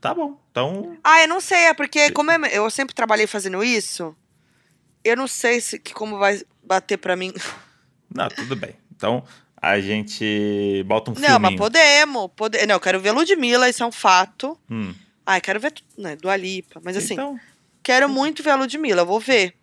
Tá 0.00 0.12
bom. 0.12 0.38
Então, 0.50 0.98
Ah, 1.02 1.22
eu 1.22 1.28
não 1.28 1.40
sei, 1.40 1.66
é 1.66 1.74
porque 1.74 2.10
como 2.10 2.30
eu, 2.30 2.44
eu 2.46 2.70
sempre 2.70 2.94
trabalhei 2.94 3.26
fazendo 3.26 3.62
isso, 3.64 4.14
eu 5.02 5.16
não 5.16 5.26
sei 5.26 5.60
se 5.60 5.78
que 5.78 5.94
como 5.94 6.18
vai 6.18 6.42
bater 6.62 6.98
pra 6.98 7.16
mim. 7.16 7.32
não, 8.14 8.28
tudo 8.28 8.54
bem. 8.56 8.74
Então, 8.94 9.24
a 9.70 9.80
gente 9.80 10.82
bota 10.86 11.10
um 11.10 11.14
Não, 11.14 11.20
filminho. 11.20 11.40
mas 11.40 11.56
podemos. 11.56 12.30
Pode... 12.36 12.64
Não, 12.66 12.74
eu 12.76 12.80
quero 12.80 13.00
ver 13.00 13.12
Ludmilla, 13.12 13.68
isso 13.68 13.82
é 13.82 13.86
um 13.86 13.92
fato. 13.92 14.58
Hum, 14.70 14.94
Ah, 15.26 15.38
eu 15.38 15.40
quero 15.40 15.58
ver 15.60 15.72
né? 15.98 16.16
Dua 16.16 16.36
Lipa. 16.36 16.80
Mas 16.84 16.96
assim, 16.96 17.14
então, 17.14 17.38
quero 17.82 18.08
muito 18.08 18.42
ver 18.42 18.50
a 18.50 18.56
Ludmilla, 18.56 19.02
eu 19.02 19.06
vou 19.06 19.18
ver. 19.20 19.54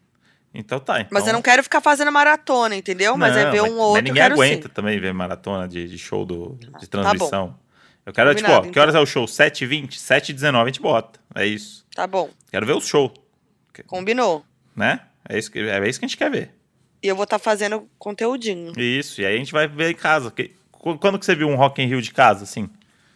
então 0.54 0.80
tá. 0.80 1.00
Então, 1.02 1.10
Mas 1.12 1.28
eu 1.28 1.34
não 1.34 1.42
quero 1.42 1.62
ficar 1.64 1.82
fazendo 1.82 2.12
maratona, 2.12 2.76
entendeu? 2.76 3.16
Mas 3.18 3.36
é 3.38 3.46
Não, 3.46 3.52
ver 3.52 3.62
um 3.62 3.74
ou 3.74 3.78
outro, 3.80 3.94
Mas 3.94 4.04
ninguém 4.04 4.24
aguenta 4.24 4.68
sim. 4.68 4.74
também 4.74 5.00
ver 5.00 5.14
maratona 5.14 5.68
de, 5.68 5.88
de 5.88 5.98
show 5.98 6.26
do, 6.26 6.58
de 6.60 6.70
tá 6.72 7.02
transmissão. 7.04 7.58
Eu 8.04 8.12
quero, 8.14 8.30
tipo, 8.34 8.42
Combinado, 8.48 8.60
ó, 8.60 8.62
que 8.64 8.70
então. 8.70 8.82
horas 8.84 8.96
é 8.96 9.00
o 9.00 9.06
show? 9.06 9.26
7h20? 9.26 9.90
7h19 9.92 10.62
a 10.64 10.66
gente 10.66 10.82
bota. 10.82 11.20
É 11.36 11.46
isso. 11.46 11.86
Tá 11.94 12.08
bom, 12.08 12.30
Quero 12.50 12.66
ver 12.66 12.74
o 12.74 12.82
show, 12.82 13.14
combinou. 13.86 14.44
né? 14.76 15.02
É 15.30 15.38
isso 15.38 15.52
que, 15.52 15.60
é 15.60 15.88
isso 15.88 16.00
que 16.00 16.06
a 16.06 16.08
gente 16.08 16.18
quer 16.18 16.32
ver. 16.32 16.52
E 17.04 17.08
eu 17.08 17.16
vou 17.16 17.24
estar 17.24 17.40
fazendo 17.40 17.90
conteúdinho. 17.98 18.74
Isso, 18.80 19.22
e 19.22 19.26
aí 19.26 19.36
a 19.36 19.38
gente 19.38 19.52
vai 19.52 19.68
ver 19.68 19.92
em 19.92 19.96
casa. 19.96 20.34
Quando 20.72 21.18
que 21.18 21.26
você 21.26 21.36
viu 21.36 21.48
um 21.48 21.56
Rock 21.56 21.82
in 21.82 21.88
Rio 21.88 22.02
de 22.02 22.12
casa, 22.12 22.44
assim? 22.44 22.70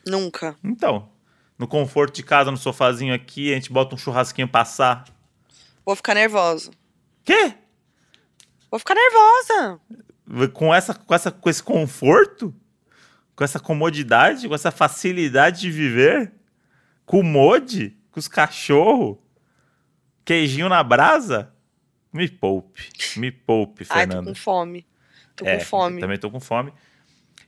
Nunca. 0.05 0.55
Então, 0.63 1.09
no 1.57 1.67
conforto 1.67 2.15
de 2.15 2.23
casa, 2.23 2.51
no 2.51 2.57
sofazinho 2.57 3.13
aqui, 3.13 3.51
a 3.51 3.55
gente 3.55 3.71
bota 3.71 3.93
um 3.95 3.97
churrasquinho 3.97 4.47
passar. 4.47 5.05
Vou 5.85 5.95
ficar 5.95 6.15
nervosa. 6.15 6.71
Quê? 7.23 7.53
Vou 8.71 8.79
ficar 8.79 8.95
nervosa. 8.95 9.79
Com, 10.53 10.73
essa, 10.73 10.93
com, 10.93 11.13
essa, 11.13 11.31
com 11.31 11.49
esse 11.49 11.61
conforto? 11.61 12.53
Com 13.35 13.43
essa 13.43 13.59
comodidade? 13.59 14.47
Com 14.47 14.55
essa 14.55 14.71
facilidade 14.71 15.61
de 15.61 15.71
viver? 15.71 16.33
Com 17.05 17.19
o 17.19 17.23
mod? 17.23 17.95
Com 18.11 18.19
os 18.19 18.27
cachorros? 18.27 19.17
Queijinho 20.23 20.67
na 20.69 20.83
brasa? 20.83 21.53
Me 22.15 22.29
poupe. 22.29 22.81
Me 23.17 23.29
poupe, 23.31 23.85
Ai, 23.89 24.07
tô 24.07 24.23
com 24.23 24.33
fome. 24.35 24.85
Tô 25.35 25.45
É, 25.45 25.57
com 25.57 25.65
fome. 25.65 25.99
Também 25.99 26.17
tô 26.17 26.31
com 26.31 26.39
fome. 26.39 26.71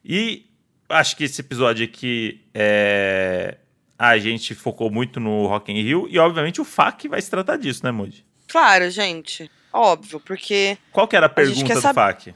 E 0.03 0.45
acho 0.89 1.15
que 1.15 1.23
esse 1.23 1.39
episódio 1.41 1.85
aqui 1.85 2.41
é. 2.53 3.57
A 3.99 4.17
gente 4.19 4.53
focou 4.53 4.91
muito 4.91 5.19
no 5.19 5.47
Rock 5.47 5.71
in 5.71 5.81
Rio 5.81 6.07
e, 6.09 6.19
obviamente, 6.19 6.61
o 6.61 6.65
FAQ 6.65 7.07
vai 7.09 7.19
se 7.21 7.31
tratar 7.31 7.57
disso, 7.57 7.83
né, 7.83 7.91
Moody? 7.91 8.23
Claro, 8.47 8.87
gente. 8.91 9.49
Óbvio, 9.73 10.19
porque. 10.19 10.77
Qual 10.91 11.07
que 11.07 11.15
era 11.15 11.25
a 11.25 11.27
A 11.27 11.29
pergunta 11.29 11.65
quer 11.65 11.73
do 11.75 11.81
sab- 11.81 11.95
FAQ? 11.95 12.35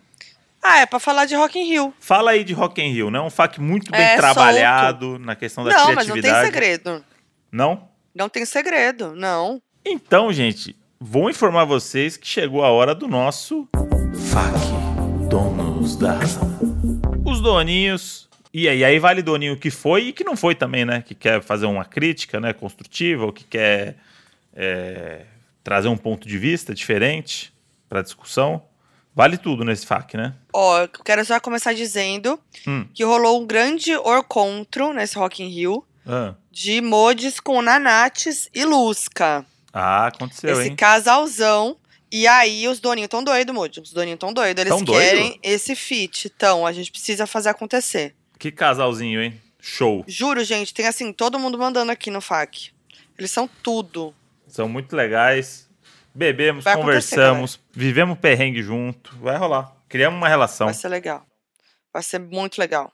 Ah, 0.64 0.80
é 0.80 0.86
pra 0.86 1.00
falar 1.00 1.26
de 1.26 1.36
Rock 1.36 1.60
in 1.60 1.66
Rio. 1.66 1.94
Fala 2.00 2.32
aí 2.32 2.44
de 2.44 2.54
Rock 2.54 2.82
in 2.82 2.92
Rio, 2.94 3.12
né? 3.12 3.20
Um 3.20 3.30
FAQ 3.30 3.60
muito 3.62 3.92
bem 3.92 4.00
É, 4.02 4.16
trabalhado 4.16 5.20
na 5.20 5.36
questão 5.36 5.64
da 5.64 5.72
não, 5.72 5.94
mas 5.94 6.08
não 6.08 6.14
criatividade. 6.16 6.42
tem 6.44 6.52
segredo. 6.52 7.06
Não? 7.52 7.90
Não 8.16 8.30
tem 8.30 8.46
segredo, 8.46 9.14
não. 9.16 9.62
Então, 9.86 10.32
gente, 10.34 10.76
vou 11.04 11.32
informar 11.32 11.66
vocês 11.66 12.16
que 12.16 12.28
chegou 12.28 12.64
a 12.64 12.70
hora 12.70 12.94
do 12.94 13.08
nosso 13.08 13.68
FAQ 14.30 15.28
Donos 15.28 15.96
da 15.96 16.20
Os 17.26 17.42
doninhos. 17.42 18.30
E 18.54 18.70
aí, 18.70 18.84
aí 18.84 19.00
vale 19.00 19.22
doninho 19.24 19.58
que 19.58 19.72
foi 19.72 20.08
e 20.10 20.14
que 20.14 20.24
não 20.24 20.38
foi 20.38 20.54
também, 20.54 20.86
né? 20.86 21.02
Que 21.02 21.16
quer 21.16 21.42
fazer 21.42 21.66
uma 21.66 21.86
crítica 21.86 22.40
né, 22.40 22.54
construtiva, 22.54 23.26
ou 23.26 23.34
que 23.34 23.46
quer 23.46 23.96
é, 24.54 25.22
trazer 25.64 25.88
um 25.88 25.98
ponto 25.98 26.28
de 26.28 26.38
vista 26.38 26.74
diferente 26.76 27.52
para 27.90 28.02
discussão. 28.02 28.62
Vale 29.16 29.38
tudo 29.38 29.64
nesse 29.66 29.86
FAQ, 29.88 30.18
né? 30.18 30.34
Ó, 30.54 30.82
eu 30.82 30.88
quero 30.90 31.24
só 31.26 31.40
começar 31.40 31.74
dizendo 31.74 32.40
Hum. 32.68 32.86
que 32.94 33.04
rolou 33.04 33.42
um 33.42 33.46
grande 33.48 33.96
orcontro 33.98 34.94
nesse 34.94 35.18
Rock 35.18 35.42
in 35.44 35.48
Rio 35.48 35.84
Ah, 36.06 36.36
de 36.52 36.80
mods 36.82 37.40
com 37.40 37.62
Nanates 37.62 38.50
e 38.54 38.64
Lusca. 38.66 39.46
Ah, 39.74 40.08
aconteceu, 40.08 40.60
esse 40.60 40.70
hein? 40.70 40.76
casalzão. 40.76 41.78
E 42.12 42.28
aí 42.28 42.68
os 42.68 42.80
doninhos 42.80 43.10
tão 43.10 43.24
doidos, 43.24 43.56
Moody. 43.56 43.80
Os 43.80 43.94
doninhos 43.94 44.20
tão 44.20 44.34
doidos. 44.34 44.62
Eles 44.62 44.74
Tão 44.74 44.84
doido? 44.84 45.00
querem 45.02 45.40
esse 45.42 45.76
feat. 45.76 46.30
Então, 46.34 46.66
a 46.68 46.74
gente 46.74 46.92
precisa 46.92 47.26
fazer 47.26 47.50
acontecer. 47.50 48.14
Que 48.38 48.52
casalzinho, 48.52 49.22
hein? 49.22 49.42
Show. 49.62 50.04
Juro, 50.08 50.44
gente, 50.44 50.74
tem 50.74 50.88
assim, 50.88 51.14
todo 51.14 51.40
mundo 51.40 51.58
mandando 51.58 51.92
aqui 51.92 52.12
no 52.12 52.20
FAQ. 52.20 52.72
Eles 53.18 53.32
são 53.32 53.48
tudo. 53.62 54.14
São 54.48 54.68
muito 54.68 54.96
legais. 54.96 55.70
Bebemos, 56.14 56.66
Vai 56.66 56.76
conversamos, 56.76 57.60
vivemos 57.72 58.20
perrengue 58.20 58.62
junto. 58.62 59.16
Vai 59.20 59.38
rolar. 59.38 59.74
Criamos 59.88 60.18
uma 60.18 60.28
relação. 60.28 60.68
Vai 60.68 60.74
ser 60.74 60.90
legal. 60.90 61.26
Vai 61.94 62.04
ser 62.04 62.20
muito 62.20 62.58
legal. 62.60 62.92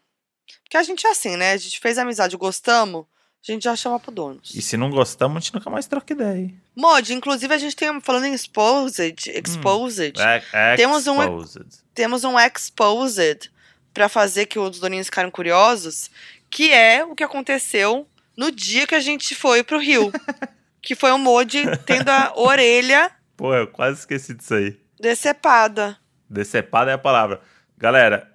Porque 0.63 0.77
a 0.77 0.83
gente 0.83 1.07
é 1.07 1.09
assim, 1.11 1.35
né? 1.35 1.53
A 1.53 1.57
gente 1.57 1.79
fez 1.79 1.97
amizade, 1.97 2.37
gostamos, 2.37 3.05
a 3.47 3.51
gente 3.51 3.63
já 3.63 3.75
chama 3.75 3.99
pro 3.99 4.11
donos. 4.11 4.53
E 4.53 4.61
se 4.61 4.75
não 4.77 4.89
gostamos, 4.89 5.37
a 5.37 5.39
gente 5.39 5.53
nunca 5.53 5.69
mais 5.69 5.87
troca 5.87 6.13
ideia. 6.13 6.53
Mod, 6.75 7.13
inclusive 7.13 7.53
a 7.53 7.57
gente 7.57 7.75
tem, 7.75 7.99
falando 8.01 8.25
em 8.25 8.33
exposed, 8.33 9.29
exposed, 9.29 10.13
É, 10.53 10.75
Temos 10.75 11.07
um- 11.07 11.21
exposed. 11.21 11.65
temos 11.93 12.23
um 12.23 12.37
exposed 12.37 13.49
pra 13.93 14.09
fazer 14.09 14.45
que 14.45 14.59
os 14.59 14.79
doninhos 14.79 15.07
ficaram 15.07 15.31
curiosos, 15.31 16.09
que 16.49 16.71
é 16.71 17.03
o 17.03 17.15
que 17.15 17.23
aconteceu 17.23 18.07
no 18.35 18.51
dia 18.51 18.85
que 18.85 18.95
a 18.95 18.99
gente 18.99 19.33
foi 19.33 19.63
pro 19.63 19.79
Rio. 19.79 20.11
que 20.81 20.95
foi 20.95 21.11
o 21.11 21.17
Mod 21.17 21.63
tendo 21.85 22.09
a 22.09 22.31
orelha 22.35 23.11
Pô, 23.35 23.53
eu 23.53 23.67
quase 23.67 23.99
esqueci 23.99 24.33
disso 24.33 24.53
aí. 24.53 24.79
decepada. 24.99 25.97
Decepada 26.29 26.91
é 26.91 26.93
a 26.93 26.97
palavra. 26.97 27.41
Galera, 27.77 28.31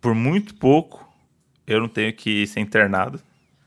por 0.00 0.14
muito 0.14 0.54
pouco, 0.54 1.06
eu 1.66 1.80
não 1.80 1.88
tenho 1.88 2.12
que 2.12 2.46
ser 2.46 2.60
internado. 2.60 3.20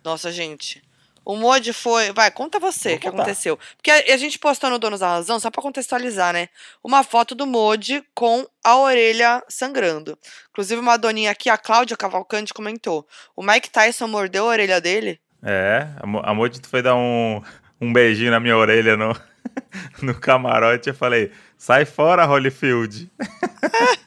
Nossa, 0.06 0.32
gente. 0.32 0.82
O 1.26 1.36
Mod 1.36 1.74
foi. 1.74 2.14
Vai, 2.14 2.30
conta 2.30 2.60
você 2.60 2.94
o 2.94 3.00
que 3.00 3.10
contar. 3.10 3.24
aconteceu. 3.24 3.58
Porque 3.76 3.90
a, 3.90 4.14
a 4.14 4.18
gente 4.18 4.38
postou 4.38 4.70
no 4.70 4.78
Donos 4.78 5.00
da 5.00 5.08
Razão, 5.08 5.40
só 5.40 5.50
pra 5.50 5.64
contextualizar, 5.64 6.32
né? 6.32 6.48
Uma 6.84 7.04
foto 7.04 7.34
do 7.34 7.48
Mod 7.48 8.04
com 8.14 8.46
a 8.64 8.78
orelha 8.78 9.44
sangrando. 9.50 10.16
Inclusive, 10.52 10.80
uma 10.80 10.98
doninha 10.98 11.32
aqui, 11.32 11.50
a 11.50 11.58
Cláudia 11.58 11.98
Cavalcante, 11.98 12.54
comentou: 12.54 13.08
o 13.36 13.42
Mike 13.42 13.72
Tyson 13.72 14.08
mordeu 14.08 14.44
a 14.46 14.50
orelha 14.50 14.80
dele? 14.80 15.20
É, 15.42 15.88
a 16.00 16.32
a 16.32 16.34
Moji 16.34 16.60
foi 16.64 16.84
dar 16.84 16.96
um, 16.96 17.42
um 17.82 17.92
beijinho 17.92 18.30
na 18.32 18.40
minha 18.40 18.56
orelha 18.56 18.96
no, 18.96 19.16
no 20.04 20.14
camarote. 20.14 20.90
Eu 20.90 20.96
falei, 20.96 21.32
sai 21.58 21.86
fora, 21.86 22.26
Holyfield. 22.26 23.12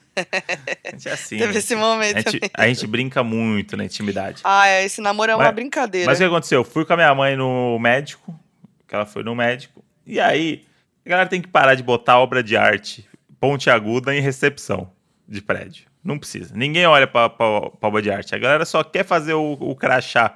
a 0.84 0.90
gente 0.90 1.08
é 1.08 1.12
assim. 1.12 1.38
Teve 1.38 1.58
esse 1.58 1.74
a, 1.74 1.76
momento. 1.76 2.16
gente, 2.16 2.40
também. 2.40 2.50
a 2.54 2.66
gente 2.68 2.86
brinca 2.86 3.22
muito 3.22 3.76
na 3.76 3.84
intimidade. 3.84 4.40
Ah, 4.44 4.66
é, 4.68 4.84
esse 4.84 5.00
namoro 5.00 5.32
é 5.32 5.34
uma 5.36 5.44
Mas- 5.44 5.54
brincadeira. 5.54 6.06
Mas 6.06 6.18
o 6.18 6.22
que 6.22 6.26
aconteceu? 6.26 6.60
Eu 6.60 6.64
fui 6.64 6.84
com 6.84 6.92
a 6.92 6.96
minha 6.96 7.14
mãe 7.14 7.36
no 7.36 7.78
médico, 7.78 8.38
que 8.86 8.94
ela 8.94 9.06
foi 9.06 9.22
no 9.22 9.34
médico, 9.34 9.84
e 10.06 10.18
aí 10.20 10.64
a 11.04 11.08
galera 11.10 11.28
tem 11.28 11.40
que 11.40 11.48
parar 11.48 11.74
de 11.74 11.82
botar 11.82 12.18
obra 12.18 12.42
de 12.42 12.56
arte, 12.56 13.06
ponte 13.40 13.70
aguda 13.70 14.14
em 14.14 14.20
recepção 14.20 14.90
de 15.26 15.40
prédio. 15.40 15.86
Não 16.02 16.18
precisa. 16.18 16.54
Ninguém 16.54 16.86
olha 16.86 17.06
pra, 17.06 17.28
pra, 17.28 17.70
pra 17.70 17.88
obra 17.88 18.00
de 18.00 18.10
arte. 18.10 18.34
A 18.34 18.38
galera 18.38 18.64
só 18.64 18.82
quer 18.82 19.04
fazer 19.04 19.34
o, 19.34 19.52
o 19.60 19.74
crachá 19.76 20.34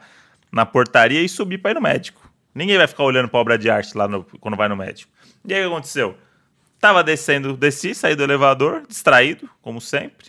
na 0.50 0.66
portaria 0.66 1.22
e 1.22 1.28
subir 1.28 1.58
pra 1.58 1.70
ir 1.70 1.74
no 1.74 1.80
médico. 1.80 2.20
Ninguém 2.54 2.76
vai 2.76 2.86
ficar 2.86 3.04
olhando 3.04 3.28
pra 3.28 3.40
obra 3.40 3.56
de 3.56 3.70
arte 3.70 3.96
lá 3.96 4.06
no- 4.06 4.24
quando 4.38 4.56
vai 4.56 4.68
no 4.68 4.76
médico. 4.76 5.10
E 5.46 5.54
aí 5.54 5.60
o 5.64 5.68
que 5.68 5.72
aconteceu? 5.72 6.14
Tava 6.82 7.04
descendo, 7.04 7.56
desci, 7.56 7.94
saí 7.94 8.16
do 8.16 8.24
elevador, 8.24 8.82
distraído, 8.88 9.48
como 9.62 9.80
sempre, 9.80 10.26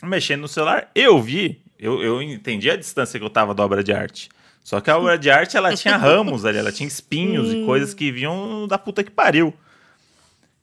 mexendo 0.00 0.42
no 0.42 0.46
celular. 0.48 0.88
Eu 0.94 1.20
vi, 1.20 1.60
eu, 1.76 2.00
eu 2.00 2.22
entendi 2.22 2.70
a 2.70 2.76
distância 2.76 3.18
que 3.18 3.24
eu 3.26 3.28
tava 3.28 3.52
da 3.52 3.64
obra 3.64 3.82
de 3.82 3.92
arte. 3.92 4.28
Só 4.62 4.80
que 4.80 4.88
a 4.92 4.96
obra 4.96 5.18
de 5.18 5.28
arte, 5.28 5.56
ela 5.56 5.74
tinha 5.74 5.96
ramos 5.98 6.44
ali, 6.44 6.56
ela 6.56 6.70
tinha 6.70 6.86
espinhos 6.86 7.52
e 7.52 7.64
coisas 7.66 7.94
que 7.94 8.12
vinham 8.12 8.68
da 8.68 8.78
puta 8.78 9.02
que 9.02 9.10
pariu. 9.10 9.52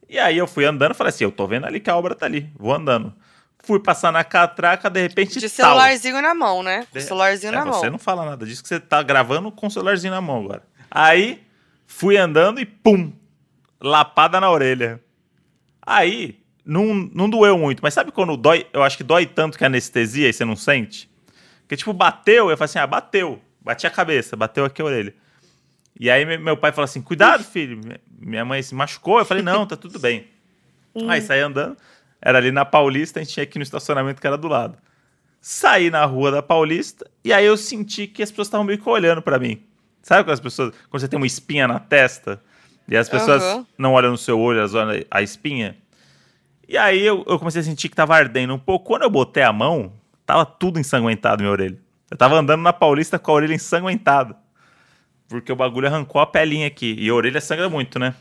E 0.07 0.17
aí 0.17 0.38
eu 0.38 0.47
fui 0.47 0.63
andando 0.63 0.95
falei 0.95 1.09
assim, 1.09 1.25
eu 1.25 1.31
tô 1.33 1.45
vendo 1.45 1.65
ali 1.65 1.81
que 1.81 1.89
a 1.89 1.97
obra 1.97 2.15
tá 2.15 2.25
ali, 2.25 2.49
vou 2.57 2.73
andando. 2.73 3.13
Fui 3.61 3.81
passar 3.81 4.13
na 4.13 4.23
catraca, 4.23 4.89
de 4.89 5.01
repente 5.01 5.33
De 5.38 5.49
tal. 5.49 5.67
celularzinho 5.71 6.21
na 6.21 6.33
mão, 6.33 6.63
né? 6.63 6.88
De- 6.93 7.01
celularzinho 7.01 7.51
É, 7.51 7.57
na 7.57 7.65
mão. 7.65 7.73
Você 7.73 7.89
não 7.89 7.99
fala 7.99 8.23
nada 8.23 8.45
disso, 8.45 8.63
que 8.63 8.69
você 8.69 8.79
tá 8.79 9.03
gravando 9.03 9.51
com 9.51 9.67
o 9.67 9.71
celularzinho 9.71 10.13
na 10.13 10.21
mão 10.21 10.45
agora. 10.45 10.63
Aí, 10.89 11.43
fui 11.86 12.15
andando 12.15 12.61
e 12.61 12.65
pum! 12.65 13.11
Lapada 13.81 14.39
na 14.39 14.49
orelha. 14.49 15.01
Aí, 15.86 16.39
não, 16.65 16.93
não 17.13 17.29
doeu 17.29 17.57
muito, 17.57 17.81
mas 17.81 17.93
sabe 17.93 18.11
quando 18.11 18.36
dói? 18.36 18.65
Eu 18.73 18.81
acho 18.83 18.97
que 18.97 19.03
dói 19.03 19.25
tanto 19.25 19.57
que 19.57 19.63
é 19.63 19.67
anestesia 19.67 20.27
e 20.29 20.33
você 20.33 20.43
não 20.43 20.55
sente? 20.55 21.09
Porque, 21.61 21.75
tipo, 21.77 21.93
bateu, 21.93 22.49
eu 22.49 22.57
falei 22.57 22.65
assim, 22.65 22.79
ah, 22.79 22.88
bateu. 22.88 23.41
Bati 23.61 23.88
a 23.88 23.91
cabeça, 23.91 24.36
bateu 24.36 24.65
aqui 24.65 24.81
a 24.81 24.86
orelha. 24.86 25.13
E 25.99 26.09
aí, 26.09 26.25
me- 26.25 26.38
meu 26.38 26.55
pai 26.57 26.71
falou 26.71 26.86
assim, 26.86 27.01
cuidado, 27.01 27.43
filho. 27.43 27.79
Minha 28.19 28.43
mãe 28.45 28.61
se 28.61 28.75
machucou. 28.75 29.19
Eu 29.19 29.25
falei, 29.25 29.41
não, 29.41 29.65
tá 29.65 29.75
tudo 29.75 29.97
bem. 29.99 30.27
Aí, 31.09 31.21
saí 31.21 31.39
andando. 31.41 31.75
Era 32.21 32.38
ali 32.38 32.51
na 32.51 32.63
Paulista, 32.65 33.19
a 33.19 33.23
gente 33.23 33.33
tinha 33.33 33.43
aqui 33.43 33.57
no 33.59 33.63
estacionamento 33.63 34.19
que 34.21 34.25
era 34.27 34.38
do 34.38 34.47
lado. 34.47 34.77
Saí 35.41 35.89
na 35.91 36.03
rua 36.05 36.31
da 36.31 36.41
Paulista 36.41 37.05
e 37.23 37.31
aí 37.31 37.45
eu 37.45 37.55
senti 37.55 38.07
que 38.07 38.23
as 38.23 38.31
pessoas 38.31 38.47
estavam 38.47 38.65
meio 38.65 38.79
que 38.79 38.89
olhando 38.89 39.21
pra 39.21 39.38
mim. 39.38 39.61
Sabe 40.01 40.23
quando 40.23 40.33
as 40.33 40.39
pessoas, 40.39 40.73
quando 40.89 41.01
você 41.01 41.07
tem 41.07 41.17
uma 41.17 41.27
espinha 41.27 41.67
na 41.67 41.77
testa 41.79 42.41
e 42.88 42.95
as 42.95 43.09
pessoas 43.09 43.41
Aham. 43.41 43.65
não 43.77 43.93
olham 43.93 44.11
no 44.11 44.17
seu 44.17 44.39
olho, 44.39 44.59
elas 44.59 44.73
olham 44.73 45.03
a 45.09 45.21
espinha? 45.21 45.75
E 46.67 46.77
aí 46.77 47.05
eu, 47.05 47.23
eu 47.27 47.38
comecei 47.39 47.61
a 47.61 47.63
sentir 47.63 47.89
que 47.89 47.95
tava 47.95 48.15
ardendo 48.15 48.53
um 48.53 48.59
pouco. 48.59 48.86
Quando 48.86 49.03
eu 49.03 49.09
botei 49.09 49.43
a 49.43 49.53
mão, 49.53 49.93
tava 50.25 50.45
tudo 50.45 50.79
ensanguentado 50.79 51.41
minha 51.41 51.51
orelha. 51.51 51.77
Eu 52.09 52.17
tava 52.17 52.36
andando 52.36 52.61
na 52.61 52.73
Paulista 52.73 53.19
com 53.19 53.31
a 53.31 53.36
orelha 53.36 53.53
ensanguentada. 53.53 54.36
Porque 55.27 55.51
o 55.51 55.55
bagulho 55.55 55.88
arrancou 55.88 56.21
a 56.21 56.27
pelinha 56.27 56.67
aqui. 56.67 56.95
E 56.97 57.09
a 57.09 57.13
orelha 57.13 57.41
sangra 57.41 57.69
muito, 57.69 57.97
né? 57.99 58.13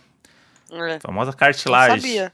É. 0.71 0.99
Famosa 1.01 1.31
Não 1.31 1.39
cartilagem. 1.39 2.01
sabia. 2.01 2.33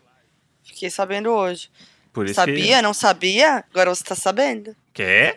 Fiquei 0.62 0.90
sabendo 0.90 1.30
hoje. 1.30 1.68
Por 2.12 2.26
isso 2.26 2.34
Sabia? 2.34 2.82
Não 2.82 2.92
sabia? 2.94 3.64
Agora 3.72 3.94
você 3.94 4.04
tá 4.04 4.14
sabendo. 4.14 4.74
Que... 4.92 5.04
Quê? 5.04 5.36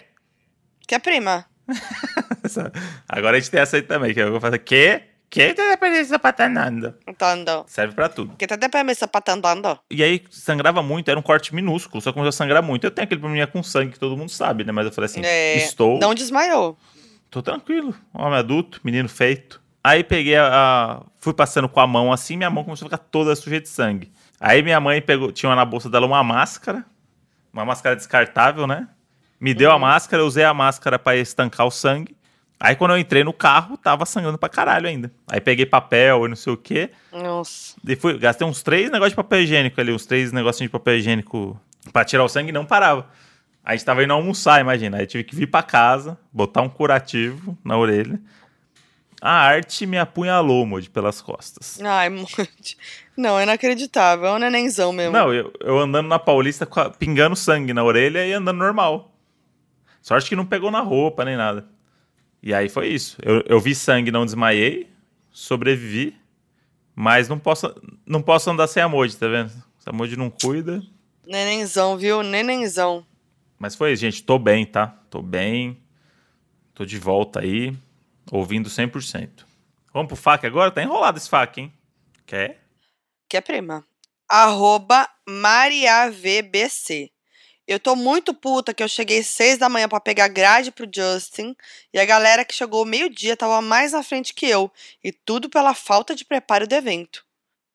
Que 0.87 0.95
é 0.95 0.99
prima. 0.99 1.45
Agora 3.07 3.37
a 3.37 3.39
gente 3.39 3.49
tem 3.51 3.61
essa 3.61 3.77
aí 3.77 3.81
também, 3.81 4.13
que 4.13 4.19
eu 4.19 4.31
vou 4.31 4.41
fazer 4.41 4.59
que 4.59 5.01
que 5.39 5.53
te 5.53 5.69
dependência 5.69 6.19
patanando. 6.19 6.93
Entendo. 7.07 7.63
Serve 7.67 7.93
pra 7.95 8.07
tudo. 8.09 8.35
Que 8.37 8.45
tá 8.45 8.57
tá 8.57 9.33
andando. 9.33 9.79
E 9.89 10.03
aí 10.03 10.23
sangrava 10.29 10.81
muito, 10.83 11.09
era 11.09 11.19
um 11.19 11.23
corte 11.23 11.53
minúsculo, 11.55 12.01
só 12.01 12.11
começou 12.13 12.29
a 12.29 12.31
sangrar 12.31 12.61
muito. 12.61 12.85
Eu 12.85 12.91
tenho 12.91 13.03
aquele 13.05 13.19
probleminha 13.19 13.47
com 13.47 13.61
sangue 13.63 13.91
que 13.93 13.99
todo 13.99 14.15
mundo 14.15 14.29
sabe, 14.29 14.63
né? 14.63 14.71
Mas 14.71 14.85
eu 14.85 14.91
falei 14.91 15.05
assim, 15.05 15.21
É, 15.23 15.57
estou, 15.57 15.99
Não 15.99 16.13
desmaiou. 16.13 16.77
tô 17.29 17.41
tranquilo, 17.41 17.95
homem 18.13 18.37
adulto, 18.39 18.79
menino 18.83 19.09
feito. 19.09 19.61
Aí 19.83 20.03
peguei 20.03 20.35
a, 20.37 20.47
a- 20.47 21.01
fui 21.19 21.33
passando 21.33 21.67
com 21.67 21.79
a 21.79 21.87
mão 21.87 22.11
assim, 22.13 22.37
minha 22.37 22.49
mão 22.49 22.63
começou 22.63 22.85
a 22.85 22.89
ficar 22.89 22.99
toda 22.99 23.35
suja 23.35 23.59
de 23.59 23.67
sangue. 23.67 24.11
Aí 24.39 24.61
minha 24.61 24.79
mãe 24.79 25.01
pegou, 25.01 25.31
tinha 25.31 25.53
na 25.55 25.65
bolsa 25.65 25.89
dela 25.89 26.05
uma 26.05 26.23
máscara, 26.23 26.85
uma 27.51 27.65
máscara 27.65 27.95
descartável, 27.95 28.65
né? 28.67 28.87
Me 29.39 29.53
deu 29.53 29.71
a 29.71 29.79
máscara, 29.79 30.21
eu 30.23 30.27
usei 30.27 30.43
a 30.45 30.53
máscara 30.53 30.97
pra 30.97 31.15
estancar 31.17 31.65
o 31.67 31.71
sangue. 31.71 32.15
Aí 32.59 32.75
quando 32.75 32.91
eu 32.91 32.97
entrei 32.97 33.23
no 33.23 33.33
carro, 33.33 33.77
tava 33.77 34.05
sangrando 34.05 34.37
pra 34.37 34.47
caralho 34.47 34.87
ainda. 34.87 35.11
Aí 35.27 35.41
peguei 35.41 35.65
papel 35.65 36.25
e 36.25 36.29
não 36.29 36.35
sei 36.35 36.53
o 36.53 36.57
quê. 36.57 36.91
Nossa. 37.11 37.75
E 37.85 37.95
fui, 37.95 38.17
gastei 38.17 38.47
uns 38.47 38.63
três 38.63 38.89
negócios 38.89 39.11
de 39.11 39.15
papel 39.17 39.41
higiênico 39.41 39.79
ali, 39.81 39.91
uns 39.91 40.05
três 40.05 40.31
negocinhos 40.31 40.69
de 40.69 40.71
papel 40.71 40.97
higiênico 40.97 41.59
pra 41.91 42.05
tirar 42.05 42.23
o 42.23 42.29
sangue 42.29 42.49
e 42.49 42.53
não 42.53 42.65
parava. 42.65 43.07
Aí 43.65 43.73
a 43.73 43.75
gente 43.75 43.85
tava 43.85 44.03
indo 44.03 44.13
almoçar, 44.13 44.61
imagina. 44.61 44.97
Aí 44.97 45.07
tive 45.07 45.23
que 45.23 45.35
vir 45.35 45.47
pra 45.47 45.63
casa, 45.63 46.17
botar 46.31 46.61
um 46.61 46.69
curativo 46.69 47.57
na 47.63 47.77
orelha. 47.77 48.19
A 49.21 49.31
arte 49.31 49.85
me 49.85 49.97
apunhalou, 49.97 50.65
Moody, 50.65 50.89
pelas 50.89 51.21
costas. 51.21 51.79
Ai, 51.81 52.09
monte. 52.09 52.77
Não, 53.15 53.39
é 53.39 53.43
inacreditável. 53.43 54.27
É 54.27 54.33
um 54.33 54.37
nenenzão 54.37 54.91
mesmo. 54.91 55.13
Não, 55.13 55.33
eu, 55.33 55.53
eu 55.61 55.79
andando 55.79 56.09
na 56.09 56.19
Paulista, 56.19 56.67
pingando 56.99 57.33
sangue 57.33 57.73
na 57.73 57.85
orelha 57.85 58.25
e 58.27 58.33
andando 58.33 58.57
normal. 58.57 59.13
Sorte 60.01 60.27
que 60.27 60.35
não 60.35 60.45
pegou 60.45 60.69
na 60.69 60.81
roupa 60.81 61.23
nem 61.23 61.37
nada. 61.37 61.65
E 62.43 62.53
aí 62.53 62.67
foi 62.67 62.89
isso. 62.89 63.17
Eu, 63.21 63.41
eu 63.47 63.57
vi 63.61 63.73
sangue, 63.73 64.11
não 64.11 64.25
desmaiei, 64.25 64.91
sobrevivi, 65.31 66.13
mas 66.93 67.29
não 67.29 67.39
posso, 67.39 67.73
não 68.05 68.21
posso 68.21 68.51
andar 68.51 68.67
sem 68.67 68.83
a 68.83 68.89
Moody, 68.89 69.15
tá 69.15 69.29
vendo? 69.29 69.49
Se 69.79 69.89
a 69.89 69.93
Moody 69.93 70.17
não 70.17 70.29
cuida. 70.29 70.83
Nenenzão, 71.25 71.97
viu? 71.97 72.21
Nenenzão. 72.21 73.05
Mas 73.57 73.75
foi 73.75 73.93
isso, 73.93 74.01
gente. 74.01 74.21
Tô 74.23 74.37
bem, 74.37 74.65
tá? 74.65 74.87
Tô 75.09 75.21
bem. 75.21 75.81
Tô 76.73 76.83
de 76.85 76.99
volta 76.99 77.39
aí, 77.39 77.73
ouvindo 78.29 78.69
100%. 78.69 79.45
Vamos 79.93 80.07
pro 80.07 80.17
FAQ 80.17 80.45
agora? 80.45 80.69
Tá 80.69 80.83
enrolado 80.83 81.17
esse 81.17 81.29
FAQ, 81.29 81.61
hein? 81.61 81.73
Quer? 82.25 82.61
Que 83.29 83.37
é 83.37 83.41
prima. 83.41 83.85
Arroba 84.27 85.07
MariaVBC. 85.25 87.12
Eu 87.65 87.79
tô 87.79 87.95
muito 87.95 88.33
puta 88.33 88.73
que 88.73 88.83
eu 88.83 88.87
cheguei 88.89 89.23
seis 89.23 89.57
da 89.57 89.69
manhã 89.69 89.87
pra 89.87 89.99
pegar 89.99 90.27
grade 90.27 90.71
pro 90.71 90.89
Justin 90.93 91.55
e 91.93 91.99
a 91.99 92.05
galera 92.05 92.43
que 92.43 92.53
chegou 92.53 92.85
meio-dia 92.85 93.37
tava 93.37 93.61
mais 93.61 93.93
na 93.93 94.03
frente 94.03 94.33
que 94.33 94.45
eu. 94.45 94.69
E 95.03 95.11
tudo 95.13 95.49
pela 95.49 95.73
falta 95.73 96.13
de 96.13 96.25
preparo 96.25 96.67
do 96.67 96.75
evento. 96.75 97.25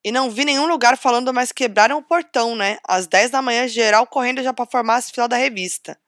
E 0.04 0.12
não 0.12 0.30
vi 0.30 0.44
nenhum 0.44 0.66
lugar 0.66 0.96
falando, 0.98 1.32
mas 1.32 1.52
quebraram 1.52 1.98
o 1.98 2.02
portão, 2.02 2.54
né? 2.54 2.78
Às 2.84 3.06
10 3.06 3.30
da 3.30 3.42
manhã, 3.42 3.66
geral 3.66 4.06
correndo 4.06 4.42
já 4.42 4.52
pra 4.52 4.66
formar 4.66 4.96
as 4.96 5.10
filas 5.10 5.28
da 5.28 5.36
revista. 5.36 5.98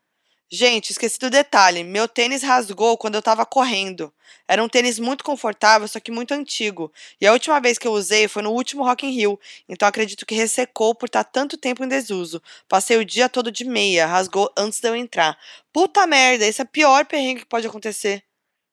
Gente, 0.52 0.90
esqueci 0.90 1.16
do 1.16 1.30
detalhe. 1.30 1.84
Meu 1.84 2.08
tênis 2.08 2.42
rasgou 2.42 2.98
quando 2.98 3.14
eu 3.14 3.22
tava 3.22 3.46
correndo. 3.46 4.12
Era 4.48 4.64
um 4.64 4.68
tênis 4.68 4.98
muito 4.98 5.22
confortável, 5.22 5.86
só 5.86 6.00
que 6.00 6.10
muito 6.10 6.34
antigo. 6.34 6.92
E 7.20 7.26
a 7.26 7.32
última 7.32 7.60
vez 7.60 7.78
que 7.78 7.86
eu 7.86 7.92
usei 7.92 8.26
foi 8.26 8.42
no 8.42 8.50
último 8.50 8.82
Rock 8.82 9.06
in 9.06 9.10
Rio. 9.10 9.38
Então 9.68 9.86
acredito 9.86 10.26
que 10.26 10.34
ressecou 10.34 10.92
por 10.92 11.06
estar 11.06 11.22
tanto 11.22 11.56
tempo 11.56 11.84
em 11.84 11.88
desuso. 11.88 12.42
Passei 12.68 12.96
o 12.96 13.04
dia 13.04 13.28
todo 13.28 13.52
de 13.52 13.64
meia, 13.64 14.06
rasgou 14.06 14.52
antes 14.58 14.80
de 14.80 14.88
eu 14.88 14.96
entrar. 14.96 15.38
Puta 15.72 16.04
merda, 16.04 16.44
esse 16.44 16.60
é 16.60 16.64
o 16.64 16.68
pior 16.68 17.04
perrengue 17.04 17.42
que 17.42 17.46
pode 17.46 17.68
acontecer. 17.68 18.24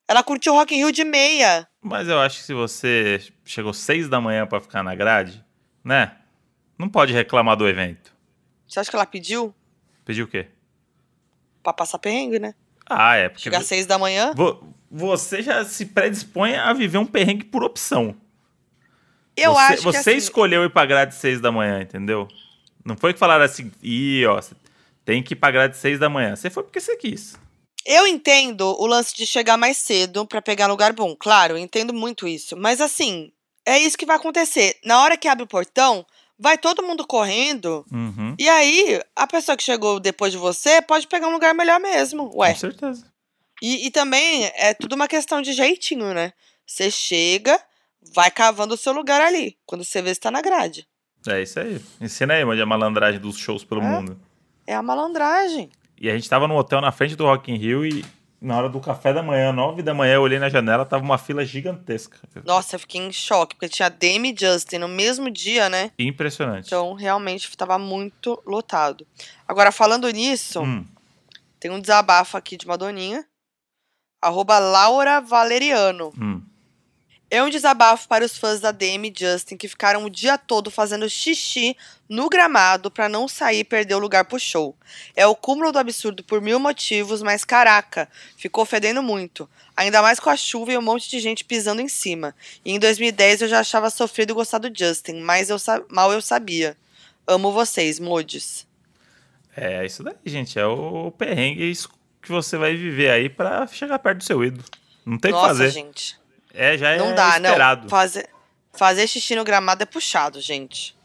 Ela 0.07 0.23
curtiu 0.23 0.53
o 0.53 0.55
Rock 0.55 0.73
in 0.73 0.79
Rio 0.79 0.91
de 0.91 1.03
meia. 1.03 1.67
Mas 1.79 2.07
eu 2.07 2.19
acho 2.19 2.39
que 2.39 2.45
se 2.45 2.55
você 2.55 3.21
chegou 3.45 3.71
seis 3.71 4.09
da 4.09 4.19
manhã 4.19 4.47
pra 4.47 4.59
ficar 4.59 4.81
na 4.81 4.95
grade, 4.95 5.45
né? 5.83 6.17
Não 6.75 6.89
pode 6.89 7.13
reclamar 7.13 7.55
do 7.55 7.67
evento. 7.67 8.15
Você 8.67 8.79
acha 8.79 8.89
que 8.89 8.95
ela 8.95 9.05
pediu 9.05 9.53
Pediu 10.07 10.25
o 10.25 10.27
quê? 10.27 10.47
Pra 11.63 11.73
passar 11.73 11.99
perrengue, 11.99 12.39
né? 12.39 12.53
Ah, 12.89 13.15
é. 13.15 13.29
Porque 13.29 13.43
Chegar 13.43 13.59
às 13.59 13.65
seis 13.67 13.85
da 13.85 13.97
manhã? 13.97 14.33
vo- 14.35 14.63
você 14.89 15.41
já 15.41 15.65
se 15.65 15.85
predispõe 15.85 16.55
a 16.55 16.71
viver 16.73 16.97
um 16.97 17.05
perrengue 17.05 17.45
por 17.45 17.63
opção. 17.63 18.15
Eu 19.35 19.53
você, 19.53 19.59
acho 19.59 19.77
que 19.77 19.83
Você 19.83 19.97
assim, 19.97 20.15
escolheu 20.15 20.63
ir 20.63 20.69
pra 20.71 20.85
grade 20.85 21.13
seis 21.13 21.39
da 21.39 21.51
manhã, 21.51 21.81
entendeu? 21.81 22.27
Não 22.83 22.95
foi 22.97 23.13
que 23.13 23.19
falaram 23.19 23.43
assim, 23.43 23.71
ih, 23.83 24.25
ó, 24.25 24.39
tem 25.05 25.21
que 25.21 25.33
ir 25.33 25.35
pra 25.35 25.51
grade 25.51 25.77
seis 25.77 25.99
da 25.99 26.09
manhã. 26.09 26.35
Você 26.35 26.49
foi 26.49 26.63
porque 26.63 26.79
você 26.79 26.95
quis. 26.95 27.35
Eu 27.85 28.07
entendo 28.07 28.65
o 28.81 28.85
lance 28.85 29.15
de 29.15 29.25
chegar 29.25 29.55
mais 29.57 29.77
cedo 29.77 30.25
pra 30.25 30.41
pegar 30.41 30.67
lugar 30.67 30.91
bom. 30.93 31.15
Claro, 31.15 31.57
entendo 31.57 31.93
muito 31.93 32.27
isso. 32.27 32.57
Mas 32.57 32.81
assim, 32.81 33.31
é 33.65 33.77
isso 33.77 33.97
que 33.97 34.05
vai 34.05 34.15
acontecer. 34.17 34.77
Na 34.83 35.01
hora 35.01 35.15
que 35.17 35.27
abre 35.27 35.43
o 35.43 35.47
portão, 35.47 36.05
vai 36.39 36.57
todo 36.57 36.83
mundo 36.83 37.05
correndo. 37.05 37.85
Uhum, 37.91 38.35
E 38.39 38.47
aí, 38.49 39.01
a 39.15 39.25
pessoa 39.27 39.55
que 39.57 39.63
chegou 39.63 39.99
depois 39.99 40.31
de 40.31 40.37
você 40.37 40.81
pode 40.81 41.07
pegar 41.07 41.27
um 41.27 41.33
lugar 41.33 41.53
melhor 41.53 41.79
mesmo. 41.79 42.31
Ué. 42.35 42.53
com 42.53 42.59
certeza. 42.59 43.05
E, 43.61 43.87
e 43.87 43.91
também 43.91 44.45
é 44.55 44.73
tudo 44.73 44.93
uma 44.93 45.07
questão 45.07 45.41
de 45.41 45.51
jeitinho, 45.53 46.13
né? 46.13 46.31
Você 46.65 46.91
chega, 46.91 47.59
vai 48.13 48.29
cavando 48.29 48.73
o 48.75 48.77
seu 48.77 48.93
lugar 48.93 49.19
ali. 49.21 49.57
Quando 49.65 49.83
você 49.83 50.01
vê 50.01 50.13
se 50.13 50.19
tá 50.19 50.29
na 50.29 50.41
grade. 50.41 50.87
É 51.27 51.41
isso 51.41 51.59
aí. 51.59 51.81
Ensina 51.99 52.35
aí, 52.35 52.43
onde 52.45 52.59
é 52.59 52.63
a 52.63 52.67
malandragem 52.67 53.19
dos 53.19 53.37
shows 53.37 53.63
pelo 53.63 53.81
É. 53.81 53.83
mundo. 53.85 54.19
É 54.67 54.75
a 54.75 54.81
malandragem. 54.83 55.69
E 55.99 56.09
a 56.09 56.13
gente 56.13 56.29
tava 56.29 56.47
no 56.47 56.55
hotel 56.55 56.79
na 56.81 56.91
frente 56.91 57.15
do 57.15 57.23
Rock 57.25 57.51
in 57.51 57.55
Rio 57.57 57.83
e 57.85 58.05
na 58.39 58.57
hora 58.57 58.69
do 58.69 58.79
café 58.79 59.13
da 59.13 59.23
manhã, 59.23 59.51
nove 59.51 59.81
da 59.81 59.93
manhã, 59.93 60.15
eu 60.15 60.21
olhei 60.21 60.37
na 60.39 60.47
janela, 60.49 60.85
tava 60.85 61.03
uma 61.03 61.17
fila 61.17 61.43
gigantesca. 61.45 62.17
Nossa, 62.45 62.75
eu 62.75 62.79
fiquei 62.79 63.01
em 63.01 63.11
choque, 63.11 63.55
porque 63.55 63.67
tinha 63.69 63.89
Demi 63.89 64.31
e 64.31 64.35
Justin 64.39 64.77
no 64.79 64.87
mesmo 64.87 65.29
dia, 65.31 65.69
né? 65.69 65.91
Impressionante. 65.97 66.67
Então, 66.67 66.93
realmente, 66.93 67.49
estava 67.49 67.77
muito 67.79 68.41
lotado. 68.45 69.05
Agora, 69.47 69.71
falando 69.71 70.07
nisso, 70.09 70.61
Hum, 70.61 70.85
tem 71.59 71.71
um 71.71 71.79
desabafo 71.79 72.37
aqui 72.37 72.55
de 72.57 72.65
uma 72.65 72.77
doninha. 72.77 73.25
Arroba 74.21 74.59
Laura 74.59 75.19
Valeriano. 75.21 76.11
hum. 76.19 76.41
É 77.29 77.43
um 77.43 77.49
desabafo 77.49 78.07
para 78.07 78.23
os 78.23 78.37
fãs 78.37 78.61
da 78.61 78.71
Demi 78.71 79.13
e 79.13 79.19
Justin 79.19 79.57
que 79.57 79.67
ficaram 79.67 80.05
o 80.05 80.09
dia 80.09 80.37
todo 80.37 80.71
fazendo 80.71 81.09
xixi 81.09 81.75
no 82.07 82.29
gramado 82.29 82.89
para 82.89 83.09
não 83.09 83.27
sair 83.27 83.59
e 83.59 83.63
perder 83.65 83.95
o 83.95 83.99
lugar 83.99 84.23
pro 84.23 84.39
show. 84.39 84.73
É 85.13 85.27
o 85.27 85.35
cúmulo 85.35 85.73
do 85.73 85.79
absurdo 85.79 86.23
por 86.23 86.39
mil 86.39 86.57
motivos, 86.57 87.21
mas 87.21 87.43
caraca, 87.43 88.07
ficou 88.37 88.65
fedendo 88.65 89.03
muito. 89.03 89.49
Ainda 89.75 90.01
mais 90.01 90.21
com 90.21 90.29
a 90.29 90.37
chuva 90.37 90.71
e 90.71 90.77
um 90.77 90.81
monte 90.81 91.09
de 91.09 91.19
gente 91.19 91.43
pisando 91.43 91.81
em 91.81 91.89
cima. 91.89 92.33
E 92.63 92.71
em 92.71 92.79
2010 92.79 93.41
eu 93.41 93.47
já 93.49 93.59
achava 93.59 93.89
sofrido 93.89 94.33
gostar 94.33 94.59
do 94.59 94.71
Justin, 94.73 95.19
mas 95.19 95.49
eu 95.49 95.57
mal 95.89 96.13
eu 96.13 96.21
sabia. 96.21 96.77
Amo 97.27 97.51
vocês, 97.51 97.99
modes. 97.99 98.65
É 99.55 99.85
isso 99.85 100.01
daí, 100.01 100.15
gente. 100.25 100.57
É 100.57 100.65
o 100.65 101.11
perrengue 101.11 101.73
que 102.21 102.31
você 102.31 102.57
vai 102.57 102.75
viver 102.75 103.09
aí 103.09 103.27
pra 103.27 103.67
chegar 103.67 103.99
perto 103.99 104.19
do 104.19 104.23
seu 104.23 104.41
ídolo. 104.45 104.63
Não 105.05 105.17
tem 105.17 105.33
o 105.33 105.35
que 105.35 105.41
fazer. 105.41 105.71
gente. 105.71 106.17
É, 106.57 106.77
já 106.77 106.89
é 106.89 106.97
Não 106.97 107.13
dá, 107.13 107.37
esperado. 107.37 107.83
não. 107.83 107.89
Fazer, 107.89 108.27
fazer 108.73 109.07
xixi 109.07 109.35
no 109.35 109.43
gramado 109.43 109.83
é 109.83 109.85
puxado, 109.85 110.41
gente. 110.41 110.97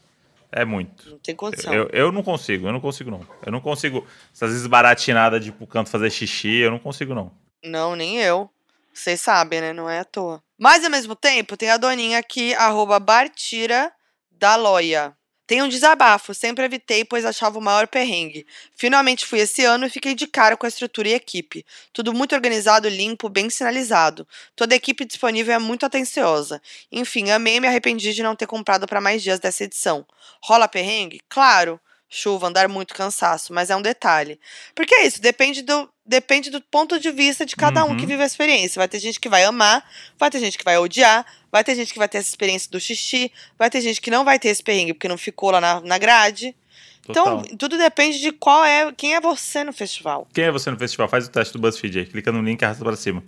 É 0.51 0.65
muito. 0.65 1.11
Não 1.11 1.19
tem 1.19 1.35
condição. 1.35 1.73
Eu, 1.73 1.89
eu 1.93 2.11
não 2.11 2.23
consigo, 2.23 2.67
eu 2.67 2.73
não 2.73 2.81
consigo, 2.81 3.11
não. 3.11 3.27
Eu 3.45 3.53
não 3.53 3.61
consigo. 3.61 4.07
Essas 4.35 4.55
esbaratinadas 4.55 5.43
de 5.43 5.51
ir 5.51 5.53
pro 5.53 5.67
canto 5.67 5.91
fazer 5.91 6.11
xixi, 6.11 6.57
eu 6.57 6.71
não 6.71 6.79
consigo, 6.79 7.15
não. 7.15 7.33
Não, 7.65 7.95
nem 7.95 8.19
eu. 8.19 8.51
Vocês 8.93 9.21
sabem, 9.21 9.61
né? 9.61 9.73
Não 9.73 9.89
é 9.89 10.01
à 10.01 10.05
toa. 10.05 10.43
Mas 10.59 10.85
ao 10.85 10.91
mesmo 10.91 11.15
tempo, 11.15 11.57
tem 11.57 11.71
a 11.71 11.77
doninha 11.77 12.19
aqui, 12.19 12.55
arroba 12.55 12.99
Bartira 13.01 13.91
da 14.31 14.57
Loia. 14.57 15.15
Tem 15.53 15.61
um 15.61 15.69
desabafo, 15.69 16.33
sempre 16.33 16.65
evitei, 16.65 17.05
pois 17.05 17.27
achava 17.27 17.59
o 17.59 17.61
maior 17.61 17.87
perrengue. 17.87 18.47
Finalmente 18.75 19.27
fui 19.27 19.41
esse 19.41 19.63
ano 19.63 19.85
e 19.85 19.91
fiquei 19.91 20.15
de 20.15 20.27
cara 20.27 20.57
com 20.57 20.65
a 20.65 20.69
estrutura 20.71 21.11
e 21.11 21.13
equipe. 21.13 21.63
Tudo 21.93 22.15
muito 22.15 22.35
organizado, 22.35 22.89
limpo, 22.89 23.29
bem 23.29 23.51
sinalizado. 23.51 24.27
Toda 24.57 24.75
a 24.75 24.77
equipe 24.77 25.05
disponível 25.05 25.55
é 25.55 25.59
muito 25.59 25.85
atenciosa. 25.85 26.59
Enfim, 26.91 27.31
amei 27.31 27.57
e 27.57 27.61
me 27.61 27.69
arrependi 27.69 28.15
de 28.15 28.23
não 28.23 28.35
ter 28.35 28.47
comprado 28.47 28.87
para 28.87 28.99
mais 28.99 29.23
dias 29.23 29.39
dessa 29.39 29.65
edição. 29.65 30.07
Rola 30.43 30.67
perrengue? 30.67 31.21
Claro. 31.29 31.79
Chuva, 32.15 32.49
andar 32.49 32.69
muito 32.69 32.93
cansaço, 32.93 33.55
mas 33.55 33.71
é 33.71 33.77
um 33.77 33.81
detalhe. 33.81 34.39
Porque 34.75 34.95
é 34.95 35.07
isso, 35.07 35.19
depende 35.23 35.63
do, 35.63 35.89
depende 36.05 36.51
do 36.51 36.61
ponto 36.61 37.01
de 37.01 37.11
vista 37.11 37.47
de 37.47 37.57
cada 37.57 37.83
um 37.87 37.89
Uhum. 37.89 37.97
que 37.97 38.05
vive 38.05 38.23
a 38.23 38.27
experiência. 38.27 38.79
Vai 38.79 38.87
ter 38.87 38.99
gente 38.99 39.19
que 39.19 39.31
vai 39.31 39.45
amar, 39.45 39.83
vai 40.19 40.31
ter 40.31 40.39
gente 40.39 40.59
que 40.59 40.65
vai 40.65 40.77
odiar, 40.77 41.25
vai 41.51 41.65
ter 41.65 41.75
gente 41.75 41.91
que 41.91 41.99
vai 41.99 42.07
ter 42.07 42.19
essa 42.19 42.29
experiência 42.29 42.71
do 42.71 42.79
xixi, 42.79 43.33
vai 43.59 43.71
ter 43.71 43.81
gente 43.81 43.99
que 43.99 44.11
não 44.11 44.27
vai 44.27 44.39
ter 44.39 44.49
esse 44.51 44.63
perrengue 44.63 44.93
porque 44.93 45.09
não 45.09 45.17
ficou 45.17 45.51
lá 45.53 45.61
na, 45.61 45.81
na 45.81 45.97
grade. 45.97 46.55
Total. 47.03 47.41
Então, 47.45 47.57
tudo 47.57 47.79
depende 47.79 48.21
de 48.21 48.31
qual 48.31 48.63
é, 48.63 48.93
quem 48.93 49.15
é 49.15 49.21
você 49.21 49.65
no 49.65 49.73
festival. 49.73 50.29
Quem 50.35 50.45
é 50.45 50.51
você 50.53 50.71
no 50.71 50.79
festival? 50.79 51.09
Faz 51.09 51.27
o 51.27 51.31
teste 51.31 51.55
do 51.55 51.59
BuzzFeed 51.61 51.99
aí. 52.01 52.07
Clica 52.07 52.31
no 52.31 52.43
link 52.43 52.61
e 52.61 52.65
arrasta 52.67 52.85
pra 52.85 52.95
cima. 52.95 53.25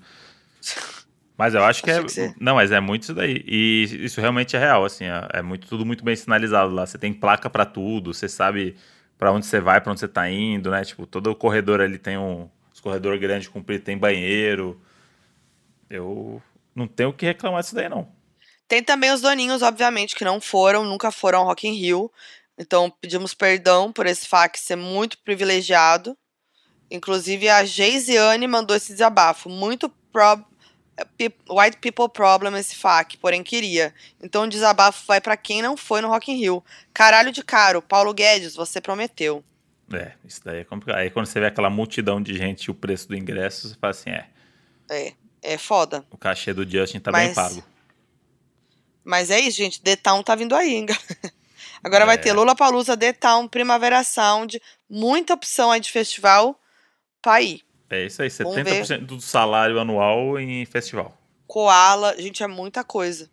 Mas 1.37 1.55
eu 1.55 1.65
acho 1.65 1.83
que 1.83 1.91
é. 1.91 2.03
que 2.03 2.35
Não, 2.41 2.55
mas 2.55 2.71
é 2.71 2.79
muito 2.79 3.03
isso 3.03 3.15
daí. 3.15 3.43
E 3.47 4.05
isso 4.05 4.21
realmente 4.21 4.55
é 4.57 4.59
real, 4.59 4.85
assim. 4.85 5.05
É 5.33 5.43
muito, 5.43 5.67
tudo 5.67 5.85
muito 5.85 6.05
bem 6.05 6.15
sinalizado 6.15 6.73
lá. 6.73 6.87
Você 6.87 6.97
tem 6.97 7.13
placa 7.13 7.51
pra 7.51 7.65
tudo, 7.65 8.15
você 8.15 8.29
sabe 8.29 8.77
pra 9.19 9.33
onde 9.33 9.47
você 9.47 9.61
vai, 9.61 9.81
pra 9.81 9.91
onde 9.91 10.01
você 10.01 10.09
tá 10.09 10.31
indo, 10.31 10.71
né? 10.71 10.85
Tipo, 10.85 11.07
todo 11.07 11.31
o 11.31 11.35
corredor 11.35 11.81
ali 11.81 11.99
tem 11.99 12.17
um. 12.17 12.49
Os 12.73 12.81
corredores 12.81 13.21
grandes 13.21 13.49
compridos 13.49 13.85
tem 13.85 13.99
banheiro. 13.99 14.81
Eu 15.91 16.43
não 16.75 16.87
tenho 16.87 17.11
o 17.11 17.13
que 17.13 17.27
reclamar 17.27 17.63
disso 17.63 17.75
daí, 17.75 17.89
não. 17.89 18.09
Tem 18.67 18.83
também 18.83 19.13
os 19.13 19.21
doninhos, 19.21 19.63
obviamente, 19.63 20.15
que 20.15 20.25
não 20.25 20.41
foram, 20.41 20.85
nunca 20.85 21.11
foram 21.11 21.41
ao 21.41 21.45
Rock 21.47 21.69
in 21.69 21.73
Rio. 21.73 22.11
Então, 22.59 22.91
pedimos 23.01 23.35
perdão 23.35 23.93
por 23.93 24.07
esse 24.07 24.27
fac 24.27 24.57
ser 24.59 24.77
muito 24.77 25.19
privilegiado. 25.19 26.17
Inclusive, 26.91 27.49
a 27.49 27.65
Geisiane 27.65 28.47
mandou 28.47 28.77
esse 28.77 28.93
desabafo. 28.93 29.49
Muito 29.49 29.89
pe- 29.89 30.45
white 31.51 31.79
people 31.79 32.09
problem 32.09 32.57
esse 32.57 32.75
fac, 32.77 33.17
porém 33.19 33.43
queria. 33.43 33.93
Então, 34.23 34.45
o 34.45 34.49
desabafo 34.49 35.05
vai 35.07 35.21
pra 35.21 35.37
quem 35.37 35.61
não 35.63 35.77
foi 35.77 36.01
no 36.01 36.09
Rock 36.09 36.31
in 36.31 36.37
Rio. 36.37 36.65
Caralho 36.93 37.33
de 37.33 37.43
caro, 37.43 37.83
Paulo 37.83 38.15
Guedes, 38.15 38.55
você 38.55 38.81
prometeu. 38.81 39.43
É, 39.93 40.13
isso 40.25 40.41
daí 40.45 40.61
é 40.61 40.65
complicado. 40.65 40.99
Aí 41.01 41.11
quando 41.11 41.27
você 41.27 41.39
vê 41.41 41.47
aquela 41.47 41.69
multidão 41.69 42.23
de 42.23 42.35
gente 42.37 42.65
e 42.65 42.71
o 42.71 42.75
preço 42.75 43.09
do 43.09 43.17
ingresso, 43.17 43.69
você 43.69 43.75
fala 43.75 43.91
assim: 43.91 44.11
é, 44.11 44.27
É, 44.91 45.13
é 45.43 45.59
foda. 45.59 46.05
o 46.11 46.17
cachê 46.17 46.53
do 46.55 46.69
Justin 46.69 47.01
tá 47.01 47.13
bem 47.13 47.27
Mas- 47.27 47.35
pago. 47.35 47.65
Mas 49.05 49.31
é 49.31 49.39
isso, 49.41 49.59
gente. 49.59 49.83
The 49.83 49.97
Town 49.97 50.23
tá 50.23 50.35
vindo 50.35 50.55
aí, 50.55 50.75
hein? 50.75 50.87
Agora 51.83 52.07
vai 52.07 52.15
É. 52.15 52.19
ter 52.19 52.33
Lula 52.33 52.55
Palusa, 52.57 52.97
The 52.97 53.13
Town, 53.13 53.47
Primavera 53.47 54.03
Sound, 54.03 54.61
muita 54.89 55.35
opção 55.35 55.71
aí 55.71 55.81
de 55.81 55.91
festival 55.93 56.59
pra 57.21 57.43
ir. 57.43 57.63
É 57.91 58.07
isso 58.07 58.23
aí, 58.23 58.29
Vamos 58.29 58.55
70% 58.57 59.07
do 59.07 59.21
salário 59.21 59.79
anual 59.79 60.39
em 60.39 60.65
festival. 60.67 61.17
Koala, 61.47 62.15
gente, 62.21 62.43
é 62.43 62.47
muita 62.47 62.83
coisa. 62.83 63.31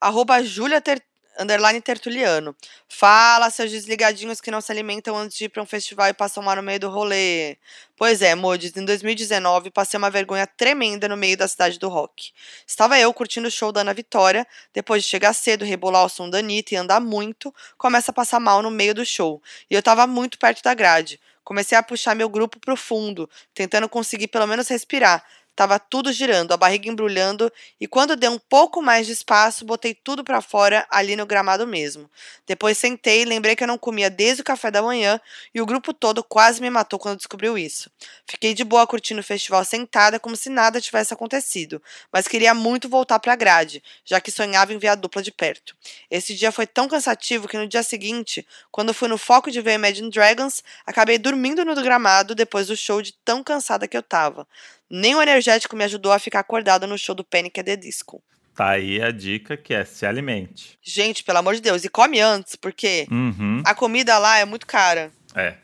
Arroba 0.00 0.42
Julia 0.42 0.80
Ter- 0.80 1.02
underline 1.38 1.80
Tertuliano. 1.80 2.54
Fala, 2.88 3.50
seus 3.50 3.70
desligadinhos 3.70 4.40
que 4.40 4.50
não 4.50 4.60
se 4.60 4.70
alimentam 4.70 5.16
antes 5.16 5.36
de 5.36 5.44
ir 5.44 5.48
pra 5.48 5.62
um 5.62 5.66
festival 5.66 6.08
e 6.08 6.14
passam 6.14 6.42
mal 6.42 6.56
no 6.56 6.62
meio 6.62 6.78
do 6.78 6.88
rolê. 6.88 7.56
Pois 7.96 8.22
é, 8.22 8.34
Modes, 8.34 8.76
em 8.76 8.84
2019 8.84 9.70
passei 9.70 9.98
uma 9.98 10.10
vergonha 10.10 10.46
tremenda 10.46 11.08
no 11.08 11.16
meio 11.16 11.36
da 11.36 11.48
cidade 11.48 11.78
do 11.78 11.88
rock. 11.88 12.32
Estava 12.66 12.98
eu 12.98 13.12
curtindo 13.12 13.48
o 13.48 13.50
show 13.50 13.72
da 13.72 13.80
Ana 13.80 13.94
Vitória, 13.94 14.46
depois 14.72 15.02
de 15.02 15.08
chegar 15.08 15.32
cedo, 15.32 15.64
rebolar 15.64 16.04
o 16.04 16.08
som 16.08 16.28
da 16.30 16.38
Anitta 16.38 16.74
e 16.74 16.76
andar 16.76 17.00
muito, 17.00 17.52
começa 17.76 18.10
a 18.10 18.14
passar 18.14 18.38
mal 18.38 18.62
no 18.62 18.70
meio 18.70 18.94
do 18.94 19.04
show. 19.04 19.42
E 19.70 19.74
eu 19.74 19.82
tava 19.82 20.06
muito 20.06 20.38
perto 20.38 20.62
da 20.62 20.74
grade. 20.74 21.18
Comecei 21.44 21.76
a 21.76 21.82
puxar 21.82 22.14
meu 22.14 22.28
grupo 22.28 22.58
pro 22.58 22.76
fundo, 22.76 23.28
tentando 23.54 23.88
conseguir 23.88 24.28
pelo 24.28 24.46
menos 24.46 24.68
respirar. 24.68 25.24
Tava 25.56 25.78
tudo 25.78 26.12
girando, 26.12 26.52
a 26.52 26.56
barriga 26.56 26.88
embrulhando, 26.88 27.50
e 27.80 27.86
quando 27.86 28.16
deu 28.16 28.32
um 28.32 28.38
pouco 28.38 28.82
mais 28.82 29.06
de 29.06 29.12
espaço, 29.12 29.64
botei 29.64 29.94
tudo 29.94 30.24
pra 30.24 30.40
fora 30.40 30.84
ali 30.90 31.14
no 31.14 31.24
gramado 31.24 31.64
mesmo. 31.64 32.10
Depois 32.44 32.76
sentei, 32.76 33.24
lembrei 33.24 33.54
que 33.54 33.62
eu 33.62 33.68
não 33.68 33.78
comia 33.78 34.10
desde 34.10 34.42
o 34.42 34.44
café 34.44 34.68
da 34.68 34.82
manhã 34.82 35.20
e 35.54 35.60
o 35.60 35.66
grupo 35.66 35.94
todo 35.94 36.24
quase 36.24 36.60
me 36.60 36.68
matou 36.68 36.98
quando 36.98 37.18
descobriu 37.18 37.56
isso. 37.56 37.88
Fiquei 38.26 38.52
de 38.52 38.64
boa 38.64 38.84
curtindo 38.84 39.20
o 39.20 39.24
festival 39.24 39.64
sentada 39.64 40.18
como 40.18 40.34
se 40.34 40.50
nada 40.50 40.80
tivesse 40.80 41.14
acontecido, 41.14 41.80
mas 42.12 42.26
queria 42.26 42.52
muito 42.52 42.88
voltar 42.88 43.20
pra 43.20 43.36
grade, 43.36 43.80
já 44.04 44.20
que 44.20 44.32
sonhava 44.32 44.72
em 44.72 44.78
ver 44.78 44.88
a 44.88 44.94
dupla 44.96 45.22
de 45.22 45.30
perto. 45.30 45.76
Esse 46.10 46.34
dia 46.34 46.50
foi 46.50 46.66
tão 46.66 46.88
cansativo 46.88 47.46
que 47.46 47.56
no 47.56 47.68
dia 47.68 47.82
seguinte, 47.84 48.44
quando 48.72 48.92
fui 48.92 49.08
no 49.08 49.18
foco 49.18 49.52
de 49.52 49.60
ver 49.60 49.74
Imagine 49.74 50.10
Dragons, 50.10 50.64
acabei 50.84 51.16
dormindo 51.16 51.64
no 51.64 51.74
gramado 51.76 52.34
depois 52.34 52.66
do 52.66 52.76
show 52.76 53.00
de 53.00 53.12
tão 53.24 53.42
cansada 53.42 53.86
que 53.86 53.96
eu 53.96 54.02
tava. 54.02 54.46
Nem 54.90 55.14
o 55.14 55.22
energético 55.22 55.74
me 55.76 55.84
ajudou 55.84 56.12
a 56.12 56.18
ficar 56.18 56.40
acordada 56.40 56.86
no 56.86 56.98
show 56.98 57.14
do 57.14 57.24
Panic! 57.24 57.58
at 57.60 57.66
the 57.66 57.76
Disco. 57.76 58.22
Tá 58.54 58.70
aí 58.70 59.02
a 59.02 59.10
dica 59.10 59.56
que 59.56 59.74
é 59.74 59.84
se 59.84 60.06
alimente. 60.06 60.78
Gente, 60.82 61.24
pelo 61.24 61.38
amor 61.38 61.54
de 61.56 61.60
Deus, 61.60 61.84
e 61.84 61.88
come 61.88 62.20
antes, 62.20 62.54
porque 62.54 63.06
Uhum. 63.10 63.62
a 63.66 63.74
comida 63.74 64.16
lá 64.18 64.38
é 64.38 64.44
muito 64.44 64.66
cara. 64.66 65.10
É. 65.34 65.56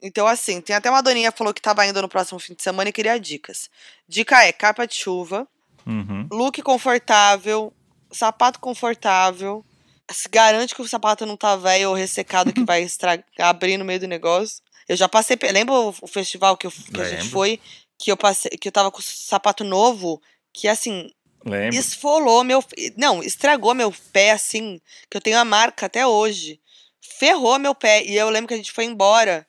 Então, 0.00 0.26
assim, 0.28 0.60
tem 0.60 0.76
até 0.76 0.88
uma 0.88 1.02
doninha 1.02 1.32
que 1.32 1.38
falou 1.38 1.52
que 1.52 1.60
tava 1.60 1.84
indo 1.86 2.00
no 2.00 2.08
próximo 2.08 2.38
fim 2.38 2.54
de 2.54 2.62
semana 2.62 2.90
e 2.90 2.92
queria 2.92 3.18
dicas. 3.18 3.68
Dica 4.08 4.44
é 4.44 4.52
capa 4.52 4.86
de 4.86 4.94
chuva, 4.94 5.48
Uhum. 5.84 6.28
look 6.30 6.62
confortável, 6.62 7.72
sapato 8.12 8.60
confortável. 8.60 9.64
Se 10.12 10.28
garante 10.28 10.72
que 10.74 10.82
o 10.82 10.86
sapato 10.88 11.26
não 11.26 11.36
tá 11.36 11.56
velho 11.56 11.88
ou 11.88 11.94
ressecado 11.96 12.52
que 12.52 12.62
vai 12.70 12.82
estragar, 12.82 13.24
abrir 13.40 13.76
no 13.76 13.84
meio 13.84 13.98
do 13.98 14.06
negócio. 14.06 14.62
Eu 14.88 14.94
já 14.96 15.08
passei. 15.08 15.36
Lembra 15.50 15.74
o 15.74 15.92
festival 16.06 16.56
que, 16.56 16.68
eu- 16.68 16.70
que 16.70 17.00
a 17.00 17.08
gente 17.08 17.28
foi? 17.28 17.58
Que 17.98 18.10
eu 18.12 18.16
passei, 18.16 18.50
que 18.52 18.68
eu 18.68 18.72
tava 18.72 18.90
com 18.90 18.98
o 18.98 19.02
sapato 19.02 19.64
novo, 19.64 20.20
que 20.52 20.68
assim, 20.68 21.10
Lembro. 21.44 21.76
esfolou 21.78 22.44
meu. 22.44 22.62
Não, 22.96 23.22
estragou 23.22 23.74
meu 23.74 23.92
pé, 24.12 24.32
assim, 24.32 24.80
que 25.10 25.16
eu 25.16 25.20
tenho 25.20 25.38
a 25.38 25.44
marca 25.44 25.86
até 25.86 26.06
hoje. 26.06 26.60
Ferrou 27.18 27.58
meu 27.58 27.74
pé. 27.74 28.04
E 28.04 28.16
eu 28.16 28.28
lembro 28.28 28.48
que 28.48 28.54
a 28.54 28.56
gente 28.58 28.72
foi 28.72 28.84
embora. 28.84 29.46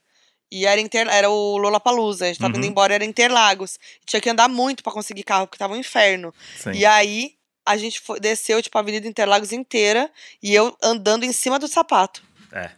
E 0.50 0.66
era, 0.66 0.80
inter... 0.80 1.08
era 1.10 1.30
o 1.30 1.58
Lollapalooza. 1.58 2.24
A 2.26 2.28
gente 2.30 2.40
tava 2.40 2.54
Uhum. 2.54 2.60
indo 2.60 2.68
embora, 2.68 2.94
era 2.94 3.04
Interlagos. 3.04 3.78
Tinha 4.06 4.22
que 4.22 4.30
andar 4.30 4.48
muito 4.48 4.82
pra 4.82 4.94
conseguir 4.94 5.24
carro, 5.24 5.46
porque 5.48 5.58
tava 5.58 5.74
um 5.74 5.78
inferno. 5.78 6.34
Sim. 6.58 6.72
E 6.72 6.86
aí, 6.86 7.34
a 7.66 7.76
gente 7.76 8.00
foi- 8.00 8.20
desceu, 8.20 8.62
tipo, 8.64 8.78
a 8.78 8.82
Avenida 8.82 9.06
Interlagos 9.08 9.52
inteira. 9.52 10.10
E 10.42 10.56
eu 10.56 10.74
andando 10.82 11.26
em 11.26 11.34
cima 11.34 11.60
do 11.60 11.68
sapato. 11.68 12.24
É. 12.54 12.70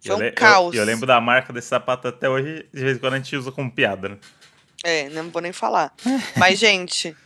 Foi 0.00 0.12
Eu 0.12 0.16
um 0.16 0.20
le- 0.20 0.28
eu- 0.28 0.34
caos. 0.34 0.76
Eu, 0.76 0.84
lembro 0.84 1.06
da 1.08 1.20
marca 1.20 1.52
desse 1.52 1.66
sapato 1.66 2.06
até 2.06 2.28
hoje, 2.28 2.68
de 2.72 2.80
vez 2.84 2.96
em 2.96 3.00
quando 3.00 3.14
a 3.14 3.16
gente 3.16 3.34
usa 3.34 3.50
como 3.50 3.68
piada, 3.72 4.10
né? 4.10 4.18
É, 4.84 5.08
não 5.10 5.30
vou 5.30 5.42
nem 5.42 5.52
falar. 5.52 5.92
Mas, 6.36 6.58
gente, 6.60 7.16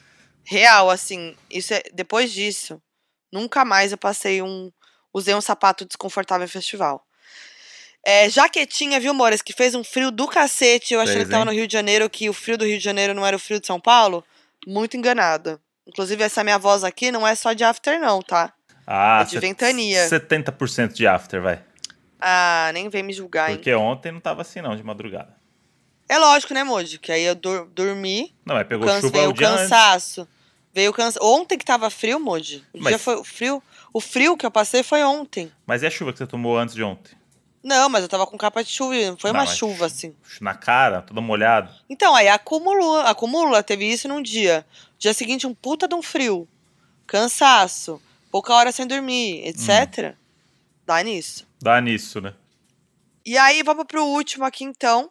real, 0.44 0.90
assim, 0.90 1.36
isso 1.50 1.74
é, 1.74 1.82
depois 1.92 2.32
disso, 2.32 2.80
nunca 3.32 3.64
mais 3.64 3.92
eu 3.92 3.98
passei 3.98 4.42
um. 4.42 4.70
Usei 5.14 5.34
um 5.34 5.42
sapato 5.42 5.84
desconfortável 5.84 6.44
em 6.44 6.48
festival. 6.48 7.04
É, 8.04 8.28
jaquetinha, 8.30 8.98
viu, 8.98 9.12
Moras, 9.12 9.42
que 9.42 9.52
fez 9.52 9.74
um 9.74 9.84
frio 9.84 10.10
do 10.10 10.26
cacete. 10.26 10.94
Eu 10.94 11.06
Fez, 11.06 11.24
que 11.24 11.30
tava 11.30 11.44
no 11.44 11.52
Rio 11.52 11.66
de 11.66 11.72
Janeiro, 11.72 12.08
que 12.08 12.28
o 12.30 12.32
frio 12.32 12.56
do 12.56 12.64
Rio 12.64 12.78
de 12.78 12.84
Janeiro 12.84 13.12
não 13.14 13.24
era 13.24 13.36
o 13.36 13.38
frio 13.38 13.60
de 13.60 13.66
São 13.66 13.78
Paulo. 13.78 14.24
Muito 14.66 14.96
enganada. 14.96 15.60
Inclusive, 15.86 16.22
essa 16.24 16.42
minha 16.42 16.58
voz 16.58 16.82
aqui 16.82 17.12
não 17.12 17.26
é 17.26 17.34
só 17.34 17.52
de 17.52 17.62
after, 17.62 18.00
não, 18.00 18.22
tá? 18.22 18.52
Ah, 18.86 19.20
É 19.22 19.24
de 19.24 19.38
ventania. 19.38 20.08
70% 20.08 20.92
de 20.94 21.06
after, 21.06 21.40
vai. 21.42 21.62
Ah, 22.20 22.70
nem 22.72 22.88
vem 22.88 23.02
me 23.02 23.12
julgar, 23.12 23.50
hein? 23.50 23.56
Porque 23.56 23.74
ontem 23.74 24.10
não 24.12 24.20
tava 24.20 24.42
assim, 24.42 24.60
não, 24.60 24.74
de 24.74 24.82
madrugada. 24.82 25.36
É 26.12 26.18
lógico, 26.18 26.52
né, 26.52 26.62
Moji? 26.62 26.98
Que 26.98 27.10
aí 27.12 27.22
eu 27.24 27.34
dormi, 27.34 28.34
Não, 28.44 28.54
mas 28.54 28.66
pegou 28.66 28.86
chuva 28.88 29.08
veio 29.10 29.30
o 29.30 29.32
dia 29.32 29.48
antes. 29.48 29.62
cansaço. 29.62 30.28
Veio 30.74 30.90
o 30.90 30.94
cansaço. 30.94 31.24
Ontem 31.24 31.56
que 31.56 31.64
tava 31.64 31.88
frio, 31.88 32.20
Moji. 32.20 32.62
O 32.72 32.78
Mas- 32.80 32.88
dia 32.88 32.98
foi 32.98 33.16
o 33.16 33.24
frio. 33.24 33.62
O 33.92 34.00
frio 34.00 34.36
que 34.36 34.44
eu 34.44 34.50
passei 34.50 34.82
foi 34.82 35.02
ontem. 35.02 35.50
Mas 35.66 35.82
e 35.82 35.86
a 35.86 35.90
chuva 35.90 36.12
que 36.12 36.18
você 36.18 36.26
tomou 36.26 36.58
antes 36.58 36.74
de 36.74 36.82
ontem? 36.82 37.14
Não, 37.64 37.88
mas 37.88 38.02
eu 38.02 38.08
tava 38.08 38.26
com 38.26 38.36
capa 38.36 38.62
de 38.64 38.70
chuva. 38.70 38.94
Não 38.94 39.16
foi 39.16 39.32
Não, 39.32 39.40
uma 39.40 39.46
chuva 39.46 39.86
assim. 39.86 40.14
Na 40.40 40.54
cara, 40.54 41.00
todo 41.00 41.22
molhado. 41.22 41.72
Então, 41.88 42.14
aí 42.14 42.28
acumulou, 42.28 43.00
acumula. 43.00 43.62
Teve 43.62 43.84
isso 43.90 44.08
num 44.08 44.20
dia. 44.20 44.66
Dia 44.98 45.14
seguinte, 45.14 45.46
um 45.46 45.54
puta 45.54 45.86
de 45.86 45.94
um 45.94 46.02
frio. 46.02 46.46
Cansaço. 47.06 48.00
Pouca 48.30 48.52
hora 48.54 48.72
sem 48.72 48.86
dormir, 48.86 49.46
etc. 49.46 50.14
Dá 50.86 51.02
nisso. 51.02 51.46
Dá 51.60 51.80
nisso, 51.80 52.20
né? 52.20 52.34
E 53.24 53.38
aí, 53.38 53.62
vamos 53.62 53.84
pro 53.86 54.04
último 54.04 54.44
aqui, 54.44 54.64
então. 54.64 55.10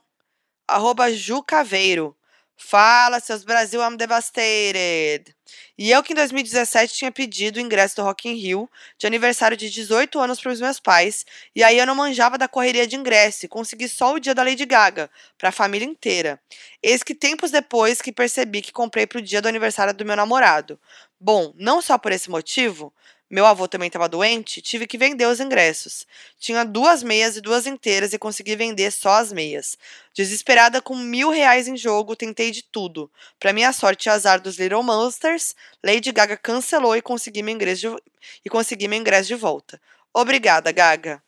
Arroba 0.71 1.11
Jucaveiro. 1.11 2.15
Fala, 2.55 3.19
seus 3.19 3.43
Brasil, 3.43 3.81
I'm 3.81 3.97
devastated. 3.97 5.35
E 5.77 5.91
eu 5.91 6.01
que 6.03 6.13
em 6.13 6.15
2017 6.15 6.93
tinha 6.93 7.11
pedido 7.11 7.57
o 7.57 7.59
ingresso 7.59 7.95
do 7.95 8.03
Rock 8.03 8.29
in 8.29 8.35
Rio 8.35 8.69
de 8.97 9.07
aniversário 9.07 9.57
de 9.57 9.69
18 9.69 10.19
anos 10.19 10.39
para 10.39 10.51
os 10.51 10.61
meus 10.61 10.79
pais. 10.79 11.25
E 11.55 11.63
aí 11.63 11.77
eu 11.77 11.85
não 11.85 11.95
manjava 11.95 12.37
da 12.37 12.47
correria 12.47 12.87
de 12.87 12.95
ingresso 12.95 13.45
e 13.45 13.49
consegui 13.49 13.89
só 13.89 14.13
o 14.13 14.19
dia 14.19 14.33
da 14.33 14.43
Lady 14.43 14.65
Gaga, 14.65 15.09
para 15.37 15.49
a 15.49 15.51
família 15.51 15.85
inteira. 15.85 16.39
Eis 16.81 17.03
que 17.03 17.15
tempos 17.15 17.51
depois 17.51 18.01
que 18.01 18.11
percebi 18.11 18.61
que 18.61 18.71
comprei 18.71 19.05
pro 19.05 19.21
dia 19.21 19.41
do 19.41 19.49
aniversário 19.49 19.93
do 19.93 20.05
meu 20.05 20.15
namorado. 20.15 20.79
Bom, 21.19 21.51
não 21.57 21.81
só 21.81 21.97
por 21.97 22.11
esse 22.11 22.29
motivo, 22.29 22.93
meu 23.31 23.45
avô 23.45 23.65
também 23.67 23.87
estava 23.87 24.09
doente, 24.09 24.61
tive 24.61 24.85
que 24.85 24.97
vender 24.97 25.25
os 25.25 25.39
ingressos. 25.39 26.05
Tinha 26.37 26.65
duas 26.65 27.01
meias 27.01 27.37
e 27.37 27.41
duas 27.41 27.65
inteiras 27.65 28.11
e 28.11 28.19
consegui 28.19 28.57
vender 28.57 28.91
só 28.91 29.13
as 29.13 29.31
meias. 29.31 29.77
Desesperada 30.13 30.81
com 30.81 30.95
mil 30.97 31.29
reais 31.29 31.67
em 31.67 31.77
jogo, 31.77 32.15
tentei 32.15 32.51
de 32.51 32.61
tudo. 32.61 33.09
Pra 33.39 33.53
minha 33.53 33.71
sorte 33.71 34.07
e 34.07 34.09
azar 34.09 34.41
dos 34.41 34.59
Little 34.59 34.83
Monsters, 34.83 35.55
Lady 35.81 36.11
Gaga 36.11 36.35
cancelou 36.35 36.95
e 36.95 37.01
consegui 37.01 37.41
meu 37.41 37.55
ingresso 37.55 37.81
de, 37.81 38.03
e 38.43 38.49
consegui 38.49 38.87
meu 38.89 38.99
ingresso 38.99 39.29
de 39.29 39.35
volta. 39.35 39.79
Obrigada, 40.13 40.71
Gaga. 40.73 41.23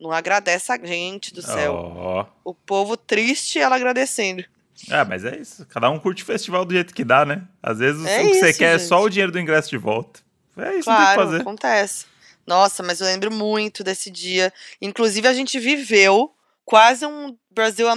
Não 0.00 0.12
agradece 0.12 0.70
a 0.70 0.78
gente 0.78 1.34
do 1.34 1.42
céu. 1.42 1.74
Ó. 1.74 2.26
O 2.44 2.54
povo 2.54 2.96
triste 2.96 3.58
ela 3.58 3.74
agradecendo. 3.76 4.44
Ah, 4.90 5.04
mas 5.04 5.24
é 5.24 5.36
isso. 5.38 5.64
Cada 5.66 5.88
um 5.90 5.98
curte 5.98 6.22
o 6.22 6.26
festival 6.26 6.64
do 6.64 6.74
jeito 6.74 6.94
que 6.94 7.02
dá, 7.02 7.24
né? 7.24 7.42
Às 7.62 7.78
vezes 7.78 8.04
É 8.06 8.20
o 8.22 8.28
que 8.28 8.34
você 8.34 8.50
isso, 8.50 8.58
quer 8.58 8.76
é 8.76 8.78
só 8.78 8.96
gente. 8.98 9.06
o 9.06 9.08
dinheiro 9.08 9.32
do 9.32 9.40
ingresso 9.40 9.70
de 9.70 9.78
volta. 9.78 10.20
É 10.56 10.70
isso 10.70 10.78
que 10.78 10.84
Claro, 10.84 11.06
tem 11.06 11.16
que 11.18 11.24
fazer. 11.30 11.40
acontece. 11.42 12.06
Nossa, 12.46 12.82
mas 12.82 13.00
eu 13.00 13.06
lembro 13.06 13.30
muito 13.32 13.82
desse 13.82 14.10
dia. 14.10 14.52
Inclusive, 14.80 15.26
a 15.26 15.34
gente 15.34 15.58
viveu 15.58 16.32
quase 16.64 17.04
um 17.04 17.36
Brasil 17.50 17.88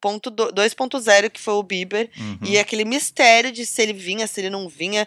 ponto 0.00 0.28
do- 0.30 0.52
2.0, 0.52 1.30
que 1.30 1.40
foi 1.40 1.54
o 1.54 1.62
Bieber. 1.62 2.10
Uhum. 2.18 2.38
E 2.42 2.58
aquele 2.58 2.84
mistério 2.84 3.52
de 3.52 3.64
se 3.64 3.80
ele 3.82 3.92
vinha, 3.92 4.26
se 4.26 4.40
ele 4.40 4.50
não 4.50 4.68
vinha. 4.68 5.06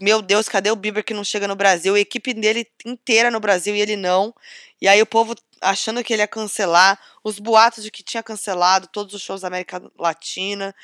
Meu 0.00 0.22
Deus, 0.22 0.48
cadê 0.48 0.70
o 0.70 0.76
Bieber 0.76 1.02
que 1.04 1.12
não 1.14 1.24
chega 1.24 1.48
no 1.48 1.56
Brasil? 1.56 1.94
A 1.96 2.00
equipe 2.00 2.32
dele 2.32 2.66
inteira 2.84 3.30
no 3.30 3.40
Brasil 3.40 3.74
e 3.74 3.80
ele 3.80 3.96
não. 3.96 4.32
E 4.80 4.86
aí 4.86 5.00
o 5.02 5.06
povo 5.06 5.34
achando 5.60 6.04
que 6.04 6.12
ele 6.12 6.22
ia 6.22 6.28
cancelar. 6.28 6.98
Os 7.24 7.38
boatos 7.40 7.82
de 7.82 7.90
que 7.90 8.02
tinha 8.04 8.22
cancelado 8.22 8.86
todos 8.88 9.14
os 9.14 9.22
shows 9.22 9.40
da 9.40 9.48
América 9.48 9.82
Latina. 9.98 10.74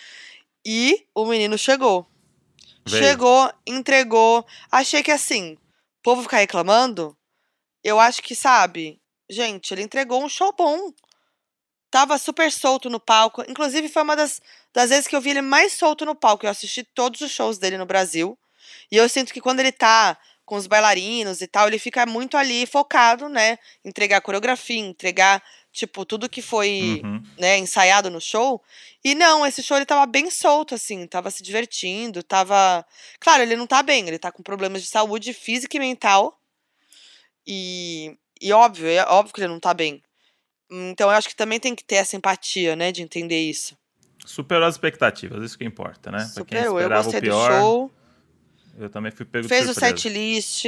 E 0.64 1.04
o 1.14 1.24
menino 1.26 1.56
chegou. 1.56 2.06
Veio. 2.86 3.04
Chegou, 3.04 3.52
entregou. 3.66 4.46
Achei 4.70 5.02
que 5.02 5.10
assim, 5.10 5.54
o 5.54 6.02
povo 6.02 6.22
ficar 6.22 6.38
reclamando, 6.38 7.16
eu 7.82 7.98
acho 7.98 8.22
que, 8.22 8.34
sabe, 8.34 9.00
gente, 9.28 9.72
ele 9.72 9.82
entregou 9.82 10.22
um 10.22 10.28
show 10.28 10.52
bom. 10.56 10.92
Tava 11.90 12.18
super 12.18 12.52
solto 12.52 12.88
no 12.88 13.00
palco. 13.00 13.44
Inclusive, 13.48 13.88
foi 13.88 14.02
uma 14.02 14.14
das, 14.14 14.40
das 14.72 14.90
vezes 14.90 15.08
que 15.08 15.16
eu 15.16 15.20
vi 15.20 15.30
ele 15.30 15.42
mais 15.42 15.72
solto 15.72 16.04
no 16.04 16.14
palco. 16.14 16.46
Eu 16.46 16.50
assisti 16.50 16.84
todos 16.84 17.20
os 17.20 17.30
shows 17.30 17.58
dele 17.58 17.76
no 17.76 17.86
Brasil. 17.86 18.38
E 18.92 18.96
eu 18.96 19.08
sinto 19.08 19.32
que 19.32 19.40
quando 19.40 19.60
ele 19.60 19.72
tá 19.72 20.16
com 20.44 20.56
os 20.56 20.66
bailarinos 20.66 21.40
e 21.40 21.46
tal, 21.46 21.68
ele 21.68 21.78
fica 21.78 22.04
muito 22.06 22.36
ali 22.36 22.66
focado, 22.66 23.28
né? 23.28 23.58
Entregar 23.84 24.20
coreografia, 24.20 24.78
entregar, 24.78 25.42
tipo, 25.72 26.04
tudo 26.04 26.28
que 26.28 26.42
foi 26.42 27.00
Uhum. 27.04 27.22
né, 27.38 27.58
ensaiado 27.58 28.10
no 28.10 28.20
show. 28.20 28.62
E 29.04 29.14
não, 29.14 29.46
esse 29.46 29.62
show 29.62 29.76
ele 29.76 29.86
tava 29.86 30.04
bem 30.06 30.30
solto, 30.30 30.74
assim, 30.74 31.06
tava 31.06 31.30
se 31.30 31.42
divertindo, 31.42 32.22
tava. 32.22 32.84
Claro, 33.18 33.42
ele 33.42 33.56
não 33.56 33.66
tá 33.66 33.82
bem, 33.82 34.06
ele 34.06 34.18
tá 34.18 34.30
com 34.32 34.42
problemas 34.42 34.82
de 34.82 34.88
saúde 34.88 35.32
física 35.32 35.76
e 35.76 35.80
mental. 35.80 36.38
E, 37.46 38.16
e 38.40 38.52
óbvio, 38.52 38.86
é 38.88 39.04
óbvio 39.06 39.34
que 39.34 39.40
ele 39.40 39.48
não 39.48 39.60
tá 39.60 39.72
bem. 39.72 40.02
Então 40.70 41.10
eu 41.10 41.16
acho 41.16 41.28
que 41.28 41.34
também 41.34 41.58
tem 41.58 41.74
que 41.74 41.84
ter 41.84 41.96
essa 41.96 42.16
empatia, 42.16 42.76
né, 42.76 42.92
de 42.92 43.02
entender 43.02 43.40
isso. 43.40 43.76
Superou 44.24 44.66
as 44.68 44.74
expectativas, 44.74 45.42
isso 45.42 45.58
que 45.58 45.64
importa, 45.64 46.12
né? 46.12 46.20
Superou, 46.26 46.78
eu 46.78 46.88
gostei 46.88 47.18
o 47.18 47.22
pior, 47.22 47.50
do 47.50 47.56
show, 47.56 47.90
eu 48.78 48.90
também 48.90 49.10
fui 49.10 49.24
pego 49.24 49.48
fez 49.48 49.68
o 49.68 49.72
surpresa. 49.74 49.96
set 49.96 50.08
list, 50.08 50.64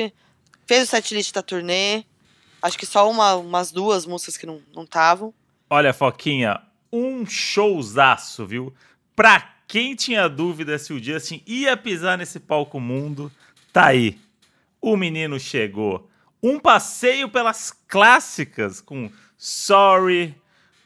fez 0.66 0.84
o 0.84 0.86
set 0.86 1.14
list 1.14 1.32
da 1.32 1.42
turnê. 1.42 2.03
Acho 2.62 2.78
que 2.78 2.86
só 2.86 3.10
uma, 3.10 3.34
umas 3.34 3.72
duas 3.72 4.06
músicas 4.06 4.36
que 4.36 4.46
não 4.46 4.62
estavam. 4.76 5.34
Olha, 5.68 5.92
Foquinha, 5.92 6.60
um 6.92 7.26
showzaço, 7.26 8.46
viu? 8.46 8.72
Pra 9.16 9.52
quem 9.66 9.94
tinha 9.96 10.28
dúvida 10.28 10.78
se 10.78 10.92
o 10.92 11.02
Justin 11.02 11.42
ia 11.46 11.76
pisar 11.76 12.16
nesse 12.16 12.38
palco 12.38 12.78
mundo, 12.78 13.32
tá 13.72 13.86
aí. 13.86 14.18
O 14.80 14.96
menino 14.96 15.40
chegou. 15.40 16.08
Um 16.42 16.58
passeio 16.58 17.28
pelas 17.28 17.72
clássicas 17.88 18.80
com 18.80 19.10
Sorry, 19.36 20.34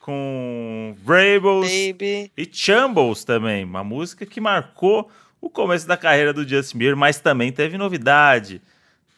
com 0.00 0.96
Rebels 1.06 1.68
Baby. 1.68 2.30
e 2.36 2.48
Chumbles 2.50 3.24
também. 3.24 3.64
Uma 3.64 3.82
música 3.82 4.24
que 4.24 4.40
marcou 4.40 5.10
o 5.40 5.50
começo 5.50 5.86
da 5.86 5.96
carreira 5.96 6.32
do 6.32 6.46
Justin 6.46 6.78
Bieber, 6.78 6.96
mas 6.96 7.18
também 7.18 7.50
teve 7.52 7.76
novidade. 7.76 8.62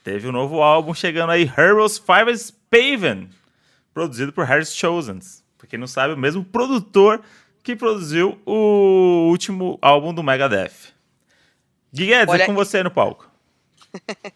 Teve 0.08 0.26
um 0.26 0.32
novo 0.32 0.62
álbum 0.62 0.94
chegando 0.94 1.32
aí, 1.32 1.42
Heroes 1.42 1.98
Five 1.98 2.32
is 2.32 2.50
Paven, 2.50 3.28
produzido 3.92 4.32
por 4.32 4.46
Harris 4.46 4.74
Chosens. 4.74 5.44
Pra 5.58 5.66
quem 5.66 5.78
não 5.78 5.86
sabe, 5.86 6.14
o 6.14 6.16
mesmo 6.16 6.42
produtor 6.42 7.22
que 7.62 7.76
produziu 7.76 8.40
o 8.46 9.28
último 9.28 9.78
álbum 9.82 10.14
do 10.14 10.22
Megadeth. 10.22 10.94
Guedes, 11.92 12.26
é 12.26 12.30
Olha- 12.30 12.46
com 12.46 12.54
você 12.54 12.82
no 12.82 12.90
palco. 12.90 13.30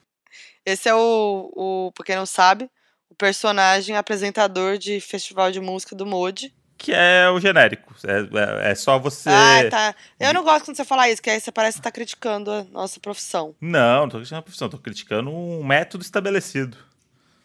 Esse 0.62 0.90
é 0.90 0.94
o, 0.94 1.50
o, 1.56 1.92
pra 1.94 2.04
quem 2.04 2.16
não 2.16 2.26
sabe, 2.26 2.70
o 3.08 3.14
personagem 3.14 3.96
apresentador 3.96 4.76
de 4.76 5.00
festival 5.00 5.50
de 5.50 5.58
música 5.58 5.96
do 5.96 6.04
Modi. 6.04 6.54
Que 6.82 6.92
é 6.92 7.30
o 7.30 7.38
genérico. 7.38 7.94
É, 8.04 8.66
é- 8.66 8.72
é 8.72 8.74
só 8.74 8.98
você. 8.98 9.30
Ah, 9.30 9.70
tá. 9.70 9.94
Eu 10.18 10.34
não 10.34 10.42
gosto 10.42 10.64
quando 10.64 10.76
você 10.76 10.84
fala 10.84 11.08
isso, 11.08 11.22
que 11.22 11.30
aí 11.30 11.40
você 11.40 11.52
parece 11.52 11.76
que 11.78 11.82
tá 11.84 11.92
criticando 11.92 12.50
a 12.50 12.64
nossa 12.64 12.98
profissão. 12.98 13.54
Não, 13.60 14.00
não 14.02 14.08
tô 14.08 14.16
criticando 14.16 14.40
a 14.40 14.42
profissão, 14.42 14.68
tô 14.68 14.78
criticando 14.78 15.30
um 15.30 15.62
método 15.62 16.02
estabelecido. 16.02 16.76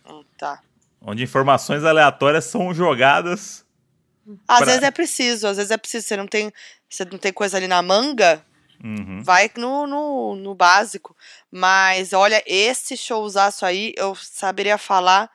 Hum, 0.10 0.24
Tá. 0.40 0.60
Onde 1.00 1.22
informações 1.24 1.84
aleatórias 1.84 2.46
são 2.46 2.74
jogadas. 2.74 3.64
Às 4.48 4.58
Pra- 4.58 4.66
vezes 4.66 4.82
é 4.82 4.90
preciso, 4.92 5.48
às 5.48 5.58
vezes 5.58 5.72
é 5.72 5.78
preciso. 5.78 6.08
Você 6.08 6.18
não 6.18 6.26
tem, 6.28 6.52
você 6.90 7.06
não 7.06 7.20
tem 7.20 7.32
coisa 7.32 7.58
ali 7.58 7.68
na 7.68 7.82
manga, 7.84 8.44
Uhum. 8.84 9.24
Vai 9.24 9.50
no, 9.58 9.88
no, 9.88 10.36
no 10.36 10.54
básico. 10.54 11.16
Mas 11.52 12.14
olha, 12.14 12.44
esse 12.46 12.96
showzaço 12.96 13.66
aí, 13.66 13.92
eu 13.98 14.14
saberia 14.16 14.78
falar 14.78 15.32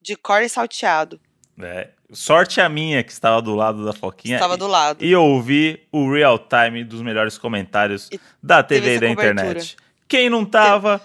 de 0.00 0.16
core 0.16 0.48
salteado. 0.48 1.20
É. 1.66 1.90
Sorte 2.12 2.60
a 2.60 2.68
minha 2.68 3.02
que 3.04 3.12
estava 3.12 3.40
do 3.40 3.54
lado 3.54 3.84
da 3.84 3.92
Foquinha. 3.92 4.36
Estava 4.36 4.56
do 4.56 4.66
lado. 4.66 5.04
E 5.04 5.14
ouvi 5.14 5.80
o 5.92 6.12
real 6.12 6.38
time 6.38 6.82
dos 6.82 7.00
melhores 7.02 7.38
comentários 7.38 8.08
E 8.10 8.18
da 8.42 8.62
teve 8.62 8.80
TV 8.82 8.96
e 8.96 9.00
da 9.00 9.08
cobertura. 9.14 9.42
internet. 9.50 9.76
Quem 10.08 10.28
não 10.28 10.44
tava, 10.44 11.00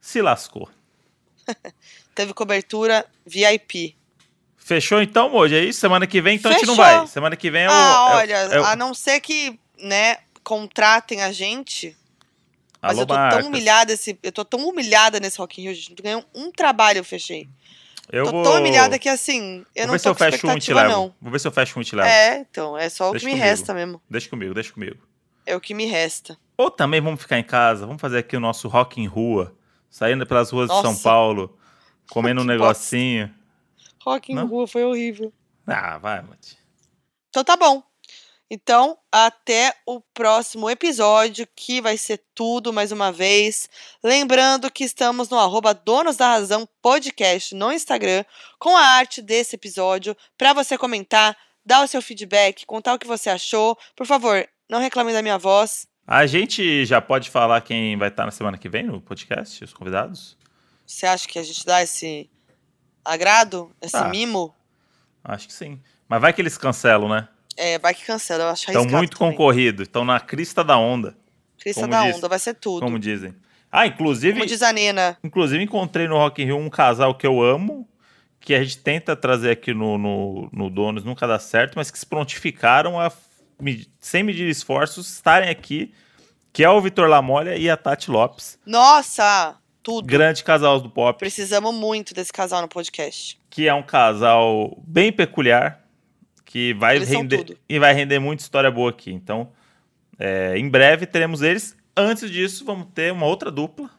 se 0.00 0.22
lascou. 0.22 0.68
Teve 2.14 2.32
cobertura 2.32 3.04
VIP. 3.26 3.94
Fechou 4.56 5.00
então, 5.02 5.28
Moji? 5.30 5.54
É 5.54 5.64
isso? 5.64 5.78
Semana 5.78 6.06
que 6.06 6.20
vem, 6.20 6.36
então 6.36 6.50
a 6.50 6.54
gente 6.54 6.66
não 6.66 6.74
Fechou. 6.74 6.98
vai. 6.98 7.06
Semana 7.06 7.36
que 7.36 7.50
vem 7.50 7.64
é 7.64 7.68
o. 7.68 7.72
ah, 7.72 8.08
é 8.10 8.14
olha, 8.16 8.34
é 8.34 8.60
o- 8.60 8.64
a 8.64 8.74
não 8.74 8.94
ser 8.94 9.20
que, 9.20 9.58
né, 9.78 10.16
contratem 10.42 11.22
a 11.22 11.30
gente. 11.30 11.94
Mas 12.80 12.92
Alô, 12.92 13.02
eu 13.02 13.06
tô 13.06 13.14
marcas. 13.14 13.40
tão 13.40 13.48
humilhada 13.48 13.92
esse, 13.92 14.18
eu 14.22 14.32
tô 14.32 14.44
tão 14.44 14.66
humilhada 14.68 15.20
nesse 15.20 15.38
Rock 15.38 15.60
in 15.60 15.64
Rio, 15.64 15.74
gente. 15.74 15.90
Não 15.90 15.96
ganhei 16.02 16.24
um 16.34 16.50
trabalho, 16.50 16.98
eu 16.98 17.04
fechei. 17.04 17.48
Eu 18.10 18.24
tô 18.24 18.30
vou... 18.30 18.42
tão 18.44 18.58
humilhada 18.58 18.98
que 18.98 19.08
assim, 19.08 19.64
eu 19.74 19.82
Vou 19.82 19.86
não 19.86 19.92
ver 19.92 19.98
se 19.98 20.04
tô 20.04 20.10
eu 20.10 20.14
com 20.14 20.18
fecho 20.18 20.36
um 20.36 20.38
te 20.38 20.42
expectativa 20.70 20.82
levo. 20.82 20.92
não. 20.92 21.14
Vou 21.20 21.32
ver 21.32 21.40
se 21.40 21.48
eu 21.48 21.52
fecho 21.52 21.78
um 21.78 21.82
e 21.82 21.84
te 21.84 21.96
levo. 21.96 22.08
É, 22.08 22.38
então, 22.38 22.76
é 22.78 22.88
só 22.88 23.08
o 23.08 23.10
Deixa 23.12 23.24
que 23.26 23.32
me 23.32 23.32
comigo. 23.38 23.48
resta 23.50 23.74
mesmo. 23.74 24.02
Deixa 24.08 24.28
comigo, 24.28 24.54
deixa 24.54 24.72
comigo. 24.72 24.96
É 25.44 25.56
o 25.56 25.60
que 25.60 25.74
me 25.74 25.86
resta. 25.86 26.38
Ou 26.56 26.70
também 26.70 27.00
vamos 27.00 27.20
ficar 27.20 27.38
em 27.38 27.44
casa, 27.44 27.84
vamos 27.86 28.00
fazer 28.00 28.18
aqui 28.18 28.36
o 28.36 28.40
nosso 28.40 28.68
rock 28.68 29.00
em 29.00 29.06
rua, 29.06 29.54
saindo 29.90 30.26
pelas 30.26 30.50
ruas 30.50 30.68
de 30.68 30.74
São 30.74 30.92
Nossa. 30.92 31.02
Paulo, 31.02 31.58
comendo 32.10 32.40
um 32.40 32.44
negocinho. 32.44 33.32
Rock 34.04 34.32
em 34.32 34.36
Não? 34.36 34.46
rua 34.46 34.66
foi 34.66 34.84
horrível. 34.84 35.32
Ah, 35.66 35.98
vai, 35.98 36.22
Mati. 36.22 36.56
Então 37.28 37.42
tá 37.44 37.56
bom. 37.56 37.82
Então, 38.48 38.96
até 39.10 39.74
o 39.84 40.00
próximo 40.14 40.70
episódio, 40.70 41.48
que 41.56 41.80
vai 41.80 41.96
ser 41.96 42.22
tudo 42.32 42.72
mais 42.72 42.92
uma 42.92 43.10
vez. 43.10 43.68
Lembrando 44.02 44.70
que 44.70 44.84
estamos 44.84 45.28
no 45.28 45.38
arroba 45.38 45.74
Donos 45.74 46.16
da 46.16 46.28
Razão 46.28 46.68
Podcast 46.80 47.54
no 47.56 47.72
Instagram, 47.72 48.24
com 48.58 48.76
a 48.76 48.80
arte 48.82 49.20
desse 49.20 49.56
episódio, 49.56 50.16
para 50.38 50.52
você 50.52 50.78
comentar, 50.78 51.36
dar 51.64 51.82
o 51.82 51.88
seu 51.88 52.00
feedback, 52.00 52.64
contar 52.64 52.94
o 52.94 52.98
que 53.00 53.06
você 53.06 53.28
achou. 53.28 53.76
Por 53.96 54.06
favor, 54.06 54.48
não 54.70 54.78
reclame 54.78 55.12
da 55.12 55.22
minha 55.22 55.38
voz. 55.38 55.88
A 56.06 56.24
gente 56.24 56.86
já 56.86 57.00
pode 57.00 57.30
falar 57.30 57.60
quem 57.62 57.98
vai 57.98 58.08
estar 58.08 58.24
na 58.26 58.30
semana 58.30 58.56
que 58.56 58.68
vem 58.68 58.84
no 58.84 59.00
podcast, 59.00 59.64
os 59.64 59.72
convidados? 59.72 60.36
Você 60.86 61.04
acha 61.04 61.26
que 61.26 61.36
a 61.36 61.42
gente 61.42 61.66
dá 61.66 61.82
esse 61.82 62.30
agrado, 63.04 63.74
esse 63.82 63.90
Tá. 63.90 64.08
mimo? 64.08 64.54
Acho 65.24 65.48
que 65.48 65.52
sim. 65.52 65.82
Mas 66.08 66.20
vai 66.20 66.32
que 66.32 66.40
eles 66.40 66.56
cancelam, 66.56 67.08
né? 67.08 67.28
É, 67.56 67.78
vai 67.78 67.94
que 67.94 68.04
cancela, 68.04 68.44
eu 68.44 68.48
acho 68.48 68.70
Estão 68.70 68.84
muito 68.86 69.16
concorridos, 69.16 69.86
estão 69.86 70.04
na 70.04 70.20
crista 70.20 70.62
da 70.62 70.76
onda, 70.78 71.16
Crista 71.58 71.86
da 71.88 72.04
diz- 72.06 72.16
onda, 72.16 72.28
vai 72.28 72.38
ser 72.38 72.54
tudo. 72.54 72.80
como 72.84 72.98
dizem. 72.98 73.34
Ah, 73.72 73.86
inclusive, 73.86 74.34
Como 74.34 74.46
diz 74.46 74.62
a 74.62 74.72
Nena. 74.72 75.18
inclusive 75.24 75.62
encontrei 75.62 76.06
no 76.06 76.16
Rock 76.16 76.42
in 76.42 76.46
Rio 76.46 76.56
um 76.58 76.70
casal 76.70 77.14
que 77.14 77.26
eu 77.26 77.42
amo, 77.42 77.88
que 78.40 78.54
a 78.54 78.62
gente 78.62 78.78
tenta 78.78 79.16
trazer 79.16 79.50
aqui 79.50 79.74
no, 79.74 79.98
no, 79.98 80.48
no 80.52 80.70
Donos, 80.70 81.02
nunca 81.04 81.26
dá 81.26 81.38
certo, 81.38 81.74
mas 81.76 81.90
que 81.90 81.98
se 81.98 82.06
prontificaram 82.06 82.98
a, 83.00 83.10
sem 83.98 84.22
medir 84.22 84.48
esforços, 84.48 85.10
estarem 85.10 85.48
aqui, 85.50 85.92
que 86.52 86.62
é 86.62 86.70
o 86.70 86.80
Vitor 86.80 87.08
Lamolha 87.08 87.56
e 87.56 87.68
a 87.68 87.76
Tati 87.76 88.10
Lopes, 88.10 88.58
Nossa, 88.64 89.56
tudo. 89.82 90.06
grande 90.06 90.44
casal 90.44 90.80
do 90.80 90.88
pop, 90.88 91.18
Precisamos 91.18 91.74
muito 91.74 92.14
desse 92.14 92.32
casal 92.32 92.62
no 92.62 92.68
podcast. 92.68 93.38
que 93.50 93.66
é 93.66 93.74
um 93.74 93.82
casal 93.82 94.76
bem 94.86 95.10
peculiar, 95.12 95.82
que 96.46 96.72
vai 96.72 96.96
Eles 96.96 97.10
render 97.10 97.58
e 97.68 97.78
vai 97.78 97.92
render 97.92 98.18
muita 98.18 98.42
história 98.42 98.70
boa 98.70 98.88
aqui. 98.88 99.12
Então, 99.12 99.50
é, 100.18 100.56
em 100.56 100.68
breve 100.70 101.04
teremos 101.04 101.42
eles. 101.42 101.76
Antes 101.94 102.30
disso, 102.30 102.64
vamos 102.64 102.86
ter 102.94 103.12
uma 103.12 103.26
outra 103.26 103.50
dupla, 103.50 103.90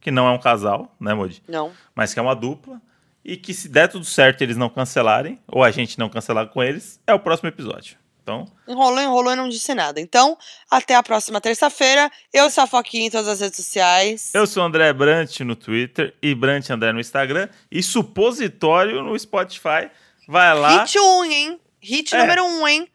que 0.00 0.10
não 0.10 0.26
é 0.26 0.30
um 0.32 0.38
casal, 0.38 0.92
né, 0.98 1.14
Modi? 1.14 1.42
Não. 1.46 1.70
Mas 1.94 2.12
que 2.12 2.18
é 2.18 2.22
uma 2.22 2.34
dupla. 2.34 2.80
E 3.22 3.36
que 3.36 3.52
se 3.52 3.68
der 3.68 3.86
tudo 3.86 4.04
certo 4.04 4.40
e 4.40 4.44
eles 4.44 4.56
não 4.56 4.70
cancelarem, 4.70 5.38
ou 5.46 5.62
a 5.62 5.70
gente 5.70 5.98
não 5.98 6.08
cancelar 6.08 6.48
com 6.48 6.62
eles, 6.62 6.98
é 7.06 7.12
o 7.12 7.18
próximo 7.18 7.48
episódio. 7.50 7.98
Então, 8.22 8.46
Enrolou, 8.66 9.00
enrolou 9.02 9.32
e 9.32 9.36
não 9.36 9.48
disse 9.48 9.74
nada. 9.74 10.00
Então, 10.00 10.38
até 10.70 10.94
a 10.94 11.02
próxima 11.02 11.40
terça-feira. 11.40 12.10
Eu 12.32 12.48
sou 12.48 12.64
a 12.64 12.66
Foquinha 12.66 13.06
em 13.06 13.10
todas 13.10 13.28
as 13.28 13.40
redes 13.40 13.56
sociais. 13.56 14.30
eu 14.34 14.46
sou 14.46 14.62
o 14.62 14.66
André 14.66 14.92
Brant 14.92 15.40
no 15.40 15.54
Twitter 15.56 16.14
e 16.22 16.34
Brant 16.34 16.70
André 16.70 16.92
no 16.92 17.00
Instagram 17.00 17.48
e 17.70 17.82
Supositório 17.82 19.02
no 19.02 19.18
Spotify. 19.18 19.90
Vai 20.26 20.54
lá. 20.54 20.82
Hit 20.82 20.98
1, 20.98 21.24
hein? 21.24 21.60
Hit 21.80 22.14
É. 22.14 22.18
número 22.18 22.44
1, 22.44 22.68
hein? 22.68 22.88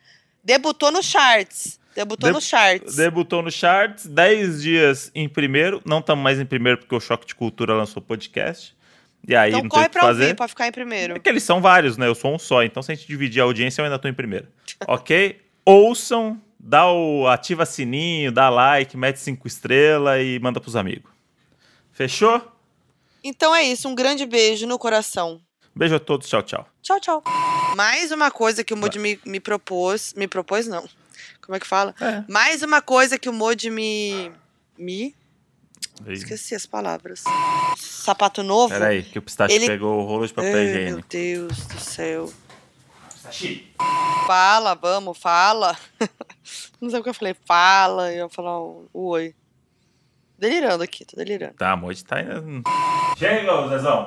Debutou 0.43 0.91
no 0.91 1.01
charts. 1.01 1.79
Debutou 1.95 2.29
De- 2.29 2.35
no 2.35 2.41
charts. 2.41 2.95
Debutou 2.95 3.41
no 3.41 3.49
charts, 3.51 4.05
10 4.05 4.61
dias 4.61 5.11
em 5.15 5.29
primeiro. 5.29 5.81
Não 5.85 5.99
estamos 5.99 6.23
mais 6.23 6.39
em 6.39 6.45
primeiro 6.45 6.79
porque 6.79 6.93
o 6.93 6.99
Choque 6.99 7.25
de 7.25 7.33
Cultura 7.33 7.73
lançou 7.73 8.01
podcast. 8.01 8.75
E 9.27 9.35
aí 9.35 9.49
então 9.49 9.63
não 9.63 9.69
tem 9.69 9.69
corre 9.69 9.85
que 9.85 9.91
pra 9.93 10.01
fazer. 10.01 10.21
ouvir, 10.23 10.35
pra 10.35 10.47
ficar 10.47 10.67
em 10.67 10.71
primeiro. 10.71 11.15
É 11.15 11.19
que 11.19 11.27
eles 11.29 11.41
são 11.43 11.61
vários, 11.61 11.97
né? 11.97 12.05
Eu 12.05 12.13
sou 12.13 12.35
um 12.35 12.37
só. 12.37 12.63
Então 12.63 12.83
se 12.83 12.91
a 12.91 12.95
gente 12.95 13.07
dividir 13.07 13.39
a 13.41 13.43
audiência, 13.45 13.81
eu 13.81 13.85
ainda 13.85 13.97
tô 13.97 14.07
em 14.07 14.13
primeiro. 14.13 14.47
ok? 14.87 15.41
Ouçam, 15.65 16.39
dá 16.59 16.85
o 16.91 17.27
ativa 17.27 17.65
sininho, 17.65 18.31
dá 18.31 18.49
like, 18.49 18.95
mete 18.97 19.17
cinco 19.19 19.47
estrelas 19.47 20.21
e 20.21 20.37
manda 20.39 20.59
pros 20.59 20.75
amigos. 20.75 21.09
Fechou? 21.91 22.51
Então 23.23 23.55
é 23.55 23.63
isso. 23.63 23.87
Um 23.87 23.95
grande 23.95 24.25
beijo 24.25 24.67
no 24.67 24.77
coração. 24.77 25.41
Beijo 25.75 25.95
a 25.95 25.99
todos, 25.99 26.27
tchau, 26.29 26.41
tchau. 26.41 26.65
Tchau, 26.81 26.99
tchau. 27.01 27.23
Mais 27.75 28.11
uma 28.11 28.31
coisa 28.31 28.63
que 28.63 28.73
o 28.73 28.77
Moody 28.77 28.97
me, 28.97 29.19
me 29.25 29.39
propôs. 29.41 30.13
Me 30.13 30.27
propôs, 30.27 30.67
não. 30.67 30.87
Como 31.41 31.55
é 31.55 31.59
que 31.59 31.67
fala? 31.67 31.93
É. 31.99 32.23
Mais 32.31 32.63
uma 32.63 32.81
coisa 32.81 33.19
que 33.19 33.27
o 33.27 33.33
Moody 33.33 33.69
me. 33.69 34.31
Me. 34.77 35.13
Esqueci 36.07 36.55
as 36.55 36.65
palavras. 36.65 37.23
Sapato 37.77 38.41
novo. 38.41 38.73
Peraí, 38.73 39.03
que 39.03 39.19
o 39.19 39.21
pistache 39.21 39.53
Ele- 39.53 39.67
pegou 39.67 39.99
o 40.01 40.05
rolo 40.05 40.25
de 40.25 40.33
papel 40.33 40.55
Ai, 40.55 40.63
meu 40.63 40.69
higiênico. 40.75 41.07
Deus 41.09 41.57
do 41.67 41.79
céu. 41.79 42.33
Pistache. 43.11 43.73
Fala, 44.27 44.75
vamos, 44.75 45.17
fala. 45.17 45.77
Não 46.79 46.89
sei 46.89 46.99
o 46.99 47.03
que 47.03 47.09
eu 47.09 47.13
falei. 47.13 47.35
Fala, 47.45 48.11
e 48.11 48.17
eu 48.17 48.25
ia 48.25 48.29
falar 48.29 48.59
o 48.61 48.87
o 48.93 49.07
oi. 49.09 49.35
Delirando 50.39 50.83
aqui, 50.83 51.03
tô 51.05 51.15
delirando. 51.17 51.53
Tá, 51.55 51.71
a 51.71 51.75
Moji 51.77 52.03
tá 52.03 52.21
indo. 52.21 52.63
Chega, 53.17 53.67
Zezão. 53.69 54.05